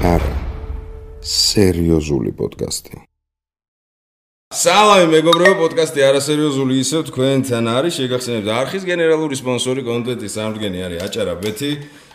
[0.00, 0.32] არა
[1.20, 3.02] სერიოზული პოდკასტი.
[4.56, 11.34] სალამი მეგობრებო პოდკასტი არასერიოზული ისევ თქვენთან არის შეგახსენებთ არხის გენერალური სპონსორი კონტენტის სამდგენი არის აჭარა
[11.44, 11.70] ბეთი.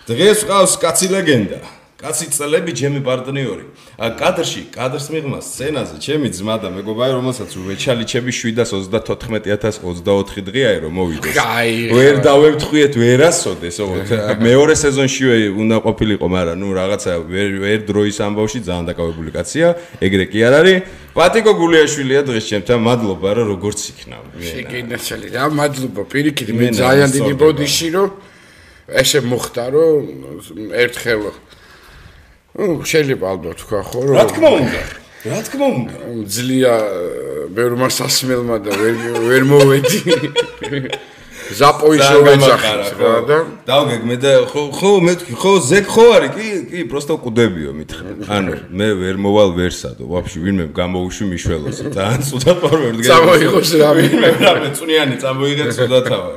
[0.10, 1.60] დღეს ყავს კაცი ლეგენდა
[1.96, 3.72] კაცი წლები ჩემი პარტნიორი.
[4.20, 11.40] კადრში, კადრს მიღმა სცენაზე ჩემი ძმა და მეგობარი, რომელსაც ვეჩალიჩები 724.024 დღეაა რომ მოვიდეს.
[11.96, 14.12] ვერ დავევთხვიეთ ვერასოდეს, ოღონდ
[14.44, 20.26] მეორე სეზონშივე უნდა ყოფილიყო, მაგრამ ნუ რაღაცა ვერ ვერ დროის ამბავში ძალიან დაკავებული კაცია, ეგრე
[20.36, 20.84] კი არ არის.
[21.16, 24.20] პატიკო გულიაშვილია დღეს ჩემთან, მადლობა რა როგორც იქნა.
[24.36, 28.36] შეგინდაცელი რა, მადლობა პირიქით, მე ძალიან დიდი ბოდიში რომ
[28.86, 30.06] ესე მოხდა რომ
[30.76, 31.34] ერთხელ
[32.56, 34.82] შეიძლება ალბათ თქვა ხო რომ რა თქმა უნდა
[35.26, 35.94] რა თქმა უნდა.
[36.30, 36.74] ძლია
[37.50, 40.00] ბევრმა სასმელმა და ვერ ვერ მოვედი.
[41.46, 43.38] ზაპოიშო ვეძახის რა და
[43.70, 48.10] დავგეგმე და ხო ხო მე ხო ზეკ ხო არის კი კი პროსტო ყუდებიო მითხრა.
[48.38, 53.72] ანუ მე ვერ მოვალ ვერსადო ვაფშე ვინმე გამოუშვი მიშველოს ძალიან ცუდად ვარ ვერ დგე წამოიღოს
[53.82, 56.34] რა ვინმე რა მე წუნიანი წამოიღე ცუდად ვარ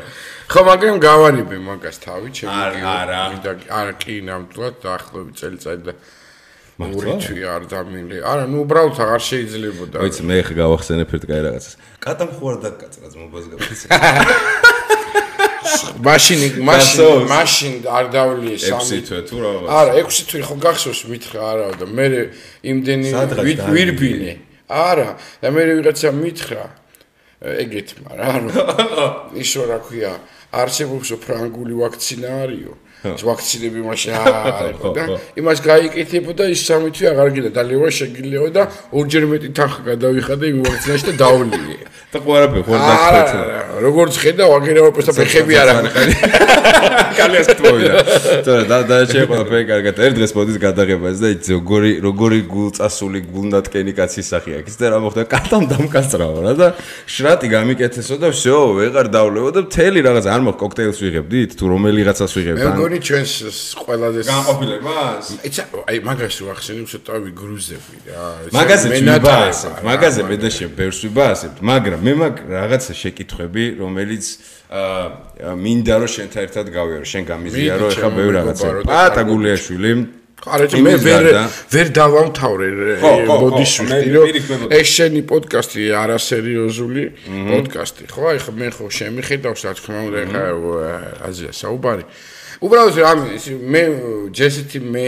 [0.48, 3.92] ხო მაგრამ გავარიბე მაგას თავი ჩემი არა არა.
[4.00, 5.92] კი ნამდვილად დაახლოებით წელიწადი და
[6.80, 8.24] მურიჩი არ დამილე.
[8.24, 11.76] არა ნუ უბრალოდ აღარ შეიძლებოდა ვიცი მე ხე გავახსენებ ერთ კაი რაღაცას.
[12.00, 13.86] კატამ ხო არ დაკაცრა ძმობას გაფიცე
[16.08, 21.40] მაშინ მაშინ მაშინ არ დავლი სამი თვე თუ რა არა 6 თვე ხო გახსოვს მითხრა
[21.44, 22.08] არა და მე
[22.72, 23.08] იმდენი
[23.68, 24.32] ვირბინე.
[24.64, 25.08] არა
[25.44, 26.88] და მე ვიღაცა მითხრა.
[27.38, 28.50] ეგეთმა რა რომ
[29.42, 30.10] ისო რა ქვია
[30.52, 32.74] არსებობს ფრანგული ვაქცინა არისო.
[32.74, 35.03] ეს ვაქცინები მაშინ არის და
[35.35, 38.63] იმას გაიკეთებოდა ის სამი თვე აღარ გინდა დალევა შეგილეო და
[38.95, 41.75] ორჯერ მეტი თანხა გადავიხადე იმ ვაქცინაში და დავლინე
[42.13, 43.39] და ყურაფე ხო დაგხვეწე
[43.83, 45.91] როგორც ხედავ აგერავა პრესტა ფეხები არ აქვს
[47.17, 47.93] კალიას თვოია
[48.69, 53.93] და და შეყო ფე კარგად ერთ დღეს მოდის გადაღებაზე და იცი როგორი როგორი გულწასული გულნატკენი
[53.99, 56.67] კაცის სახე აქვს და რა მოხდა კატამ დამკასწრავა რა და
[57.09, 62.31] შრატი გამიკეთესო და всё ვეღარ დავლევო და მთელი რაღაც არ მოხ კოქტეილს ვიღებდით თუ რომელიღაცას
[62.37, 63.32] ვიღებთ ან მეგონი ჩვენს
[63.84, 65.62] ყველაზე განყოფილებას ეცა
[65.92, 68.24] აი მაგას რო ახსენებ ცოტავი გრუზები რა
[68.56, 74.24] მაგაზე მენატარესა მაგაზე მე და შენ ბევრს ვიბაასებთ მაგრამ მე მაგ რაღაცა შეკითხები რომელიც
[74.72, 79.92] აა მინდა რომ შენთან ერთად გავიარო შენ გამიზიარო ეხა ბევრ რაღაცა პატა გულიაშვილი.
[80.38, 81.24] ხარეთი მე ვერ
[81.74, 82.68] ვერ დავამთავრე
[83.26, 84.28] ბოდიშვილი რომ
[84.70, 88.22] ეს შენი პოდკასტი არასერიოზული პოდკასტი ხო?
[88.32, 90.42] აი ხა მე ხო შემიხედავს რა თქმა უნდა ხა
[91.26, 92.06] აზია საუბარი
[92.58, 93.12] უბრალოდ რა
[93.74, 93.82] მე
[94.34, 95.06] ჯესიტი მე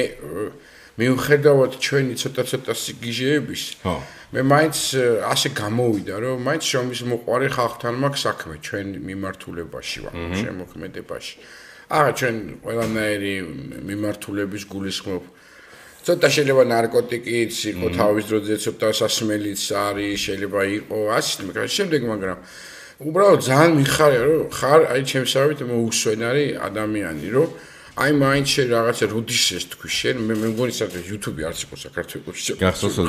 [1.01, 3.95] მიუხედავად ჩვენი ცოტა-ცოტა სიგიჟეების ხო.
[4.37, 4.79] მე მაინც
[5.27, 11.35] ასე გამოვიდა რომ მაინც შრომის მოყარი ხალხთან მაქვს საქმე ჩვენ მიმართულებაში ვარ შემოქმედებაში
[11.91, 13.35] აა ჩვენ ყველანაირი
[13.89, 15.23] მიმართულების გულისხმობ.
[16.07, 22.39] ცოტა შეიძლება ნარკოტიკიც იყო თავის დროზე ცოტა სასმელიც არის შეიძლება იყო ასე მაგრამ შემდეგ მაგრამ
[23.01, 27.49] უბრალოდ ძალიან მიხარია რომ ხარ აი ჩემსავით მოუსვენარი ადამიანი რომ
[28.01, 32.57] აი მაინც შე რაღაცა რუდიშეს თქვი შენ მე მე მგონი საერთოდ YouTube-ი არც იყო საქართველოში
[32.61, 33.09] გახსოვს რომ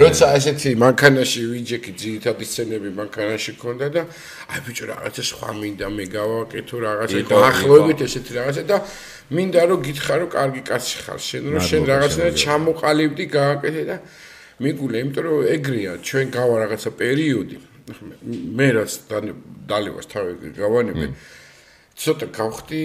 [0.00, 4.02] როცა ესეთი მანქანაში ვიჯექი ძირითადი სცენები მანქანაში ქონდა და
[4.48, 8.76] აი ბიჭო რაღაცა სხვა მინდა მე გავაკეთო რაღაცა დაახლოებით ესეთი რაღაცა და
[9.36, 13.96] მინდა რომ გითხარ რომ კარგი კაცი ხარ შენ რომ შენ რაღაცა ჩამოყალიბდი გააკეთე და
[14.64, 17.69] მიგულე იმიტომ რომ ეგრეა ჩვენ გავა რაღაცა პერიოდი
[18.60, 18.96] მე რაც
[19.70, 21.10] დალევას თავი გავანებე
[22.00, 22.80] ცოტა გავხდი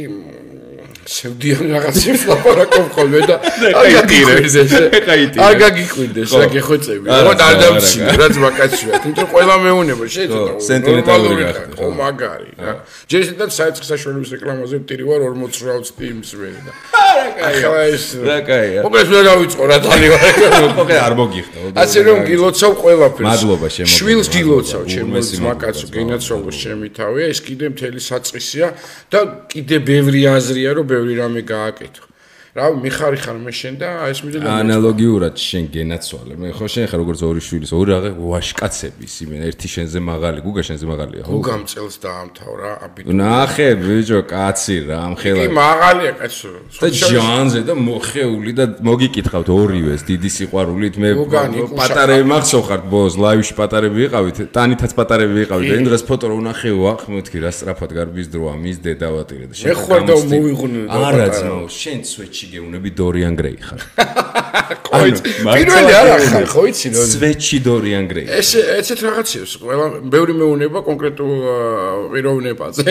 [1.05, 3.35] სევდიან რაღაცებს ლაპარაკობ ხოლმე და
[3.79, 5.15] აგაგიყვინდეს ეხა
[5.45, 8.99] აგაგიყვინდეს რა გეხოცები რა არ დავცინე რაც ვაკაცია.
[9.05, 11.89] თუმცა ყველა მეუნება შეიძლება სენტიმეტალური გახდა ხო.
[12.01, 12.73] მაგარი რა.
[13.05, 16.73] ჯერ ისედაც საერთო საშუალების რეკლამაზე ვტირი ვარ 48 ტიმს ვერი და
[17.45, 18.79] ახლა ეს რა კაია.
[18.83, 20.23] მოკლედ რა დავიწყო რა თალი ვარ.
[20.79, 23.27] მოკლედ არ მოგიხდა ასე რომ გილოცავ ყველაფერს.
[23.29, 28.67] მადლობა შემო შვილს გილოცავ ჩემო ძმაკაცო გინაცროლოს ჩემი თავია ეს კიდე მთელი საწყისია
[29.13, 29.21] და
[29.51, 32.03] კიდე ბევრი აზრია რომ ბევრი რამე გააკეთო
[32.55, 36.33] რა მიხარიხარ მე შენ და ეს მიდელი ანალოგიურად შენ გენაცვალე.
[36.39, 40.63] მე ხო შენ ხარ როგორც ორი შვილის ორი რაღა ვაშკაცების იმენ ერთი შენზე მაღალი გუგა
[40.63, 41.31] შენზე მაღალია ხო?
[41.35, 45.41] გუგამ წელს დაამთავრა აბიტური ნახე ბიჭო კაცი რა ამხელა.
[45.43, 46.49] კი მაღალია კაცო
[46.79, 51.09] და ჯანზე და მოხეული და მოგიკითხავთ ორივეს დიდი სიყვარულით მე
[51.75, 56.79] პატარები მახსოვხარ ბოს ლაივში პატარები ვიყავით ტანითაც პატარები ვიყავით და იმ დღეს ფოტო რო ნახეო
[56.87, 61.59] ახ მეთქი რა სწრაფად გარბის დროა მის დედავატირე და შენ ხარ და მოვიღუნე არა ძმო
[61.67, 63.81] შენ სვეჩი სვეჩი გეუნები დორიან გრეი ხარ.
[64.85, 65.21] ხო იცი.
[65.41, 67.01] პირველი არა ხარ, ხო იცი ნო.
[67.09, 68.25] სვეჩი დორიან გრეი.
[68.29, 71.33] ეს ეცეთ რაღაცებს ყველა ბევრი მეუნება კონკრეტულ
[72.13, 72.85] პიროვნებაზე.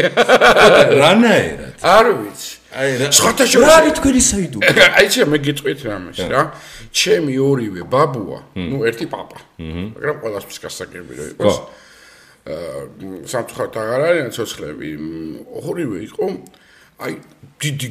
[1.03, 1.75] რანაერად?
[1.83, 2.51] არ ვიცი.
[2.75, 4.59] აი სხვათა შორის რა არის თქვენი საიდო?
[4.99, 6.43] აი ჩემ მე გიწვით რამეს რა.
[6.91, 9.39] ჩემი ორივე ბაბუა, ნუ ერთი papa.
[9.59, 11.57] მაგრამ ყველასთვის გასაგები რო იყოს.
[12.45, 14.89] აა სამწუხაროდ აღარ არიან ცოცხლები.
[15.65, 16.25] ორივე იყო
[17.05, 17.13] აი
[17.63, 17.89] დიდი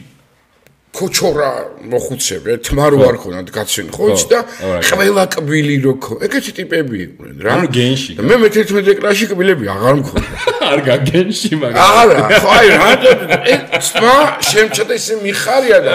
[0.93, 1.49] ქოჩორა
[1.89, 4.39] მოხუცები თმარო არ ქონათ გაცენ ხო იცი და
[4.85, 7.49] ყველა კბილი რო ხო ეგეთი ტიპები იყვნენ რა.
[7.57, 10.37] ანუ გენში მე მე-11 კლასში კბილები აღარ მქონდა.
[10.71, 12.91] არ გაგენში მაგრამ არა ხო აი რა
[13.89, 14.13] სპა
[14.49, 15.93] შემჭდა ისე მიხარია და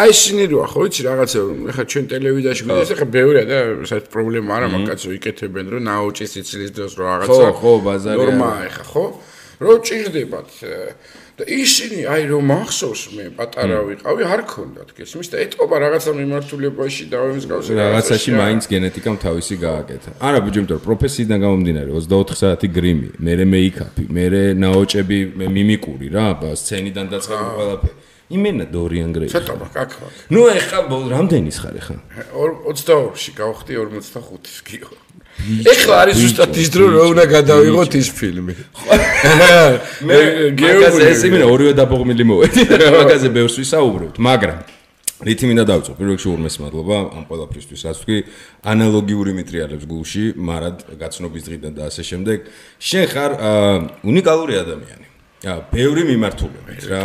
[0.00, 1.40] აი ისინი როა ხო იცი რაღაცა
[1.72, 3.58] ეხა ჩვენ ტელევიზიაში ვიდეოს ეხა ბევრია და
[3.88, 8.50] საერთოდ პრობლემა არა მაგაცო იკეთებენ რომ ნაოჭის სიცილის დროს რო რაღაცა ხო ხო ბაზარი ნორმა
[8.68, 9.04] ეხა ხო?
[9.64, 10.50] რო ჭირდებათ
[11.34, 17.04] და ისინი აი რომ მახსოვს მე პატარა ვიყავი არ ქონდათ გესმის და ეთყობა რაღაცა მიმართულებაში
[17.10, 20.10] და ამისგავს რაღაცაში მაინც გენეტიკამ თავისი გააკეთა.
[20.22, 25.18] არა ბიჭო იმიტომ რომ პროფესიიდან გამომდინარე 24 საათი გრიმი მერე მეიქაპი მერე ნაოჭები
[25.58, 27.94] მიმიკური რა სცენიდან დაწყებული ყველაფერი.
[28.34, 30.78] იმენა დორიან გრეი ცოტა მაგაკვა ნუ ეხა
[31.12, 31.96] რამდენის ხარ ეხა?
[32.32, 35.03] 22-ში გავხდი 45-ის გიყო
[35.42, 38.54] ეხლა არის ზუსტად ის დრო რომ უნდა გადავიღოთ ის ფილმი.
[40.08, 40.18] მე
[40.56, 42.64] გეოგრაფია ეს იმენა ორივე დაბოღმილი მოვედი
[42.98, 44.58] მაგაზე ბევრს ვისაუბრებთ, მაგრამ
[45.24, 47.80] რითი მინდა დავწო პირველ რიგში ურმეს მადლობა ამ ყველაფრისთვის.
[47.86, 48.18] რაც თქვი
[48.72, 52.38] ანალოგიური მიტრიალებს გულში მარად გაცნობის დღიდან და ასე შემდეგ.
[52.80, 53.30] შენ ხარ
[54.04, 55.03] უნიკალური ადამიანი
[55.44, 57.00] ბევრი მიმართულებით რა.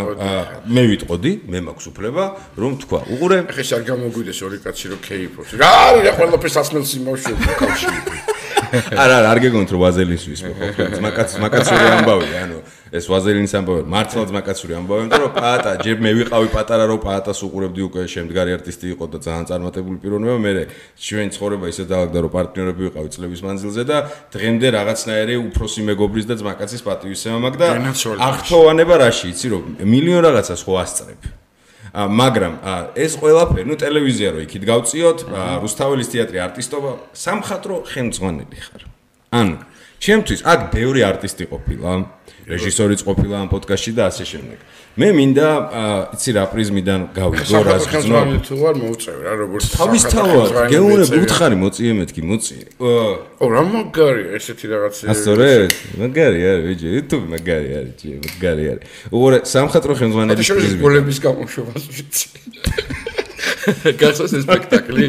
[0.63, 2.23] მე ვიტყოდი მე მაქვს უფლება
[2.55, 3.37] რომ თქვა უყურე.
[3.51, 8.37] ხე შარ გამოგვიდეს ორი კაცი რომ ქეიფობს რა არის რა ყველაფერს ასმელს იმავში უკავშირდება
[9.01, 12.57] არა არა არ გეგონთ რომ ვაზელინს ვისმო ხო მაგაც მაგაცური ამბავი ანუ
[12.89, 17.39] ეს ვაზელინის ამბავი მართლაც მაგაცური ამბავი იმიტომ რომ პაატა ჯერ მე ვიყავი პატარა რომ პაატას
[17.45, 20.37] უყურებდი უკვე შემდგარი არტისტი იყო და ძალიან წარმატებული პიროვნება.
[20.41, 20.51] მე
[20.97, 23.97] ჩვენ ცხოვრება ისე დაალაგდა რომ პარტნიორები ვიყავი წლების მანძილზე და
[24.33, 27.67] დღემდე რაღაცნაირი უფროსი მეგობრის და ძმაკაცის პატივისცემა მაქვს და
[28.29, 31.21] აღთოვანება რაში იცი რომ მილიონ რაღაცას ხო ასწრებ.
[31.93, 32.53] მაგრამ
[32.93, 35.19] ეს ყველაფერი, ნუ ტელევიზია რო იქით გავწიოთ,
[35.65, 38.81] რუსთაველის თეატრი არტისტობა, სამხატრო ხელმძღვანელი ხარ.
[39.33, 39.55] ანუ
[39.99, 41.91] ჩემთვის აქ ბევრი არტისტი ყოფილა,
[42.49, 44.57] რეჟისორიც ყოფილა ამ პოდკასტში და ასე შემდეგ.
[44.99, 45.49] მე მინდა
[46.17, 51.91] იცი რა პრიზმიდან გავიგო რა ზღვა თუ არ მოუწევ რა როგორც თავისთავად გეუნებ უთხარი მოწიე
[51.99, 52.65] მეთქი მოწიე.
[52.81, 55.51] ო რა მაგარი ესეთი რაღაცა ასორე
[56.01, 58.83] მაგარი არის ვიჯი YouTube მაგარი არის ჯი მაგარი არის.
[59.13, 60.81] უყურე სამხატრო ხელმძღვანელი პრიზმი.
[60.83, 62.27] გოლების გამოშვებას ვიცი
[64.01, 65.05] გასოს სპექტაკლი.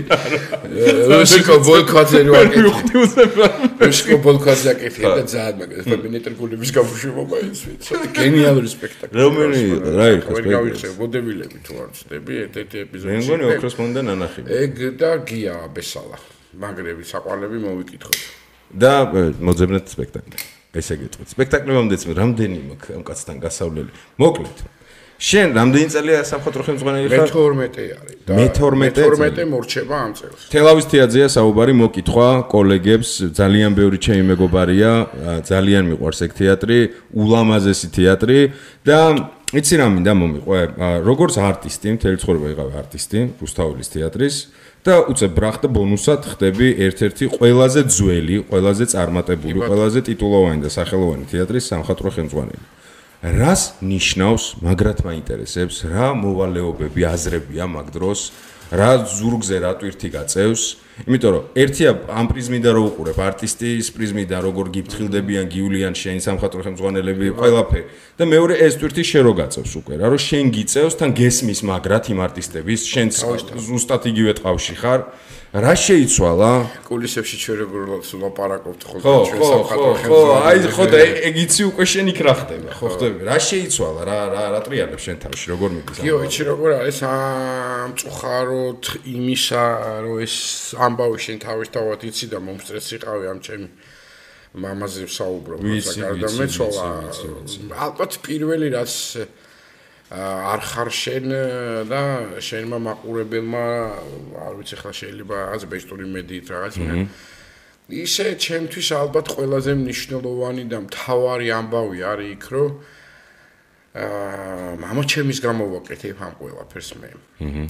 [1.12, 3.37] რუსიკო ბოლკაძე რო აკეთე.
[3.81, 9.15] რუსიკო ბოლკაძე აკეთე და ძალიან მაგარი ფემინიტერ გულების გამოშვება მაინც ვიცი გენიალური სპექტაკლი.
[9.19, 9.62] რომელი
[9.99, 10.93] რა იყო სპექტაკლი?
[11.00, 14.41] ბოდებილები თუ არ ვწდები ერთ-ერთი ეპიზოდი მე მგონი ოქროს მონდა ნანახი.
[14.47, 16.19] ეგ და გია ბესალა
[16.61, 18.19] მაგრები საყვარლები მოვიკითხოთ.
[18.71, 18.93] და
[19.43, 20.37] მოძებნეთ სპექტაკლი.
[20.71, 21.29] ესე გეტყვით.
[21.35, 23.91] სპექტაკლი მომდეც რამდენი მაქვს ამ კაცთან გასავლელი?
[24.23, 24.59] მოკლედ
[25.20, 27.20] შენ რამდენი წელია სამხატვრო ხელმძღვანელი ხარ?
[27.20, 28.17] მე 12 არის.
[28.40, 30.40] მე 12 12 მორჩება ამ წელს.
[30.49, 34.93] თელავის თეატრია საუბარი მოკითხვა კოლეგებს, ძალიან ბევრი ჩემი მეგობარია,
[35.44, 36.78] ძალიან მიყვარს ეგ თეატრი,
[37.12, 38.38] ულამაზესი თეატრი
[38.88, 38.99] და
[39.50, 40.61] იცი რა მინდა მომიყვე,
[41.05, 44.37] როგორც არტისტი, მთელი ცხოვრება იყავი არტისტი რუსთაველის თეატრის
[44.87, 51.64] და უცებ და ბონუსად ხდები ერთ-ერთი ყველაზე ძველი, ყველაზე წარმატებული, ყველაზე ტიტულოვანი და სახელოვანი თეატრის
[51.67, 52.80] სამხატვრო ხელმძღვანელი.
[53.20, 58.20] რას ნიშნავს მაგრად მაინტერესებს რა მოვალეობები აზრებია მაგ დროს
[58.72, 60.62] რა ზურგზე რა ტვირთი გაწევს
[61.08, 67.26] იმიტომ რომ ერთია ამ პრიზმიდან რო უყურებ არტისტის პრიზმიდან როგორ გიფრთხილდებიან გიულიან შენ სამხატვრო ხელმძღვანელები
[67.40, 67.84] ყველაფერი
[68.20, 72.04] და მეორე ეს ტვირთი შენ რო გაწევს უკვე რა რომ შენ გიწევს თან გესმის მაგრად
[72.12, 73.06] იმ არტისტების შენ
[73.69, 75.00] ზუსტად იგივე ტყავში ხარ
[75.50, 76.50] რა შეიცვალა?
[76.86, 77.80] კულისებში ჩვენ როგორ
[78.22, 80.06] ლაპარაკობთ ხოლმე ჩვენ სამხატვრო ხელს.
[80.06, 83.20] ხო, აი ხო და ეგიცი უკვე შენ იქ რა ხდება, ხო ხდები?
[83.26, 84.00] რა შეიცვალა?
[84.06, 85.98] რა რა რა ტრიალებს შენ თავში, როგორ მიდის?
[86.06, 89.64] იო, იცი როგორ არის ამწუხაროთ იმისა,
[90.06, 90.34] რომ ეს
[90.91, 93.69] ამბავი შენ თავისთავად იცი და მომსწრეს იყავი ამ ჩემი
[94.51, 96.87] მამაზე ვსაუბრობ, როცა გარდამეცვალა.
[97.87, 98.93] ალბათ პირველი რაც
[100.11, 101.27] არ ხარ შენ
[101.87, 102.03] და
[102.43, 103.65] შენმა მაყურებელმა
[104.43, 106.75] არ ვიცი ხა შეიძლება რაღაც ბეჭდური მედიით რაღაც
[107.91, 112.70] ისე ჩემთვის ალბათ ყველაზე მნიშვნელოვანი და მთავარი ამბავი არის იქ რომ
[113.91, 117.11] აა მამა ჩემის გამოვაკეთებ ამ ყველაფერს მე.
[117.47, 117.65] აჰა.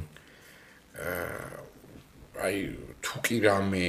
[2.44, 2.56] აი
[3.04, 3.86] თუ კი რამე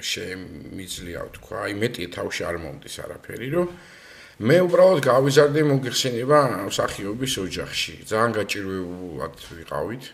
[0.00, 3.68] შემიძლია თქვა აი მეტი თავში არ მომდის არაფერი რომ
[4.34, 7.94] მე უბრალოდ გავიზარდე მოგიხსენება მსახიობის ოჯახში.
[8.02, 10.04] ძალიან გაჭირვებულად ვიყავით.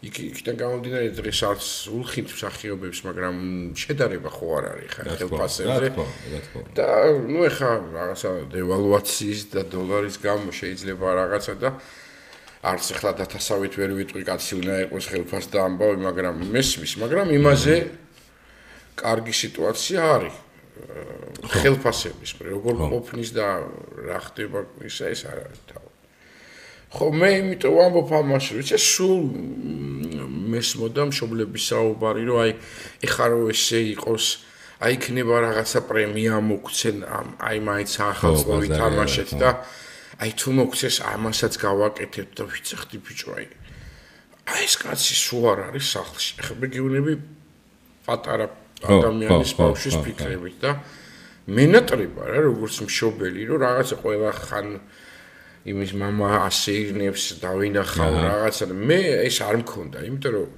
[0.00, 3.36] იქ იქიდან გამომდინარე დღეს არც ულხით მსახიობებს, მაგრამ
[3.76, 5.90] შედარება ხო არ არის ხა ხელფასებზე.
[6.72, 6.88] და
[7.20, 7.70] ნუ ეხა
[8.00, 11.68] რაღაცა დევალვაციის და დოლარის გამო შეიძლება რაღაცა და
[12.60, 17.76] არც ახლა დათასავით ვერ ვიტყვი კაცი უნდა იყოს ხელფას და ამბავი, მაგრამ მესმის, მაგრამ იმაზე
[19.00, 20.36] კარგი სიტუაცია არის.
[21.40, 23.46] ხელფასების, როგორ ყოფნის და
[24.08, 25.88] რა ხდება ისა ეს არ არის თავი.
[26.90, 29.20] ხო მე იმიტომ ვამბობ ამას, ვიცი, სულ
[30.52, 32.52] მესმოდა მშობლების საუბარი, რომ აი
[33.06, 34.24] ეხა რო ესე იყოს,
[34.84, 36.96] აი იქნება რაღაცა პრემია მოგცენ,
[37.40, 39.50] აი მაინც ახალს ვითამაშეთ და
[40.21, 43.47] აი თუ მოგცეს ამასაც გავაკეთებ და ვიცახდი ბიჭო აი
[44.45, 46.31] აი ეს კაცი სულ არ არის სახლში.
[46.39, 47.13] ეხლა მეგეუნები
[48.05, 48.47] პატარა
[48.85, 50.71] ადამიანის ბავშვის ფიქრებით და
[51.45, 54.67] მენატრება რა როგორც მშობელი რომ რაღაცა ყველა ხან
[55.65, 60.51] იმის мама ასეირნებს და ვინახავ რაღაცა მე ეს არ მქონდა იმიტომ რომ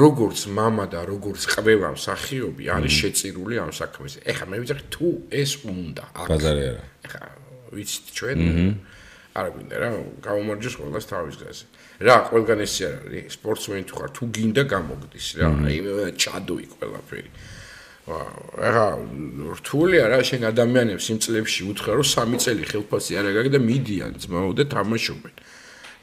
[0.00, 5.52] როგორც мама და როგორც ყბება მსახიობი არის შეწირული ამ საქმეზე ეხლა მე ვიცი თუ ეს
[5.62, 7.43] უნდა ბაზარი არა ეხლა
[7.75, 8.39] ვიცით ჩვენ?
[9.35, 9.89] არა გვინდა რა
[10.23, 11.65] გამომარჯოს ყველას თავის გაზე
[12.07, 15.77] რა ყველგან ესე არის სპორტსმენი თუ ხარ თუ გინდა გამოგდის რა აი
[16.15, 17.29] ჩადოი ყველაფერი.
[18.05, 18.87] ახლა
[19.59, 24.13] რთულია რა შენ ადამიანებს იმ წლებში უთხრა რომ სამი წელი ხელფასი არ აგაგ და მიდიან
[24.23, 25.33] ძმაო და თამაშობენ.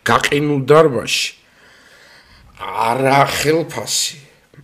[0.05, 1.31] გაყინულ დარბაში
[2.59, 4.19] არა ხელფასი.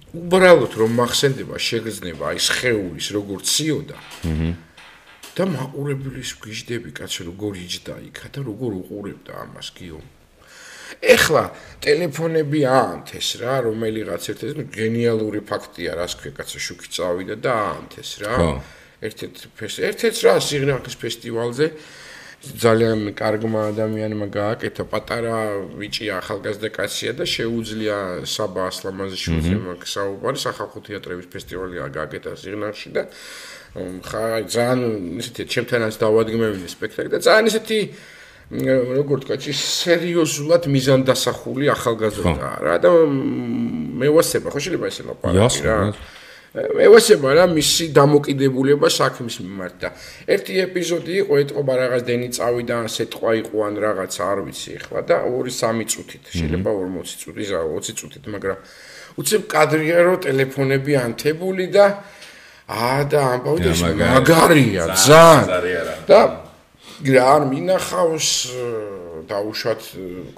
[0.08, 3.98] უბრალოდ რომ მახსენდება შეგრძნება აი სხეულის როგორ ციოდა
[5.38, 10.00] და მაყურებლის გიждები კაცო როგორ იჯდა იქა და როგორ უყურებდა ამას გიო
[10.99, 11.42] ეხლა
[11.85, 18.35] ტელეფონები აანთეს რა, რომელიღაც ერთ-ერთი გენიალური ფაქტია, რას ქვია კაცო შუქი წავიდა და აანთეს რა.
[18.35, 18.50] ხო.
[18.99, 19.37] ერთ-ერთ
[19.78, 21.66] ერთ-ერთ რა სიგნალის ფესტივალზე
[22.38, 25.38] ძალიან კარგმა ადამიანმა გააკეთა პატარა
[25.75, 27.97] ვიჭი ახალგაზრდა კაცია და შეუძლია
[28.30, 33.02] საბა ასლამაზიშვილს იმაკ საუბარი სახალხო თეატრების ფესტივალი გააკეთა სიგნალში და
[34.07, 34.23] ხა
[34.54, 34.80] ძალიან
[35.18, 37.78] ისეთი ჩემთანაც დავადგმევინე სპექტაკლი და ძალიან ისეთი
[38.49, 42.90] როგორ თქვა, ის სერიოზულად მიზანდასახული ახალგაზრდა რა და
[44.00, 45.76] მე ვასება, ხო შეიძლება ესე ლაპარაკი რა.
[46.56, 49.88] მე ვასება რა მისი დამოკიდებულება საქმის მიმართ და
[50.32, 55.16] ერთი ეპიზოდი იყო, ეთყობა რაღაც დენი წავიდა, სეტყვა იყო ან რაღაც არ ვიცი ახლა და
[55.28, 58.58] 2-3 წუთით, შეიძლება 40 წუთი, 20 წუთით, მაგრამ
[59.18, 61.86] უცებ კადრია რომ ტელეფონები ანთებული და
[62.68, 63.72] აა და ამბავი და
[64.16, 66.04] მაგარია, ძალიან.
[66.08, 66.20] და
[66.98, 68.28] რა არ მინახავს
[69.30, 69.82] დაუშვათ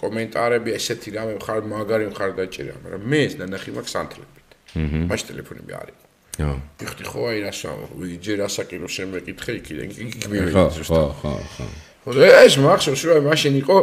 [0.00, 4.39] კომენტარები ესეთი რამე ხარ მაგარი ხარ დაჭერა მაგრამ მე ეს ნანახი მაქვს ანთლებით
[4.76, 5.98] მაშ ტელეფონები არის.
[6.40, 11.66] ხო იხდი ხო აი რასა ვიჯერ ასაკირო შემეკითხე იქიდან იქ მივედი ხო ხო ხო
[12.06, 13.76] ხო ეს მახსოვს რომ მაშინ იყო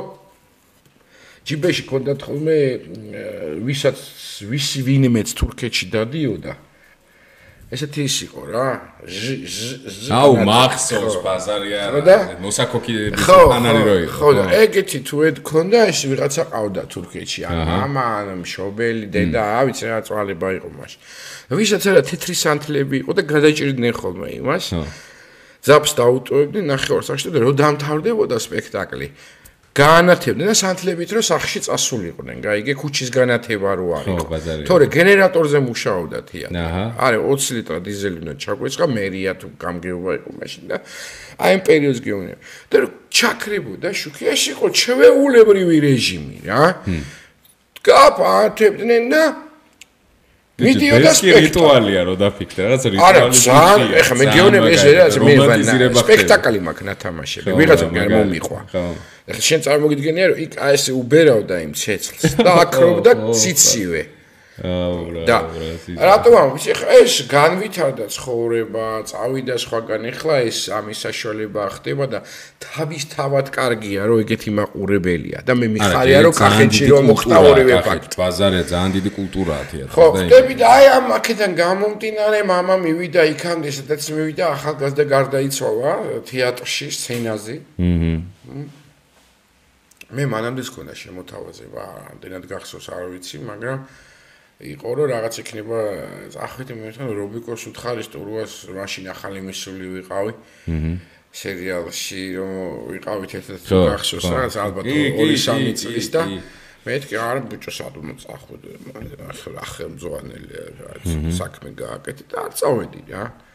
[1.48, 2.58] ჯიბეში კონდათ ხოლმე
[3.68, 3.98] ვისაც
[4.52, 6.54] ვისი ვინმეც თურქეთში დადიოდა
[7.68, 8.68] ესეთი ის იყო რა.
[10.08, 12.18] აუ მახსოვს ბაზარი არა.
[12.40, 14.16] მოსაკოკიდების ანარი რო იყო.
[14.16, 14.30] ხო,
[14.64, 19.86] ეგეთი თუ ედ ქონდა ეს ვიღაცა ყავდა თურქეთში, ან მამა, ან მშობელი, დედა, რა ვიცი
[19.92, 21.00] რა წვალება იყო მაშინ.
[21.60, 24.66] ვისაც არა თეთრი სანთლები იყო და გადაჭირდნენ ხოლმე იმას.
[25.68, 29.08] ძაფს დაუტოვებდნენ ნახევარ საათში და რო დამთავრდებოდა სპექტაკლი.
[29.78, 32.38] განათებდნენ და სანთლებით რომ სახში წასულიყვნენ.
[32.42, 34.66] გაიგე ქუჩის განათება რო არის.
[34.66, 36.48] თორე გენერატორზე მუშაობდა თია.
[36.98, 40.78] არა 20 ლიტრა დიზელი უნდა ჩაგვეწყა მერია თუ გამგეობა იყო მაშინ და
[41.38, 42.42] აი ამ პერიოდს გეუბნები.
[42.72, 42.78] და
[43.18, 46.64] ჩაქრებოდა შუქიაში იყო ჩვეულებრივი რეჟიმი რა.
[47.86, 49.24] გაფათებდნენ და
[50.58, 56.60] მიდიოდა სპექტაკლია რო დაფიქრე რაღაც რიტუალი არა ძალიან ეხა მე გეუბნები ეს რა მე სპექტაკლი
[56.66, 58.84] მაქვს ნათამაშები ვიღაცა მე მომიყვა ხო
[59.29, 63.13] ეხლა შენ წარმოგიდგენია რომ იქ აი ესე უბერავდა იმ ცეცხლს და აკრობდა
[63.43, 64.03] ციცივე
[64.53, 65.39] და
[65.97, 72.21] რატომ ამბობ ეხლა ეს განვითარდა ცხოვრება წავიდა სხვაგან ეხლა ეს ამის საშუალება ხდება და
[72.61, 78.15] თავის თავად კარგია რომ ეგეთი მაყურებელია და მე მიხარია რომ კახეთში რომ მოხდა ორივე ფაქტი
[78.21, 83.71] ბაზარია ძალიან დიდი კულტურაა თეატრი ხო ხდები და აი ამ აქედან გამომდინარე мама მივიდა იქამდე
[83.73, 85.91] სადაც მივიდა ახალგაზრდა გარდაიცვალა
[86.29, 88.83] თეატრში სცენაზე აჰა
[90.08, 91.84] მე მანამდე მქონდა შემოთავაზება,
[92.16, 93.78] ამდენად გახსოვს, არ ვიცი, მაგრამ
[94.58, 95.80] იყო რომ რაღაც იქნება,
[96.48, 100.32] ახვით მე თან რობიკოს უთხარის ტურვას მაშინ ახალი მისული ვიყავი.
[100.72, 100.94] აჰა.
[101.38, 102.54] სერიალში რომ
[102.98, 106.22] ვიყავით ერთად გახსოვს, რაღაც ალბათ 2-3 წლის და
[106.88, 108.72] მეთქი არ ბიჭო სადმო წახვიდე,
[109.28, 110.48] ახლა ხელმძღვანელი
[111.36, 113.28] საქმე გააკეთე და არ წავედი რა.
[113.28, 113.47] აჰა.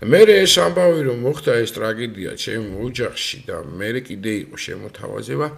[0.00, 5.48] მე ეს ამბავი რომ მოხდა ეს ტრაგედია ჩემ ოჯახში და მე კიდე იყო შემოთავაზება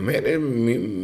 [0.00, 0.32] მე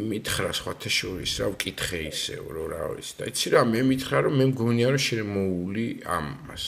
[0.08, 4.34] მითხრა სხვათა შორის რა ვკითხე ისე რომ რა ვიცი და იცი რა მე მითხრა რომ
[4.40, 6.64] მე მგონია რომ შემოული ამას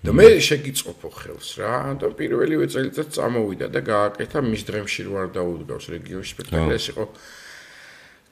[0.00, 5.28] და მე შეგიწყობო ხელს რა და პირველივე წელიწად წამოვიდა და გააკეთა მის დღემში რო არ
[5.36, 7.04] დაუდგავს რეგიონში სპექტაკლი ეს იყო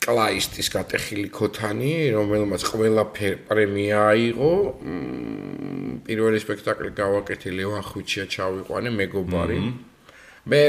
[0.01, 3.05] კლაისტის გატეხილი ქოთანი რომელმაც ყველა
[3.49, 4.53] პრემია აიღო.
[6.09, 9.61] პირველი სპექტაკლი გავაკეთე ლევან ხუჩია ჩავიყვანე მეგობარი.
[10.49, 10.63] მე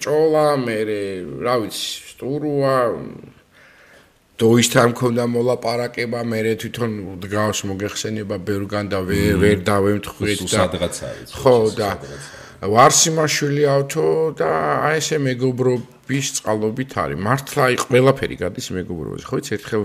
[0.00, 0.78] ჭოლა მე
[1.44, 2.76] რა ვიცი სტურუა.
[4.40, 6.90] დოისთან მქონდა მოლაპარაკება, მე თვითონ
[7.22, 11.28] დგავს მოგეხსენება ბევრგან და ვერ ვერ დავემთხვით და სადღაც არის.
[11.38, 11.90] ხო და
[12.62, 14.06] ვარსიმაშვილი ავთო
[14.38, 14.50] და
[14.86, 17.18] აი ესე მეგობრობის წყალობით არის.
[17.18, 19.24] მართლა აი ყველაფერი გადის მეგობრობაზე.
[19.26, 19.84] ხო იცი ერთხელ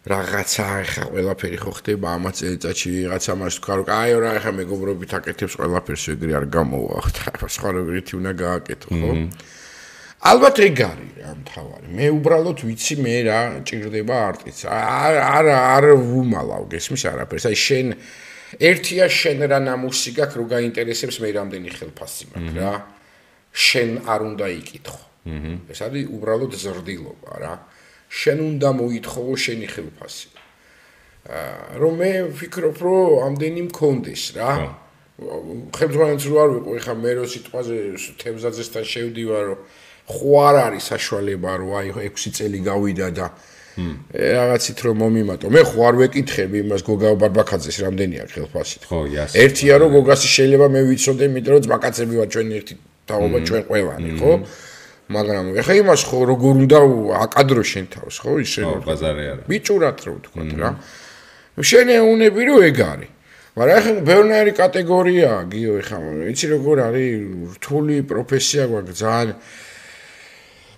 [0.00, 5.10] რაღაცა ახლა ყველაფერი ხო ხდება ამაც წელიწადში ვიღაცა მას თქვა რომ აი რა ახლა მეგობრობით
[5.20, 6.98] აკეთებს ყველაფერს ეგრე არ გამოვა.
[7.56, 9.12] სხვა როგორი უნდა გააკეთო ხო?
[10.20, 11.86] ალბათ ეგ არის რა მთავარი.
[11.96, 14.58] მე უბრალოდ ვიცი მე რა ჭირდება არტიც.
[14.68, 17.44] არ არ არ ვუმალავ გესმის არაფერს.
[17.48, 17.86] აი შენ
[18.58, 22.72] ერთია შენ რა ნამუსი გაქვს რო გაინტერესებს მე რამდენი ხელფასი მაქვს რა.
[23.54, 25.00] შენ არ უნდა იკითხო.
[25.70, 27.54] ეს არის უბრალოდ ზრდილობა რა.
[28.10, 30.28] შენ უნდა მოითხოვო შენი ხელფასი.
[31.30, 34.52] აა რომ მე ვფიქრობ რომ ამდენი მქონდეს რა.
[35.20, 37.76] ხელმძღვანელს რო არ ვიყო, ეხა მე რო სიტყვაზე
[38.18, 39.60] თემზაძესთან შევდივარ რომ
[40.10, 43.26] ხო არ არის საშუალება რომ აი 6 წელი გავიდა და
[43.78, 45.46] რაღაცით რომ მომიმატო.
[45.50, 48.76] მე ხო არ ვეკითხები იმას გოგა ბარბაკაძეს რამდენი აქვს ხელფასი.
[48.90, 49.30] ხო, იას.
[49.38, 52.74] ერთია რომ გოგასი შეიძლება მე ვიცოდე, იმიტომ რომ ძმაკაცები ვარ ჩვენ ერთი
[53.08, 54.32] თაობა ჩვენ ყველანი, ხო?
[55.10, 56.78] მაგრამ ეხა იმას ხო როგორ უნდა
[57.24, 58.30] აკადრო შენ თავს, ხო?
[58.44, 59.42] ისე რომ ბაზარი არა.
[59.50, 60.70] ბიჭურად რო ვთქვა რა.
[61.60, 63.10] შენი უნები რომ ეგ არის.
[63.50, 65.96] მაგრამ ეხა ბევრნაირი კატეგორიაა, გიო, ეხა
[66.30, 67.10] იცი როგორ არის
[67.58, 69.34] რთული პროფესია გვაქვს ძალიან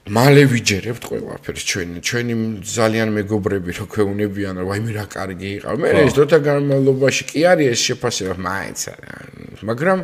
[0.02, 1.98] მალე ვიჯერებთ ყველაფერს ჩვენი.
[2.02, 2.34] ჩვენი
[2.66, 5.74] ძალიან მეგობრები რო ქეუნებიან რა ვაიმე რა კარგი იყავ.
[5.78, 9.14] მე ეს დროთა განმავლობაში კი არის ეს შეფასება მაინც არა
[9.62, 9.98] მაგრამ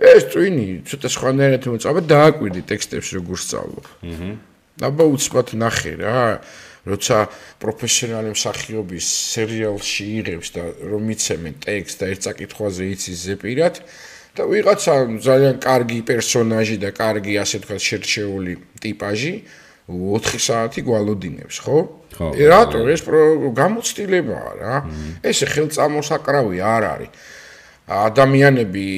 [0.00, 3.86] ეს წვინი ცოტა სხვანაირად მოწაბა დააკვირდი ტექსტებს როგორ სწავლობ.
[4.02, 4.30] აჰა
[4.90, 6.40] აბა უცბად ნახე რა
[6.88, 7.16] როცა
[7.60, 13.74] პროფესიონალი მსახიობის სერიალში იღებს და რომ იცემენ ტექსტ და ერთ წაკითხვაზე იცის ზეპირად
[14.36, 19.34] და ვიღაცა ძალიან კარგი პერსონაჟი და კარგი ასე ვთქვათ შერჩეული ტიპაჟი
[19.90, 21.78] 4 საათი გვალოდინებს, ხო?
[22.14, 22.28] ხო.
[22.38, 23.02] რატო ეს
[23.58, 24.74] გამოცდილებაა რა?
[25.26, 27.10] ესე ხელწამოსაკრავი არ არის.
[27.90, 28.88] ადამიანები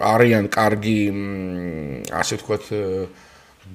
[0.00, 1.00] არიან კარგი
[2.16, 2.64] ასე ვთქვათ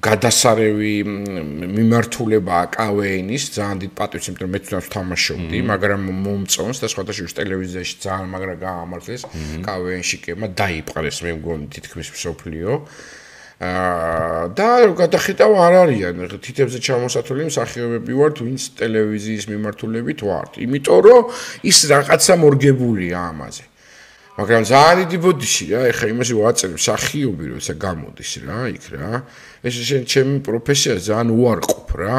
[0.02, 7.36] გადასარევი მიმართულება აკავეინის ძალიან დიდ პატივს, იმიტომ რომ მე თვითონ ვთამაშობდი, მაგრამ მომწონს და სხვადასხვა
[7.40, 9.22] ტელევიზიაში ძალიან მაგრა გაამართლეს
[9.66, 12.70] კავეინში კემა დაიპყრეს მე მგონი თითქმის მსოფლიო.
[13.56, 14.68] აა და
[15.00, 20.60] გადახედავ არ არიან თითებზე ჩამოსათვლილი მსახიობები ვართ, ვინც ტელევიზიის მიმართულებით ვართ.
[20.60, 21.22] იმიტომ რომ
[21.64, 23.64] ის რაღაცა მორგებულია ამაზე.
[24.36, 29.10] მაგრამ ძალიან დიდი ბოდიში რა, ეხა იმაში ვაწერებ სახიობი როცა გამოდის რა, იქ რა.
[29.64, 32.16] ეს შენ ჩემი პროფესია ძალიან უარყოფ რა.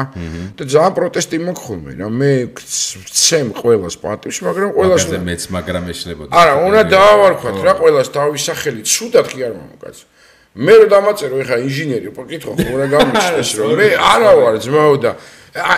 [0.58, 2.08] და ძალიან პროტესტი მოგხოლმე რა.
[2.10, 6.30] მე ვცემ ყოველას პატივს, მაგრამ ყოველას მაგაზე მეც მაგრამ ეშლებოდა.
[6.34, 9.96] არა, უნდა დავარქვათ რა, ყოველას თავის სახელი ცუდად კი არ მომკაც.
[10.58, 15.10] მე რო დამაწერო ეხა ინჟინერი, პოკითხო ხო რა გამიჩნდეს რომ მე არა ვარ ძმაო და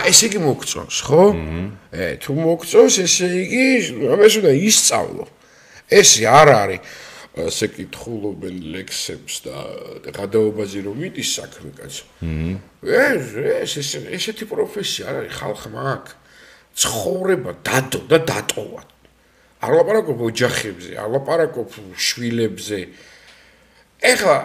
[0.09, 1.23] ესე იგი მოგწონს, ხო?
[1.93, 3.65] ე თუ მოგწონს ესე იგი,
[4.09, 5.25] ამას უნდა ისწავლო.
[5.91, 6.81] ესე არ არის
[7.31, 9.55] ასე კითხულობენ ლექსებს და
[10.11, 12.05] გადაობაზე რომ მიდის საქმე კაცო.
[12.83, 16.05] ეს ეს ესეთი პროფესია არ არის ხალხმა აქ.
[16.75, 18.81] ცხოვრება დადო და დატოვა.
[19.61, 22.79] არ ლაპარაკობ ოჯახებზე, არ ლაპარაკობ შვილებზე.
[24.01, 24.37] ეხლა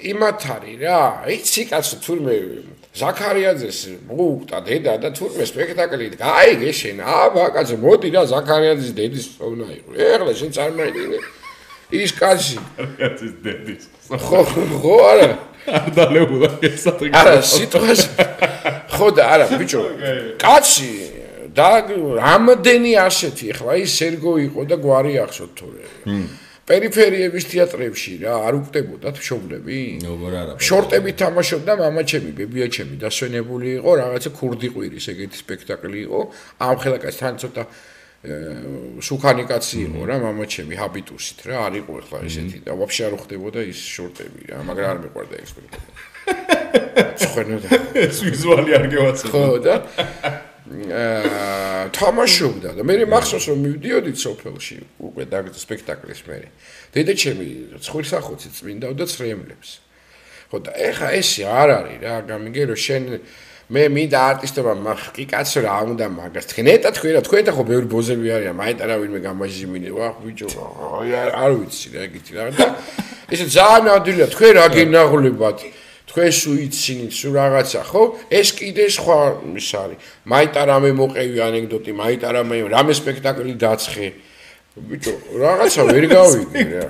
[0.00, 2.34] იმათ არის რა, იცი კაცო თურმე
[2.90, 3.78] ზაქარიაძეს
[4.10, 9.90] მოუკტა დედა და თურმე სპექტაკლი გაიგე შენ აბა კაცო მოდი რა ზაქარიაძის დედის თხოვნა იყო.
[9.94, 11.18] ეხლა შენ წარმოიდგინე
[12.02, 14.40] ის კაცი ზაქარიაძის დედის ხო
[14.82, 15.30] ხო არა.
[15.68, 18.02] არ დალეულა ესატრიკა არა სიტყვას
[18.90, 19.82] ხო და არა ბიჭო
[20.40, 20.90] კაცი
[21.54, 21.70] და
[22.18, 25.84] რამდენი ასეთი ეხლა ის სერგო იყო და გვარი ახსოვთ თორე
[26.68, 29.78] პერიფერიების თეატრებში რა არ უკტებოდათ მშობლები?
[30.06, 30.52] როგორ არა.
[30.60, 36.20] შორტები თამაშობდა მამაჩემი, ბებიაჩემი დასვენებული იყო, რაღაცა ქურდი ყვირის ეგეთი სპექტაკლი იყო.
[36.60, 37.62] ამ ხელაკაც თან ცოტა
[39.00, 43.60] სუქანი კაცი იყო რა მამაჩემი ჰაბიტუსით რა არ იყო ახლა ესეთი და ვაფშე არ ხდებოდა
[43.64, 45.92] ის შორტები რა, მაგრამ არ მეყვარდა ეს სპექტაკლი.
[47.16, 49.24] ცხენო და ეს ვიზუალი არ გევაცე.
[49.32, 56.46] ხო და აა თამაშობდა და მე მახსოვს რომ მივდიოდი სოფელში უკვე და სპექტაკლის მე.
[56.94, 57.48] დედაჩემი
[57.82, 59.70] ცხვირსახოცი წმინდავდა ცრემლებს.
[60.50, 63.02] ხო და ეხა ესე არ არის რა, გამიგე რომ შენ
[63.70, 67.52] მე მინდა არტისტობა მაგ კი კაცო რა უნდა მაგას თქვენ ეტა თქვენ რა თქვენ და
[67.54, 70.46] ხო ბევრი ბოზები არიან მაინც რა ვინმე გამაჟიმინე ვა ბიჭო
[70.98, 72.66] აი არ ვიცი რა ეგეთი რა და
[73.30, 75.58] ესე ძალიან ადვილია თქვენ რა გინაღლებათ
[76.10, 78.02] თქვენ სულ იცინით სულ რაღაცა ხო
[78.40, 79.18] ეს კიდე სხვა
[79.60, 84.08] ის არის მაინც რამე მოყევი ანეკდოტი მაინც რამე რამე სპექტაკლი დაცხე
[84.70, 86.84] ბიჭო, რაღაცა ვერ გავიგე რა.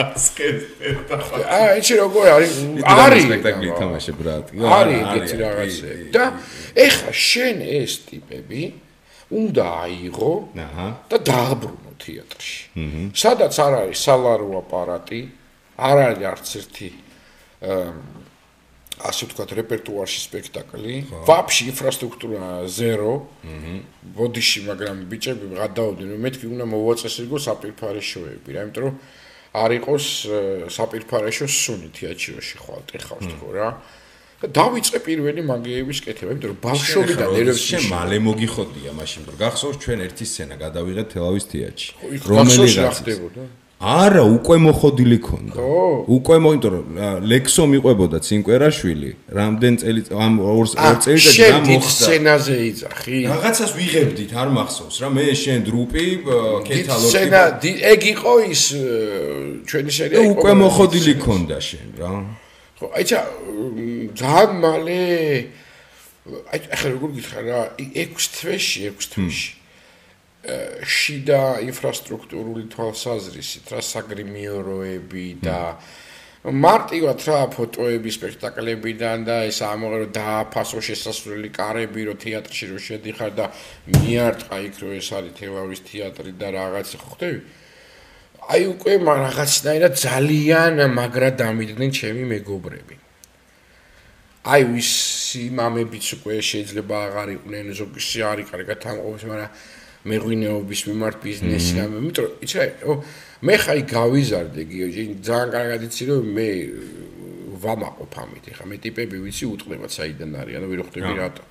[0.00, 1.42] ასკეთ სპექტაკლი.
[1.44, 2.52] აა, ეჩი როგორ არის?
[2.88, 4.36] არის სპექტაკლი თამაშებ რა.
[4.76, 5.90] არის ეგეთი რაღაცა.
[6.16, 6.24] და
[6.72, 8.62] ეხა შენ ეს ტიპები
[9.28, 10.32] უნდა აიღო
[11.12, 12.60] და დააბრუნო თეატრში.
[13.12, 15.20] სადაც არ არის სალარო აპარატი,
[15.76, 16.88] არ არის არც ერთი
[17.60, 18.25] აა
[18.96, 20.94] ასე ვთქვათ, რეპერტუარში სპექტაკლი.
[21.28, 23.14] ვაფშე ინფრასტრუქტურა ზერო.
[23.44, 23.74] აჰა.
[24.16, 28.94] ბოდიში, მაგრამ ბიჭები გადაოდნენ, მე მეთქი უნდა მოვაწესრიგო საპირფარეშოები, რა, იმიტომ რომ
[29.56, 30.06] არ იყოს
[30.76, 33.68] საპირფარეშო სუნი თეატრში ხვალ ტეხავს თქო რა.
[34.36, 39.98] და დავიწყე პირველი მაგიების კეთება, იმიტომ რომ ბავშვობიდან ერევში მალე მოგიხოდია მაშინ, რომ გახსოვს ჩვენ
[40.06, 41.90] ერთი სცენა გადავიღეთ თელავის თეატრში.
[42.20, 43.42] რომელი რა ხდებოდა?
[43.76, 45.54] არა, უკვე მოხოდილი ქონდა.
[46.08, 46.86] უკვე მო, იმიტომ რომ
[47.28, 51.92] ლექსო მიყვებოდა ცინკვერაშვილი, რამდენ წელი ამ ორ წელიწადში და მოხდა.
[51.92, 53.18] სცენაზე იძახი.
[53.28, 56.06] რაღაცას ვიღებდით, არ მახსოვს რა, მე შენ დრუპი,
[56.64, 57.10] კეთალოგი.
[57.12, 57.42] სცენა,
[57.92, 58.62] ეგ იყო ის
[59.68, 60.32] ჩვენი სერია იყო.
[60.32, 62.12] უკვე მოხოდილი ქონდა შენ რა.
[62.80, 63.18] ხო, აიცა
[64.16, 65.00] ძალიან მალე
[66.26, 69.50] აი ახლა როგორ გითხარ რა, 6 თვეში, 6 თვეში.
[70.96, 75.60] შიდა ინფრასტრუქტურული თვალსაზრისით რა საგრიმიოროები და
[76.46, 83.46] მარტივად რა ფოტოები სპექტაკლებიდან და ეს ამოღერო დააფასო შესასვლელი კარები რო თეატრში რო შედიხარ და
[83.96, 87.40] მიარტყა იქ რო ეს არის თელავის თეატრი და რაღაც ხვდები
[88.46, 92.96] აი უკვე რაღაცნაირად ძალიან მაგრა დამიდნენ ჩემი მეგობრები.
[94.46, 94.90] აი ვის
[95.50, 99.50] იმამებიც უკვე შეიძლება აღარ იყვნენ ზოგი არის კარგად ამყოფს მაგრამ
[100.10, 102.96] მეღვინეობის მიმართ ბიზნესი ამ იმიტომ იცი რა
[103.46, 106.48] მე ხაი გავიზარდე გიოჯი ძალიან კარგად იცი რომ მე
[107.62, 111.44] ვამაყობ ამით ხა მე ტიპები ვიცი უტყდება საიდან არის ანუ ვერ ხვდები რატო?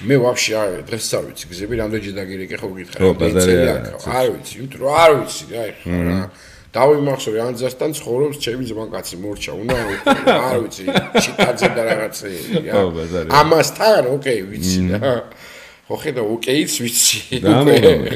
[0.00, 3.00] მე ვაფშე არ დღეს არ ვიცი გზები რამდენჯერ დაგირეკე ხო გითხარ
[4.16, 6.18] არ ვიცი იმიტომ რომ არ ვიცი რა ხა რა.
[6.70, 9.76] დავიმახსოვრე ანძასთან ცხოვრობს ჩემი ძმაკაცი მორჩა უნდა
[10.30, 10.84] არ ვიცი
[11.22, 12.68] ჩიტაძე და რაღაცეები
[13.40, 15.14] ამასთან ოკეი ვიცი რა
[15.90, 17.18] ხო ხედა ოკეიც ვიცი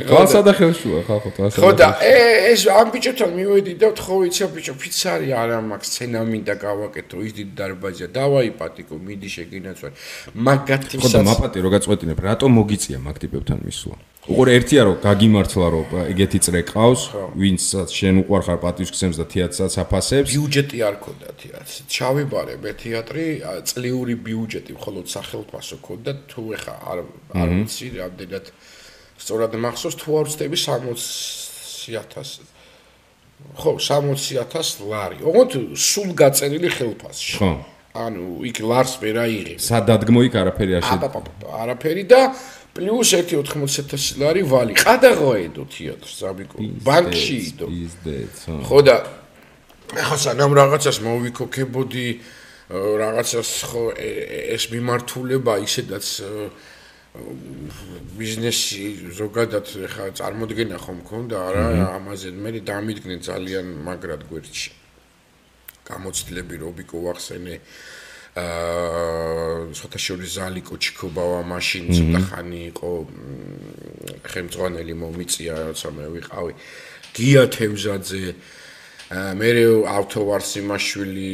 [0.07, 4.75] ხალხსა და ხელშუა ხალხო თასა ხო და ეს ამ ბიჭებთან მივედი და ხო ვიცი ბიჭო
[4.79, 9.95] ფიცარი არა მაქვს სცენა მინდა გავაკეთო ის დიდ დარბაზია დავაიპატიკო მიდი შეგინაცვალე
[10.47, 15.67] მაგათი ხო და მაპატი რო გაწყვეტინებ რატომ მოგიწია მაგ ტიპებთან მისვლა უყურე ერთია რომ გაგიმართლა
[15.75, 17.03] რომ ეგეთი წრე ყავს
[17.37, 23.27] ვინცაც შენ უყარხარ პატივისცემს და თეატრსაც აფასებს ბიუჯეტი არ ქონდა თეატრს ჩავიბარე მე თეატრი
[23.69, 26.99] წლიური ბიუჯეტი მხოლოდ სახელმწიფო ქონდა თუ ეხა არ
[27.37, 28.47] არ ვიცი რამდენად
[29.21, 32.55] სწორად მახსოვს თუ არ ვწდები 60000
[33.61, 35.21] ხო 60000 ლარი.
[35.21, 37.53] ოღონდ სულ გაწერილი ხელფასში ხო.
[37.95, 41.07] ანუ იქ ლარს ვერ აიღე სადადგმო იქ არაფერი არ შედა
[41.63, 42.21] არაფერი და
[42.75, 44.73] პლუს 1.80 ლარი ვალი.
[44.75, 46.57] ყადაღოედო თეატრს ამიკო.
[46.83, 47.67] ბანკში იდო.
[48.67, 48.97] ხო და
[49.95, 52.07] ახლა სანამ რაღაცას მოვიქოქებოდი
[52.73, 56.07] რაღაცას ხო ეს მიმართულება ისედაც
[58.19, 61.65] ბიზნესი ზოგადად ხა წარმოდგენა ხომ მქონდა არა
[62.01, 64.71] ამაზე მე დამიდგნენ ძალიან მაგრად გვერდში
[65.87, 67.61] გამოცდილები რობიკო ვახსენე
[68.35, 72.91] აა სოთაშორის ზალიკო ჩიქობავა მაშინ ცოტა ხანი იყო
[74.33, 76.53] ხელმძღვანელი მომიწია როცა მე ვიყავი
[77.15, 78.35] გია თევზაძე
[79.13, 79.51] მე
[79.85, 81.33] ავტოვარსი მაშვილი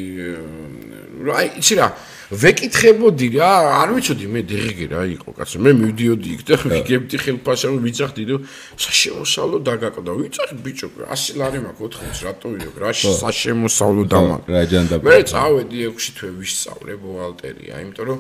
[1.31, 1.87] აი იცი რა
[2.31, 7.71] ვეკითხებოდი რა არ ვიცოდი მე დეგე რა იყო კაცო მე მივდიოდი იქ და ვიგებდი ხელფასა
[7.71, 8.43] რომ ვიცახდი რომ
[8.75, 12.91] საშემოსავლო დაგაკდა ვიცახ ბიჭო 100 ლარი მაქვს 80 რატო ვიო რა
[13.23, 14.43] საშემოსავლო დამაკ.
[14.51, 18.19] რა ჯანდა მე წავედი 6 თვე ვისწავლე ბუჰალტერია იმიტომ რომ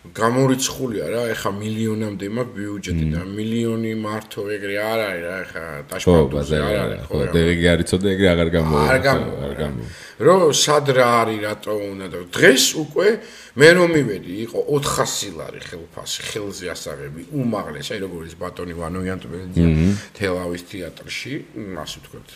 [0.00, 6.56] გამორიცხულია რა, ეხა მილიონამდე მაქვს ბიუჯეტი და მილიონი მართო ეგრე არ არის რა, ეხა ტაშპარტოზე
[6.56, 7.02] არ არის.
[7.04, 8.84] ხო, დეგი არიცოდე ეგრე აღარ გამოვა.
[8.88, 9.68] არ გამოვა.
[10.24, 13.08] რო სად რა არის, რატო უნდა და დღეს უკვე
[13.60, 19.68] მე რომ მივედი, იყო 400 ლარი ხელფასი, ხელზე ასაღები, უმაღლეს, აი როგორ ის ბატონი ვანოიანტბელია
[20.16, 21.32] თელავის თეატრში,
[21.76, 22.28] ასე ვთქვათ,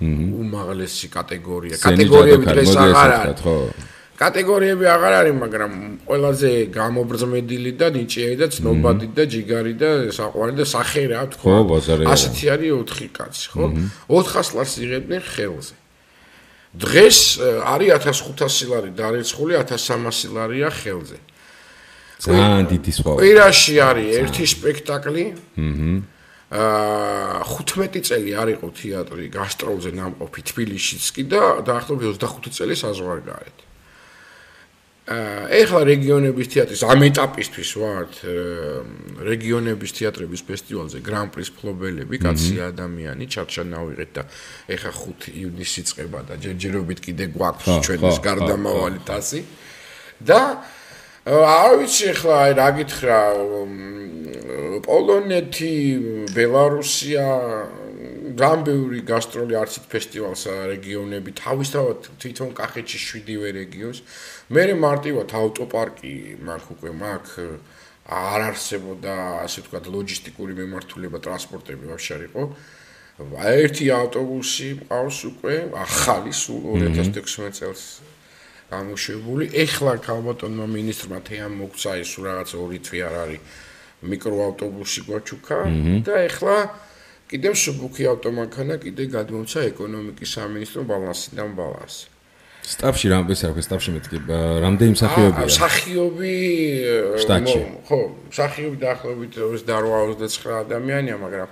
[0.00, 3.91] უმაღლესი კატეგორია, კატეგორიები დღეს აღარ არის.
[4.22, 5.72] კატეგორიები აღარ არის, მაგრამ
[6.06, 11.42] ყველაზე გამობრძმედილი და ნიჭიერი და ცნობადი და ჯიგარი და საყვარი და სახე რა თქო.
[11.42, 12.04] ხო, ბაზარი.
[12.06, 13.66] ასეთი არის 4 კაცი, ხო?
[14.06, 15.74] 400 ლარს იღებდნენ ხელზე.
[16.72, 17.18] დღეს
[17.66, 21.18] არის 1500 ლარი დარეცხული, 1300 ლარია ხელზე.
[22.22, 23.12] ძალიან დიდი სხვა.
[23.18, 25.24] კვირაში არის ერთი სპექტაკლი.
[25.58, 25.92] აჰა.
[26.52, 33.56] აა 15 წელი არ იყო თეატრი გასტროლზე ნამყოფი თბილისშიც კი და დაახლოებით 25 წელი საზღვარგარეთ.
[33.56, 33.71] აა
[35.62, 38.14] ეხლა რეგიონების თეატრის ამ ეტაპისთვის ვართ
[39.28, 44.22] რეგიონების თეატრების ფესტივალზე გრან-პრის ფლობელები, კაცი ადამიანი, ჩარჩანავიღეთ და
[44.72, 49.40] ეხლა 5 ივნისი წება და ჯერჯერობით კიდე გვაქვს ჩვენს გარდამავალი თასი.
[50.22, 50.40] და
[51.26, 53.18] არ ვიცი ახლა აი რა გითხრა
[54.86, 55.74] პოლონეთი,
[56.34, 57.26] ბელარუსია,
[58.38, 63.98] გამბიური გასტროლი არცით ფესტივალს რეგიონები თავისთავად თვითონ კახეთში 7-ვე რეგიონს.
[64.52, 66.14] მე მარტივად ავტოპარკი
[66.48, 67.24] მაგ უკვე მაგ
[68.02, 69.14] არ არსებობდა
[69.46, 72.42] ასე ვთქვათ ლოჯისტიკური მიმართულება ტრანსპორტები ვაფშე არ იყო.
[73.22, 77.82] ერთი ავტობუსი ყავს უკვე ახალი სულ 2016 წელს
[78.72, 79.44] გამოშვებული.
[79.64, 83.40] ეხლა ქალბატონმა მინისტრმა თეამ მოგცა ის რაღაცა ორი თვე არ არის
[84.02, 85.58] მიკროავტობუსი გვაჩუქა
[86.06, 86.56] და ეხლა
[87.32, 92.12] კიდევ შუბუქი ავტომანქანა კიდე გადმოცა ეკონომიკის სამინისტრო ბალანსიდან ბალანსი.
[92.62, 94.18] სტაფში რამბეს აქვს სტაფში მეთქი
[94.62, 95.46] რამდენი მსახიობია?
[95.50, 96.34] მსახიობი
[97.22, 97.60] შტატში.
[97.88, 97.98] ხო,
[98.30, 101.48] მსახიობი დაახლოებით 29 ადამიანია, მაგრამ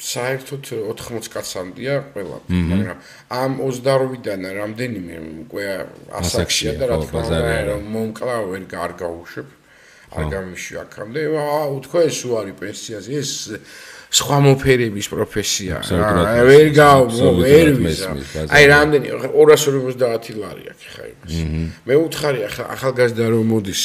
[0.00, 0.64] საერთოდ
[0.96, 2.98] 80 კაცამდეა ყველა, მაგრამ
[3.28, 5.66] ამ 28-დან რამდენიმე უკვე
[6.22, 9.48] ასაკშია და რა თქმა უნდა მომკლა ვერ გარგაუშვებ.
[9.50, 9.65] არ
[10.14, 11.20] გამიშვი აქამდე.
[11.34, 13.30] აა უთქვა ეს უარი პენსიაზე ეს
[14.16, 15.76] სხვა მოფერების პროფესია.
[16.46, 17.02] ვერ გაუ,
[17.42, 18.10] ვერ ვიზა.
[18.54, 21.32] აი რამდენი 250 ლარი აქვს ხა იმას.
[21.86, 23.82] მე უთხარი ახლა ახალგაზრდა რომ მოდის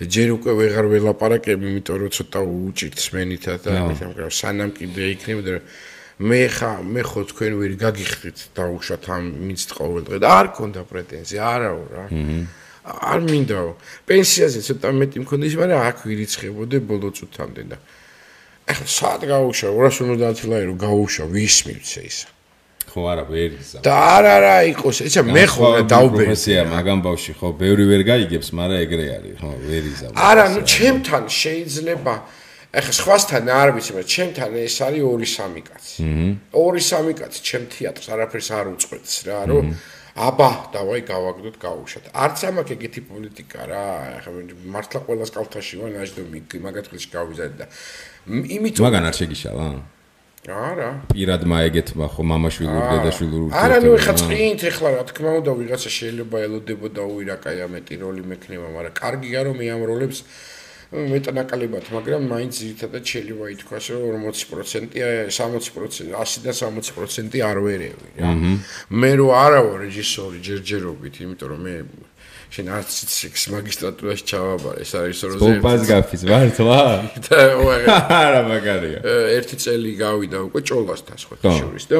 [0.00, 5.60] ჯერ უკვე ვეღარ ველაპარაკებ, იმიტომ რომ ცოტა უჭირთ სმენითა და მაგრამ სანამ კიდე იქნებოდა
[6.20, 10.82] მე ხა მე ხო თქვენ ვერ გაგიხდით და უშათ ამ მიცდ ყოველდღე და არ კონდა
[10.84, 12.04] პრეტენზია, არაო რა.
[12.90, 13.70] არ მინდაო.
[14.08, 17.76] პენსიაზე ცოტა მეტი მქონდეს, მაგრამ აქ ვირიცხებოდე ბოლო წუთამდე და
[18.70, 22.28] ახლა საათ გაუშა 250 ლარი რომ გაუშა ვის მივცე ისა.
[22.90, 27.48] ხო არა ვერიზა და არ არა იყოს ეცა მე ხო დაუბე პროფესია მაგამ ბავში ხო
[27.60, 32.14] ბევრი ვერ გაიგებს მაგრამ ეგრე არის ხო ვერიზა არა ნუ ჩემთან შეიძლება
[32.80, 35.94] ეხა სხვასთან არ ვიცი მაგრამ ჩემთან ეს არის 2-3 კაცი.
[36.54, 39.66] აჰა 2-3 კაცი ჩემ თეატრს არაფერს არ უწყვეტს რა რომ
[40.28, 43.84] აბა დავაი გავაგდოთ გაუშვათ არც ამაკ ეგეთი პოლიტიკა რა
[44.18, 44.30] ეხა
[44.74, 47.66] მართლა ყოველას კალთაში ვარ ნაჟდომი მაგათქილში გავიზარდე და
[48.56, 49.66] იმიტომ მაგან არ შეგიშალა
[50.48, 50.88] არა.
[51.12, 53.60] პირად მაეგეთმა ხო მამაშვილურ დედაშვილურ ურთიერთობებს.
[53.60, 58.66] არა, ნუ ეხა წინით ეხლა რა თქმა უნდა ვიღაცა შეიძლება ელოდებოდა უირაკაია მეტი როლი მექნება,
[58.72, 60.18] მაგრამ კარგია რომ მე ამ როლებს
[60.90, 68.30] მეტნაკლებად, მაგრამ მაინც ძირითადად შეიძლება ითქვას რომ 40%-ია, 60%, 100 და 60% არ ვერევი რა.
[68.90, 71.74] მე რო არა ვარ რეჟისორი ჯერჯერობით, იმიტომ რომ მე
[72.50, 76.80] შენ არც სიქს მაგისტრატურაში ჩავაბარე ეს არის როზე ბოპას გაფის მართლა
[77.30, 77.38] და
[78.10, 78.98] არა მაგარია.
[79.38, 81.98] ერთი წელი გავიდა უკვე ჭოლასთან სხვა შორის და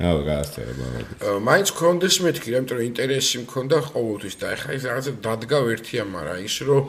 [0.00, 4.84] აუ გაასწერე ბავშვი მაინც კონდეს მეთქი რა იმიტომ რომ ინტერესი მქონდა ყოველთვის და ეხლა ის
[4.88, 6.82] რაღაცა დადგა ერთია მაგრამ ის რომ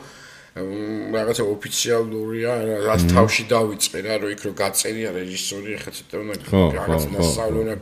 [0.52, 2.52] რაღაცა ოფიციალურია
[2.84, 6.34] რაც თავში დავიწყე რა რომ იქ რო გაწერია რეჟისორი ეხლა ცოტა უნდა
[6.76, 7.76] რაღაცა მასწავლე უნდა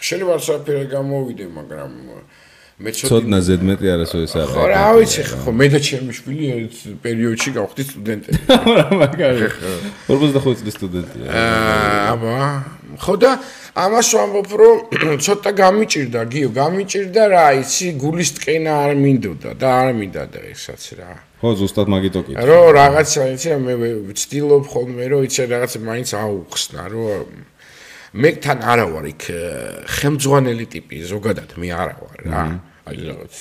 [0.00, 1.90] შეიძლება საფერე გამოვიდე მაგრამ
[2.80, 4.52] მე ცოტნა ზედმეტი არასო ეს არა.
[4.56, 8.40] ხო რა ვიცი ხო მე და ჩემი შვილი ერთ პერიოდში გავხდით სტუდენტები.
[8.80, 9.48] რა მაგარი.
[10.08, 11.28] 45 წლის სტუდენტია.
[12.16, 12.36] აბა
[13.04, 13.30] ხო და
[13.84, 14.76] ამას ვამბობ რომ
[15.28, 20.84] ცოტა გამიჭირდა გიო გამიჭირდა რა იცი გულის ტკენა არ მინდოდა და არ მინდა და ესაც
[20.96, 21.29] რა.
[21.40, 22.32] ხო ზუსტად მაგიტო კი.
[22.36, 23.74] რო რაღაცა იცი მე
[24.12, 27.28] ვცდილობ ხოლმე რომ იცი რაღაცა მაინც აუხსნა რომ
[28.20, 29.22] მე თან არა ვარ იქ
[29.96, 32.44] ხელმძღვანელი ტიპი ზოგადად მე არა ვარ რა.
[32.90, 33.34] აი რაღაც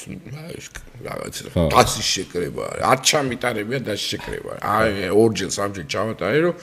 [1.04, 1.36] რაღაც
[1.74, 6.56] დაცი შეკრება არ ჩამიტარებია და შეკრება აი ორჯერ სამჯერ ჩავატარე რომ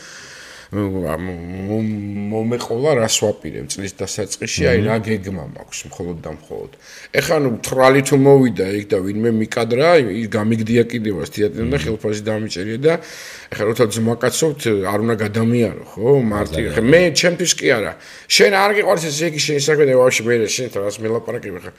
[2.30, 6.70] მომეყოლა რას ვაპირებ წლის დასაწყისში აი რა გეგმა მაქვს მხოლოდ და მხოლოდ
[7.20, 12.22] ეხლა ნუ თრალი თუ მოვიდა იქ და ვინმე მიკადრა ის გამიგდია კიდევაც თეატრიდან და ხელფასი
[12.28, 12.94] დამიწერია და
[13.52, 14.62] ეხლა როცა ძმაკაცობთ
[14.92, 17.92] არ უნდა გადამიარო ხო მარტი ხე მე ჩემთვის კი არა
[18.26, 21.72] შენ არ გიყვარს ეს იგი შენ საქმე და ვაფშე მე შენ თავს მელაპარაკებ ხა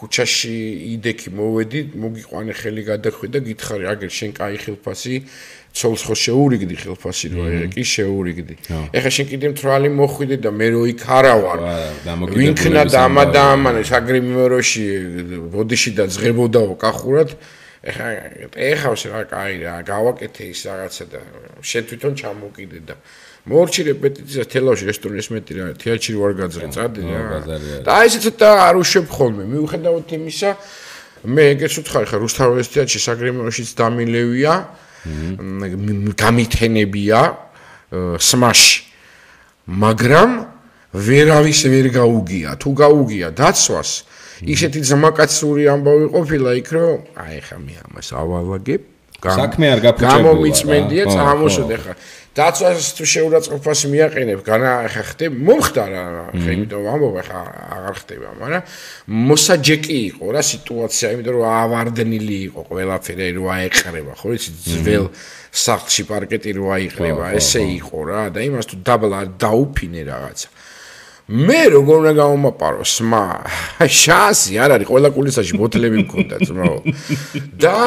[0.00, 0.56] ქუჩაში
[0.96, 5.14] იდექი მოვედი, მოგიყვანე ხელი გადახვე და გითხარი, აგერ შენ კაი ხელფასი,
[5.76, 8.54] ცოლს ხო შეურიგდი ხელფასი რა კი შეურიგდი.
[8.96, 11.58] ეხლა შენ კიდე მთვალი მოხვიდე და მე რო იქ არა ვარ.
[12.32, 14.84] ვინქნა დამა დაამანეს აგრიმეროში
[15.52, 17.36] ბოდიში და ზღებოდაო კახურად.
[17.80, 18.08] ეხა
[18.56, 21.20] ეხავს რა კაი რა, გავაკეთე ის რაღაცა და
[21.64, 22.94] შენ თვითონ ჩამოკიდე და
[23.48, 27.38] მორჩი რეპეტიცია თელავში რესტორნის მეტი რა თეატრში ვარ გაძრე წადი რა.
[27.86, 30.50] და აი ესე ცოტა არ უშვებ ხოლმე მიუხედავად იმისა
[31.24, 34.52] მე ეგეც ვთქარი ხა რუსთავის თეატრში საგრემოშიც დამილევია
[36.20, 37.20] გამითენებია
[38.20, 38.78] სმაში
[39.70, 40.30] მაგრამ
[40.90, 43.90] ვერავის ვერ გაუგია თუ გაუგია დაცვას.
[44.40, 48.82] ისეთი ზმაკაცური ამბავი ყოფილა იქ რომ აი ხა მე ამას ავალაგებ
[49.20, 51.92] საქმე არ გაფუჭებულა გამომიწმენდია წამოსვდე ხა
[52.30, 57.40] დაცვას თუ შეურაცხყოფას მიაყენებ განა ხა ხდე მომხდარა ხა იმიტომ ამბობ ხა
[57.74, 58.62] აღარ ხდება მაგრამ
[59.30, 65.06] მოსაჯეკი იყო რა სიტუაცია იმიტომ რომ ავარდნილი იყო ყველაფერი რომ აეყრება ხო იცი ძველ
[65.50, 70.48] სახლში პარკეტი რო აიყრება ესე იყო რა და იმას თუ დაბლა დაუფინე რაღაცა.
[71.30, 73.24] მე როგორ უნდა გამომაპარო სმა
[73.86, 76.78] შანსი არ არის ყველა კულისაში ბოთლები მქონდა ძმაო.
[77.58, 77.78] და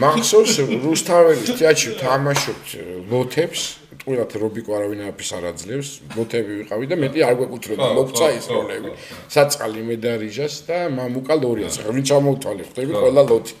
[0.00, 0.54] მახსოვს
[0.84, 2.68] რუსთაველის თეატრში თამაშობთ
[3.12, 5.88] ლოთებს ყველათ რობიკო არავინ აფის არ აძლევს.
[6.14, 8.90] ლოთები ვიყავი და მეტი არ გვეკუთვნოდა მოგცა ის როლები
[9.34, 13.54] საწყალი მე და რიჟას და მამუკა ლორიას ხა ვინ ჩამოვთვალე ხდები ყველა ლოთი.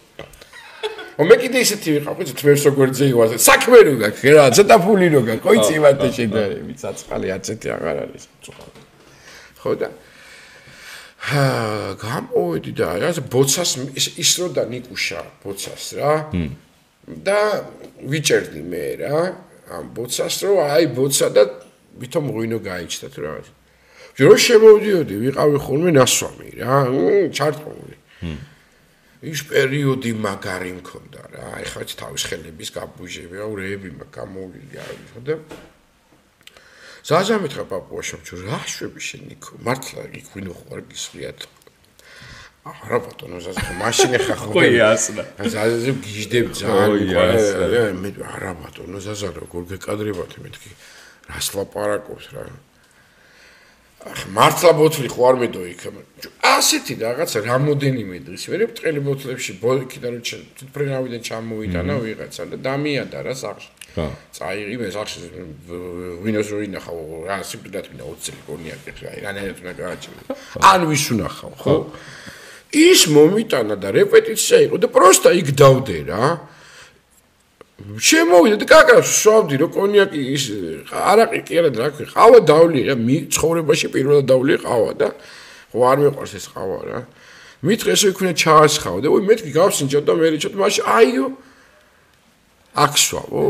[1.16, 5.06] ო მე კიდე ისეთი ვიყავ, ხო, თმებს როგორ ძეივარ, საქმე რო გაქვს, რა, ცოტა ფული
[5.16, 8.24] რო გაქვს, ხო, იცი შედარები, საწყალი აცეთი აღარ არის,
[9.64, 9.88] ხო და
[11.24, 11.46] ჰა,
[12.04, 16.12] გამოვედი და რა, ბოცას ის რო და ნიკუშა ბოცას რა.
[17.06, 17.40] და
[18.02, 19.18] ვიჭერდი მე რა,
[19.66, 21.42] ამ ბოცას რომ აი ბოცა და
[22.00, 23.46] ვითომ ღვინო გაიჩნდა თუ რაღაც.
[24.16, 26.76] რომ შემოვდიოდი, ვიყავი ხოლმე ნასვამი რა,
[27.36, 27.96] ჩარტყული.
[29.26, 31.46] ის პერიოდი მაგარი მქონდა რა.
[31.64, 35.34] ეხლა თავის ხელების გაბუჟები რა, ურეები მაგ გამოვლილი არ იყო და
[37.06, 41.46] ზაზა მეთხრა პაპუაშამ ჩუ რა შვები შენ იქ მართლა იქ ვინ ხوار გისრიათ
[42.82, 44.50] არა ბატონო ზაზა, მაშინ ხა ხო?
[44.54, 45.22] ყოი ასნა.
[45.54, 47.94] ზაზა გიждებ ძალიან.
[48.02, 50.70] მე არა ბატონო ზაზა, როგორ გეკადრებათ მეთქი?
[51.30, 52.46] რას ლაპარაკობს რა?
[54.06, 55.82] მართლა ბოთლი ხო არ მედო იქ
[56.46, 63.70] ასეთი რაღაც რამოდენიმე დღის მერე ბრტყელი ბოთლებში ბოლკიდან თვითფრენავიდან ჩამოვიტანა ვიღაცა და დამიანდა რა სახში
[63.96, 64.06] ხო
[64.38, 65.18] წაიღი მე სახში
[66.22, 70.20] ვინოს რო ინახავ რა სიმპლად მინდა 20 წელი კონიაკი რა რანაირად უნდა გააჩინო
[70.70, 71.74] ან ვის უნახავ ხო
[72.76, 76.24] ის მომიტანა და რეპეტიცია იყო და პროსტა იქ დავდე რა
[77.76, 80.44] შემოვიდა და კაკას შოვდი რომ კონიაკი ის
[80.88, 85.08] არაყი კი არა რა ქვია ყავა დავლი რა მი ცხოვრებაში პირველად დავლი ყავა და
[85.76, 87.00] ხო არ მეყვარს ეს ყავა რა.
[87.66, 91.26] მითხე ესე იქნა ჩაასხავ და ვი მეთქი გავსინჯო და მე რიჩოთ მაშინ აიო.
[92.76, 93.44] აქსვავო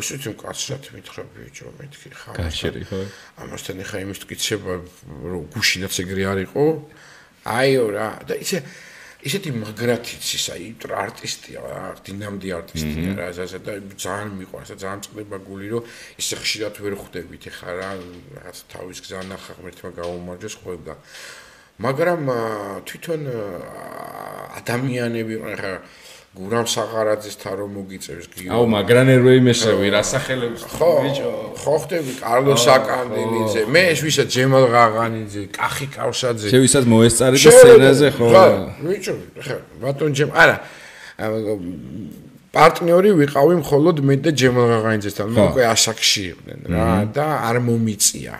[0.00, 3.00] ისეთი მკაცრად მითხრა ბიჭო მეთქი ხა გაშერი ხო.
[3.40, 4.72] ამასთან ხა იმის თქიცება
[5.28, 6.64] რომ გუშინაც ეგრე არისო
[7.48, 8.08] აიო რა.
[8.28, 8.62] და ისე
[9.18, 10.54] ისეთი მაგრათიც ისა
[10.94, 11.60] არტისტია
[12.06, 15.82] დინამდი არტისტია რა ასე და ძალიან მიყვარს და ძალიან წდება გული რომ
[16.22, 20.94] ისე ხშირად ვერ ხვდებით ეხა რა რაღაც თავის გზა ნახა ღმერთმა გაუმარჯოს ხვდა
[21.82, 22.22] მაგრამ
[22.86, 23.22] თვითონ
[24.62, 25.74] ადამიანები ეხა
[26.36, 28.50] გურამ საღარაძეს თარო მოგიწევს გიო.
[28.52, 30.90] აუ მაგრანერვე იმესევი რა სახელებს ხო
[31.56, 36.46] ხო ხდები კარლო საკანდინიძე, მე ეს ვისა ჯემალ ღაღანიძე, კახი კავსაძე.
[36.52, 38.26] შე ვისაც მოესწარი და სცენაზე ხო?
[38.28, 38.44] ხო
[38.84, 40.56] ბიჭო, ხა ბატონ ჯემ, არა.
[42.54, 46.86] პარტნიორი ვიყავი მხოლოდ მე და ჯემალ ღაღანიძესთან, მე უკვე ასაკში იყვნენ რა
[47.16, 48.36] და არ მომიწია.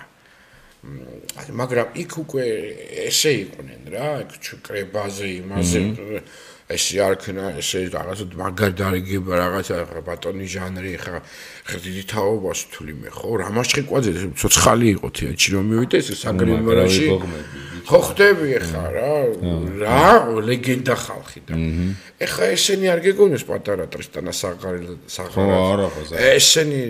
[1.53, 2.45] მაგრამ იქ უკვე
[3.09, 5.81] ესე იყვნენ რა, იქ ჩუკრებაზე იმაზე
[6.69, 11.21] ესე არქნა ესე რაღაცა მაგარდარიგება რაღაცა ბატონი ჟანრი ხა
[11.65, 13.29] ხდიდი თაობას თული მე ხო?
[13.41, 17.07] რამაშხიკვაძე ცოცხალი იყო თეატრში რომ მივიდა ეს საგრიმორაში
[17.89, 19.13] ხო ხდები ხა რა
[19.81, 20.05] რა
[20.45, 21.55] ლეგენდა ხალხი და.
[22.21, 25.89] ეხა ესენი არ გეგონეს პატარა ტრისტანა საღარი საღარა
[26.37, 26.81] ესენი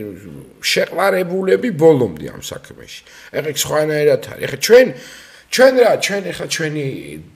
[0.59, 3.01] შეყარებულები ბოლომდე ამ საქმეში.
[3.31, 4.43] ეხა სხვანაირად არის.
[4.43, 4.87] ეხა ჩვენ
[5.55, 6.87] ჩვენ რა ჩვენ ეხა ჩვენი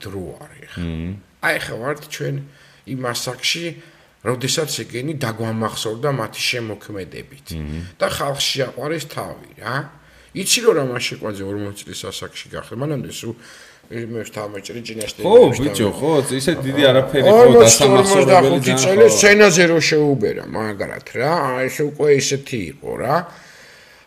[0.03, 0.83] დრო არის ხა
[1.43, 2.35] აი ხა ვართ ჩვენ
[2.87, 3.65] იმ ასაკში,
[4.23, 7.47] როდესაც ეგენი დაგვამახსოვრდა მათი შემოქმედებით
[7.99, 9.75] და ხალხში აყარეს თავი რა.
[10.33, 13.35] იცი რომ რა მაშეკვაძე 40 წლის ასაკში გახდა, მანამდე სულ
[13.91, 15.27] მე ვთამაჭრი ჯინასტიკა.
[15.27, 21.33] ხო, ბიჭო, ხო, ისე დიდი არაფერი ხო დასამახსოვრებელი და წელი სცენაზე რო შეუბერა, მაგრად რა,
[21.59, 23.15] აი ეს უკვე ისეთი იყო რა.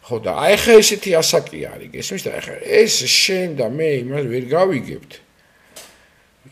[0.08, 3.88] ხო და აი ხა ესეთი ასაკი არის, გესმის და აი ხა ეს შენ და მე
[4.00, 5.12] იმას ვერ გავიგებთ.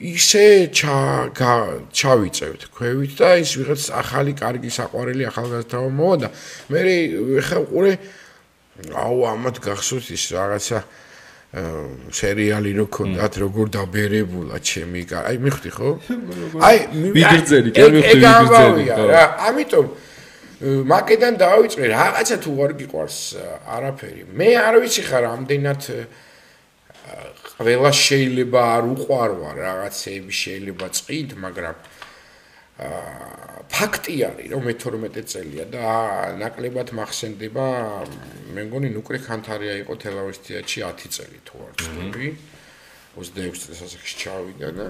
[0.05, 0.45] ისე
[0.75, 6.29] ჩავიწევთ ქვევით და ის ვიღაც ახალი კარგი საყვარელი ახალგაზრდა მოვა და
[6.69, 6.81] მე
[7.49, 7.95] ხა ყურე
[9.05, 10.79] აუ ამათ გახსოვს ის რაღაცა
[12.11, 15.91] სერიალი რო ქონდათ როგორ დაბერებულა ჩემი აი მიხვდი ხო?
[16.67, 16.79] აი
[17.15, 18.85] ვიგრძელი კი მიხვდი ვიგრძელი
[19.15, 19.23] რა
[19.55, 19.87] ამიტომ
[20.65, 23.19] მაკედან დავიწყე რაღაცა თუ არ გიყვარს
[23.69, 24.23] არაფერი.
[24.39, 25.83] მე არ ვიცი ხარ ამდენად
[27.59, 31.77] ყველა შეიძლება არ უყარვა რაღაცეები შეიძლება წით, მაგრამ
[32.75, 35.87] აა ფაქტი არის რომ მე-12 წელია და
[36.39, 37.67] ნაკლებად მახსენდება
[38.55, 42.29] მე მგონი ნუკრი ხანთარია იყო თელავის თეატრში 10 წელი თუ არ ვცდები
[43.19, 44.87] 26 წელს ასაკში ჩავიდა და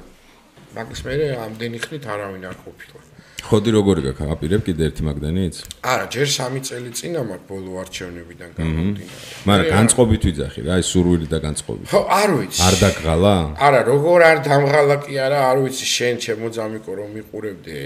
[0.76, 3.00] მაგის მერე ამდენი ხნით არავინ არ ყოფილა
[3.49, 5.55] ხოდი როგორი გაქვს აპირებ კიდე ერთი მაგდანიც?
[5.81, 9.23] არა, ჯერ 3 წელი წინა მაგ ბოლო არჩევნებიდან გამომდინარე.
[9.49, 11.87] მაგრამ განწყობით ვიძახი რა, ეს სურვილი და განწყობით.
[11.89, 12.59] ხო, არ ვიცი.
[12.67, 13.35] არ დაგღალა?
[13.57, 17.77] არა, როგორ არ დამღალა კი არა, არ ვიცი, შენ ჩემო ძამიკო რომ მიყურებდე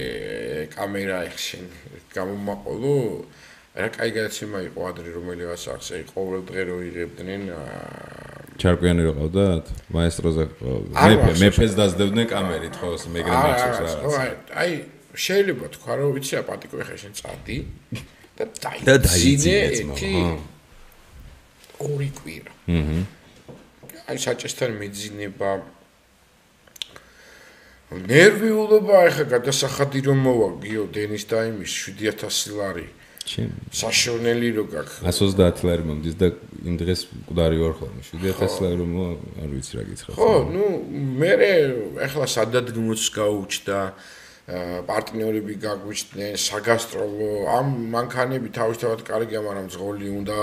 [0.75, 1.63] კამერა ეხ შენ
[2.11, 2.99] გამომაყოლო.
[3.73, 7.41] რა кай გადაცემა იყო ადრე რომელიღაც ახსე ყოველ დღე რო იღებდნენ
[8.61, 9.65] ჩარკვიანი რო ყავდათ
[9.97, 10.45] მაესტროზე
[10.93, 14.25] მეფე მეფეს დაძდებდნენ კამერით ხო მეგრე მაჩოს რა
[14.61, 14.71] აი
[15.18, 17.58] შეიძლება თქვა რომ ვიცი აპატიკო ხე შენ წადი
[18.38, 20.12] და დაიძინე ერთი
[21.78, 22.52] ორი კვირა.
[22.70, 22.98] აჰა.
[24.08, 25.50] აი საჭესთან მიძინება
[27.88, 32.88] ნერვიულობა ახლა გადასახადი რომ მოვაგიო დენის და იმის 7000 ლარი.
[33.28, 36.28] ჩემ საშონელი რო გაქვს 130 ლარი მომდის და
[36.64, 38.92] იმ დღეს მკვდარი ვარ ხოლმე 7000 ლარი რომ
[39.44, 40.64] არ ვიცი რა გიცხრა ხო ნუ
[41.20, 41.32] მე
[42.08, 43.78] ახლა სადადგმოც გაუჩდა
[44.48, 50.36] პარტნიორები გაგვიჩნდნენ, საგასტროლო, ამ მანქანები თავისთავად კარგია, მაგრამ ზღოლი უნდა,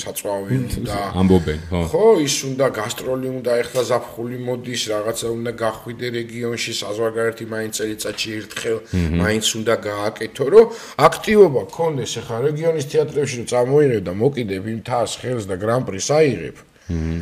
[0.00, 0.96] საწვავი უნდა.
[1.20, 1.80] ამბობენ, ხო.
[1.92, 8.28] ხო, ის უნდა გასტროლი უნდა, ეხლა ზაფხული მოდის, რაღაცა უნდა გახვიდე რეგიონში, საზღვარგარეთი მაინც წელიწადში
[8.40, 8.78] ერთხელ,
[9.20, 10.66] მაინც უნდა გააკეთო, რომ
[11.04, 16.56] აქტივობა გქონდეს, ეხლა რეგიონის თეატრებში რომ წამოიღებ და მოკიდებ იმ თას ხელს და გრან-პრის აიღებ.
[16.88, 17.20] ჰმ.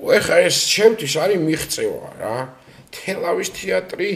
[0.00, 2.36] ეხლა ეს ჩემთვის არის მიღწევა რა.
[2.94, 4.10] თელავის თეატრი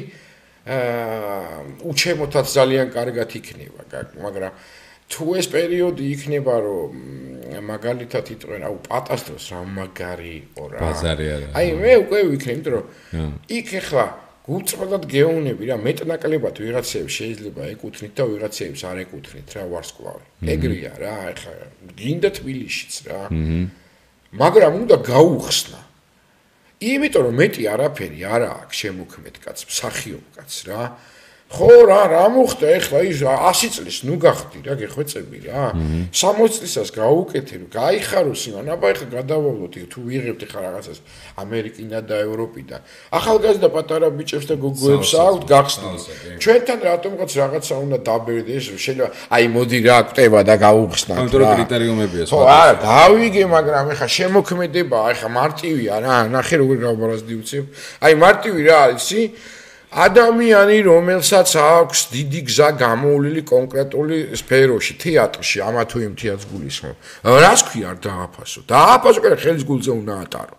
[0.65, 3.85] აა უჩემოთაც ძალიან კარგად იქნება,
[4.17, 4.53] მაგრამ
[5.13, 6.93] თუ ეს პერიოდი იქნება, რომ
[7.69, 10.79] მაგალითად იტყვენ, აუ პატასტროს რა მაგარი იყო რა.
[10.81, 11.49] ბაზარი არა.
[11.53, 12.85] აი მე უკვე ვიქნებ, იმიტომ რომ
[13.53, 14.07] იქ ახლა
[14.45, 20.25] გულწრფელად გეუნები რა, მეტნაკლებად ვიღაცებს შეიძლება ეკუთვნით და ვიღაცებს არ ეკუთვნით რა ვარსკვლავი.
[20.55, 21.53] ეგრეა რა, ახლა
[22.01, 23.21] გინდა თბილისშიც რა.
[24.33, 25.81] მაგრამ უნდა გაუხსნა.
[26.85, 30.83] იმიტომ რომ მეტი არაფერი არა აქვს შემოქმედ კაც, მსახიობ კაც რა.
[31.55, 35.65] ხო რა, რა მოხდა ეხლა ის 100 წლის ნუ გახდი რა, გეხვეწები რა.
[36.11, 40.99] 60 წლისას გაუკეთე, გაიხაროს იმან, აბა ეხლა გადავალოთ, თუ ვიღებთ ეხლა რაღაცას
[41.39, 42.81] ამერიკიდან და ევროპიდან.
[43.15, 45.97] ახალგაზრდა პატარა ბიჭებს და გოგოებს აქვთ გახსნილ.
[46.43, 51.23] ჩვენთან რატომღაც რაღაცა უნდა დაბერდეს, შეიძლება აი მოდი რა კვტება და გაუხსნათ რა.
[51.23, 57.65] კონტროლ კრიტერიუმებია ხო, არა, გავიგე, მაგრამ ეხლა შემოქმედება, ეხლა მარტივია რა, ნახე როგორ გავბარაზდი უცებ.
[58.03, 59.23] აი მარტივი რა არის, ისი?
[59.95, 66.97] ადამიანი, რომელსაც აქვს დიდი გზა გამოვლილი კონკრეტული სფეროში, თეატრში, ამა თუ იმ თეატრს გულისხმობ.
[67.23, 68.61] რას ქვია არ დააფასო?
[68.67, 70.57] დააფასო, კიდე ხელის გულზე უნდა ატარო.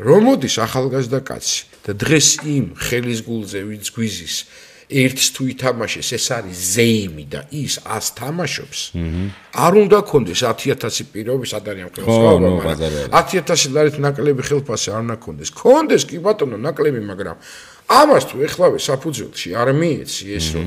[0.00, 4.36] რომ მოდის ახალგაზრდა კაცი და დღეს იმ ხელის გულზე ვინც გვიზის
[4.90, 8.80] ერთს თუ ითამაშეს, ეს არის ზეიმი და ის ას თამაშობს.
[9.54, 12.10] არ უნდა კონდეს 10000 პირობი სადარიან ხელს.
[13.14, 15.50] 10000 ლარით ნაკლები ხელფასი არ უნდა კონდეს.
[15.54, 17.36] კონდეს კი ბატონო ნაკლები, მაგრამ
[17.90, 20.66] ამას თუ ეხლავე საფუძველში არ მიეცი ეს რომ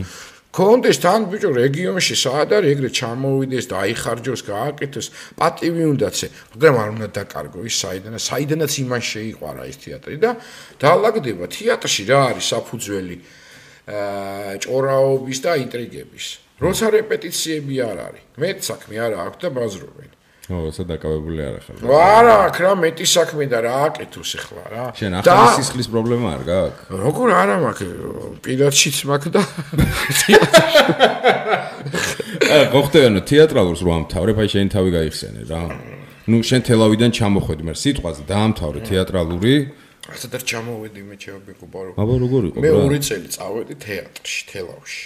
[0.53, 5.07] კონდეს თან ბიჭო რეგიონში საად არის ეგრე ჩამოვიდეს და აიხარჯოს გააკეთოს
[5.39, 10.31] პატივი უნდაცე მაგრამ არ უნდა დაკარგო ის საიდან საიდანაც იმან შეიყვარა ეს თეატრი და
[10.83, 13.17] დაალაგდება თეატრში რა არის საფუძველი
[13.83, 16.25] აა ჭორაობის და ინტრიგების.
[16.63, 20.09] როცა რეპეტიციები არ არის მე საქმე არ აქვს და ბაზრობენ
[20.51, 21.75] ო, ესა დაკავებული არ ახლა.
[21.87, 24.85] არა, აქ რა მეტი საქმე და რა აკეთოს ახლა რა.
[24.99, 26.83] შენ ახალი სისხლის პრობლემა არ გაქვს?
[27.03, 27.87] როგორ არა მაქვს?
[28.43, 29.41] პირადშიც მაქვს და
[32.53, 35.61] აა, გოხტეანო თეატრალურს რო ამთავრებ, აი შენ თავი გაიხსენე რა.
[36.27, 39.55] ნუ შენ თელავიდან ჩამოხვედი, მე სიტყვაზე დაამთავრე თეატრალური.
[40.11, 41.15] ასე და ჩამოვედი მე
[41.71, 41.91] ბარო.
[41.95, 42.57] აბა როგორ იყო?
[42.59, 45.03] მე ორი წელი წავედი თეატრში, თელავში.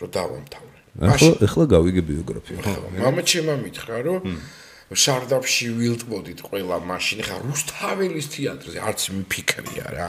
[0.00, 0.69] რო დავამთავრე.
[0.98, 2.58] ახლა ახლა გავიგე ბიოგრაფია.
[2.98, 4.20] მამა ჩემმა მითხრა, რომ
[4.90, 10.08] შარდაფში ვილტბოდით ყველა მაშინ, ხა რუსთაველის თეატრზე არც მიფიქრია რა.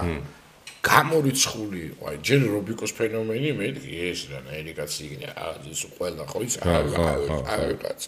[0.82, 5.30] გამორიცხული იყო, აი ჯერ რობიკოს ფენომენი მეთქი ეს რა, ერიკაც იგნე,
[5.70, 8.02] ეს ყველა ხო ის აი კაც.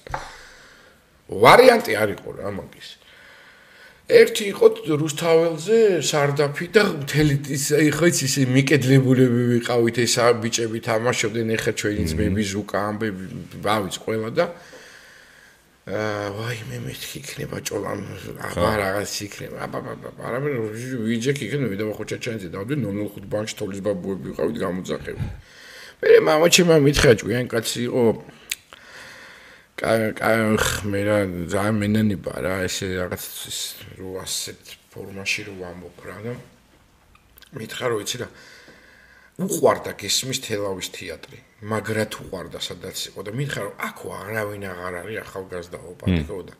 [1.30, 2.90] ვარიანტი არ იყო რა მაგის.
[4.14, 4.68] ერთი იყო
[5.01, 7.66] რუსთაველზე სარდაფი და მთელი ის
[7.97, 13.26] ხო იცი ისე მიკედლებულები ვიყავით ეს ბიჭები თამაშობდნენ ეხა ჩვენი ძმები ზუკა ამბები
[13.66, 14.45] ბავიც ყველა და
[15.84, 17.99] აა ვაი მე მეთქი იქნება ჭოლან
[18.39, 20.51] აბა რაღაც იქნება აბა აბა არა მე
[21.11, 25.26] ვიჯექი იქნება და ხო ჩაჩანზე დავდი 05 ბანკში თოლის ბაბუები ვიყავით გამოძახები
[26.03, 28.03] მე მამაჩემ მითხრა ჭუიან კაცი იყო
[29.84, 30.44] კაი
[30.88, 31.18] მე რა
[31.52, 33.24] ძალიან მენანება რა ესე რაღაც
[34.00, 34.62] რო ასეთ
[34.94, 36.36] ფორმაში რო ამბობ რა და
[37.60, 38.28] მითხარო იცი რა
[39.44, 45.80] უყვარდა გესმის თელავის თეატრი მაგრად უყვარდა სადაც იყო და მითხარო აქ არავინ აღარ არის ახალგაზრდა
[45.92, 46.56] ოპატიკო და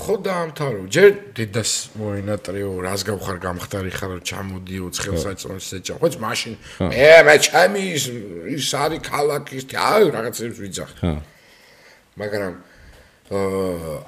[0.00, 6.54] ხო დაამთავრო ჯერ დედას მოენატრიო რას გავხარ გამختარი ხარ ჩამოდიო ცხელსაწონს ეჭა ხო მაშინ
[6.94, 7.82] მე მე ჩემი
[8.54, 10.90] ის არის ქალაქის აი რაღაცებს ვიძახ.
[11.00, 11.12] ხო
[12.16, 12.54] მაგრამ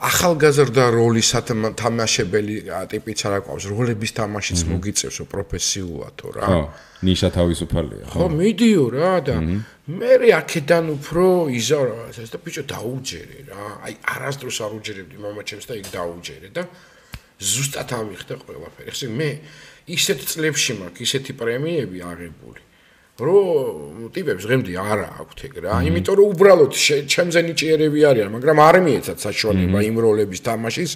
[0.03, 1.31] ახალგაზრდა როლის
[1.79, 2.57] თამაშებელი
[2.91, 6.47] ტიპიც არ აქვს როლების თამაშიც მოგიწევსო პროფესიულადო რა.
[6.51, 6.61] ხო
[7.07, 9.37] ნიშა თავისუფალია ხო მიდიო რა და
[9.87, 13.63] მე აქედან უფრო იზარა ეს და ბიჭო დაუჯერე რა.
[13.87, 16.63] აი არასდროს არ უჯერებდი მამაჩემს და იქ დაუჯერე და
[17.39, 18.91] ზუსტად ამიხდა ყველაფერი.
[18.91, 19.31] ხსე მე
[19.87, 22.61] ისეთ წლებში მაქვს ისეთი პრემიები აღებული
[23.23, 25.75] რომ ტიპებს ღემდი არა აქვთ ეგ რა.
[25.89, 26.73] იმიტომ რომ უბრალოდ
[27.09, 30.91] ჩემზე ნიჭიერები არიან, მაგრამ არ მიეცათ საშუალება იმ როლების თამაშის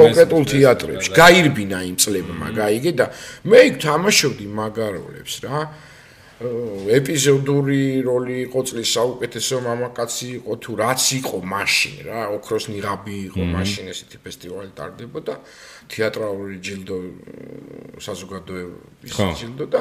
[0.00, 1.10] კონკრეტულ თეატრებში.
[1.22, 3.06] გაირბინა იმ წლებმა, გაიგე და
[3.44, 5.58] მე იქ თამაშობდი მაგაროლებს რა.
[6.42, 13.42] ეპიზოდური როლი იყო წლის საუკეთესო მამაკაცი იყო თუ რაც იყო მაშინ რა, ოქროს ნიღაბი იყო
[13.46, 15.34] მაშინ ესეთი ფესტივალი ტარდებოდა.
[15.86, 16.96] თეატრალური ჯილდო
[18.02, 19.80] საზოგადოების ჯილდო და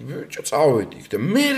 [0.00, 1.48] ბიჭო წავედი და მე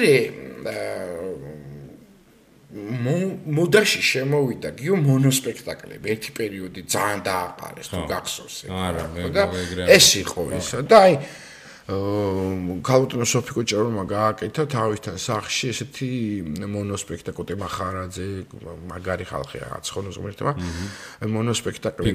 [2.72, 6.07] მოდაში შემოვიდა გიო მონოსპექტაკლები.
[6.09, 9.22] ერთი პერიოდი ძალიან დააყარეს თუ გახსოვს არა მე
[9.93, 11.14] ეს იყო ისა და აი
[12.86, 16.09] კალუტონო სოფიკო ჭერომა გააკეთა თავისთან სახში ესეთი
[16.72, 18.28] მონოსპექტაკლი მახარაძე
[18.93, 20.53] მაგარი ხალხი რაღაც ხონოს ღმერთმა
[21.36, 22.14] მონოსპექტაკლი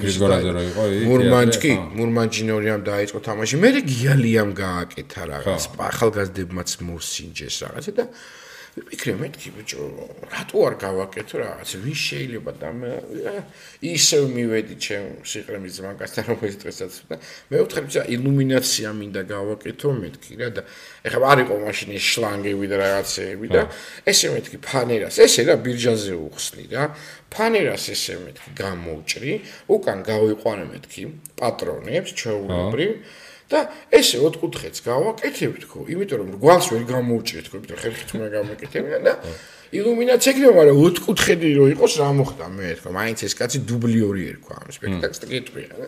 [1.07, 3.55] მურმანჭკი მურმანჯინორიამ დაიწყო თამაში.
[3.63, 8.05] მე გიალიამ გააკეთა რაღაც ახალგაზრდებმაც მოსინჯეს რაღაცა და
[8.77, 9.85] ვიქრე მეთქი ბიჭო
[10.29, 12.69] რატო არ გავაკეთო რაღაც ვის შეიძლება და
[13.81, 17.15] ისევ მივედი ჩემ სიყრემის ზმანკასთან რომელიც დღესაც და
[17.49, 20.61] მე ვთქი ბიჭო ილუმინაცია მინდა გავაკეთო მეთქი რა და
[21.09, 23.61] ეხლა არ იყო მაშინ ეს შლანგები და რაღაცეები და
[24.05, 26.83] ესე მეთქი ფანერას ესე რა ბირჟაზე უხსნი რა
[27.33, 29.33] ფანერას ესე მეთქი გამოვჭრი
[29.73, 31.01] უკან გავიყვანე მეთქი
[31.41, 32.93] პატრონებს ჩვეულებრივ
[33.47, 33.59] და
[33.95, 39.13] ესე ოთხკუთხედს გავაკეთებ თქო, იმიტომ რომ გვალს ვერ გამოვჭრე თქო, იმიტომ ხერხით უნდა გამეკეთებინა და
[39.71, 44.55] ილუმინაცია იქნება, მაგრამ ოთხკუთხედი რო იყოს რა მოხდა მე თქო, მაინც ეს კაცი დუბლიორი ერქვა
[44.63, 45.87] ამ სპექტაკლს და კითხვია და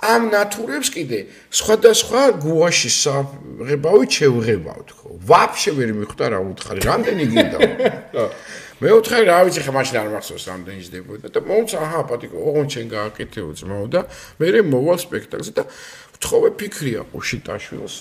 [0.00, 1.18] ამ ნატურებს კიდე
[1.52, 5.06] სხვადასხვა გუაში საღებავი შევღებავ თქო.
[5.28, 7.58] ვაფშე ვერ მიხვდა რა უთხარი, რამდენი გინდა?
[8.80, 12.66] მე უთხარი რა ვიცი ხა მაშინ არ მახსოვს რამდენი ჟდებოდა და მომცა აჰა პატიკო, ოღონ
[12.72, 14.00] ჩვენ გააკეთეო ძმაო და
[14.40, 15.64] მე მოვალ სპექტაკლზე და
[16.20, 17.00] თხოვე ფიქრია.
[17.12, 17.94] ყუშიტაშვილს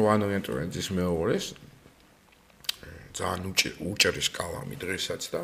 [0.00, 1.46] ვანოენტურენძის მეორეს
[3.10, 3.42] ძალიან
[3.90, 5.40] უჭერის კალამი დღესაც და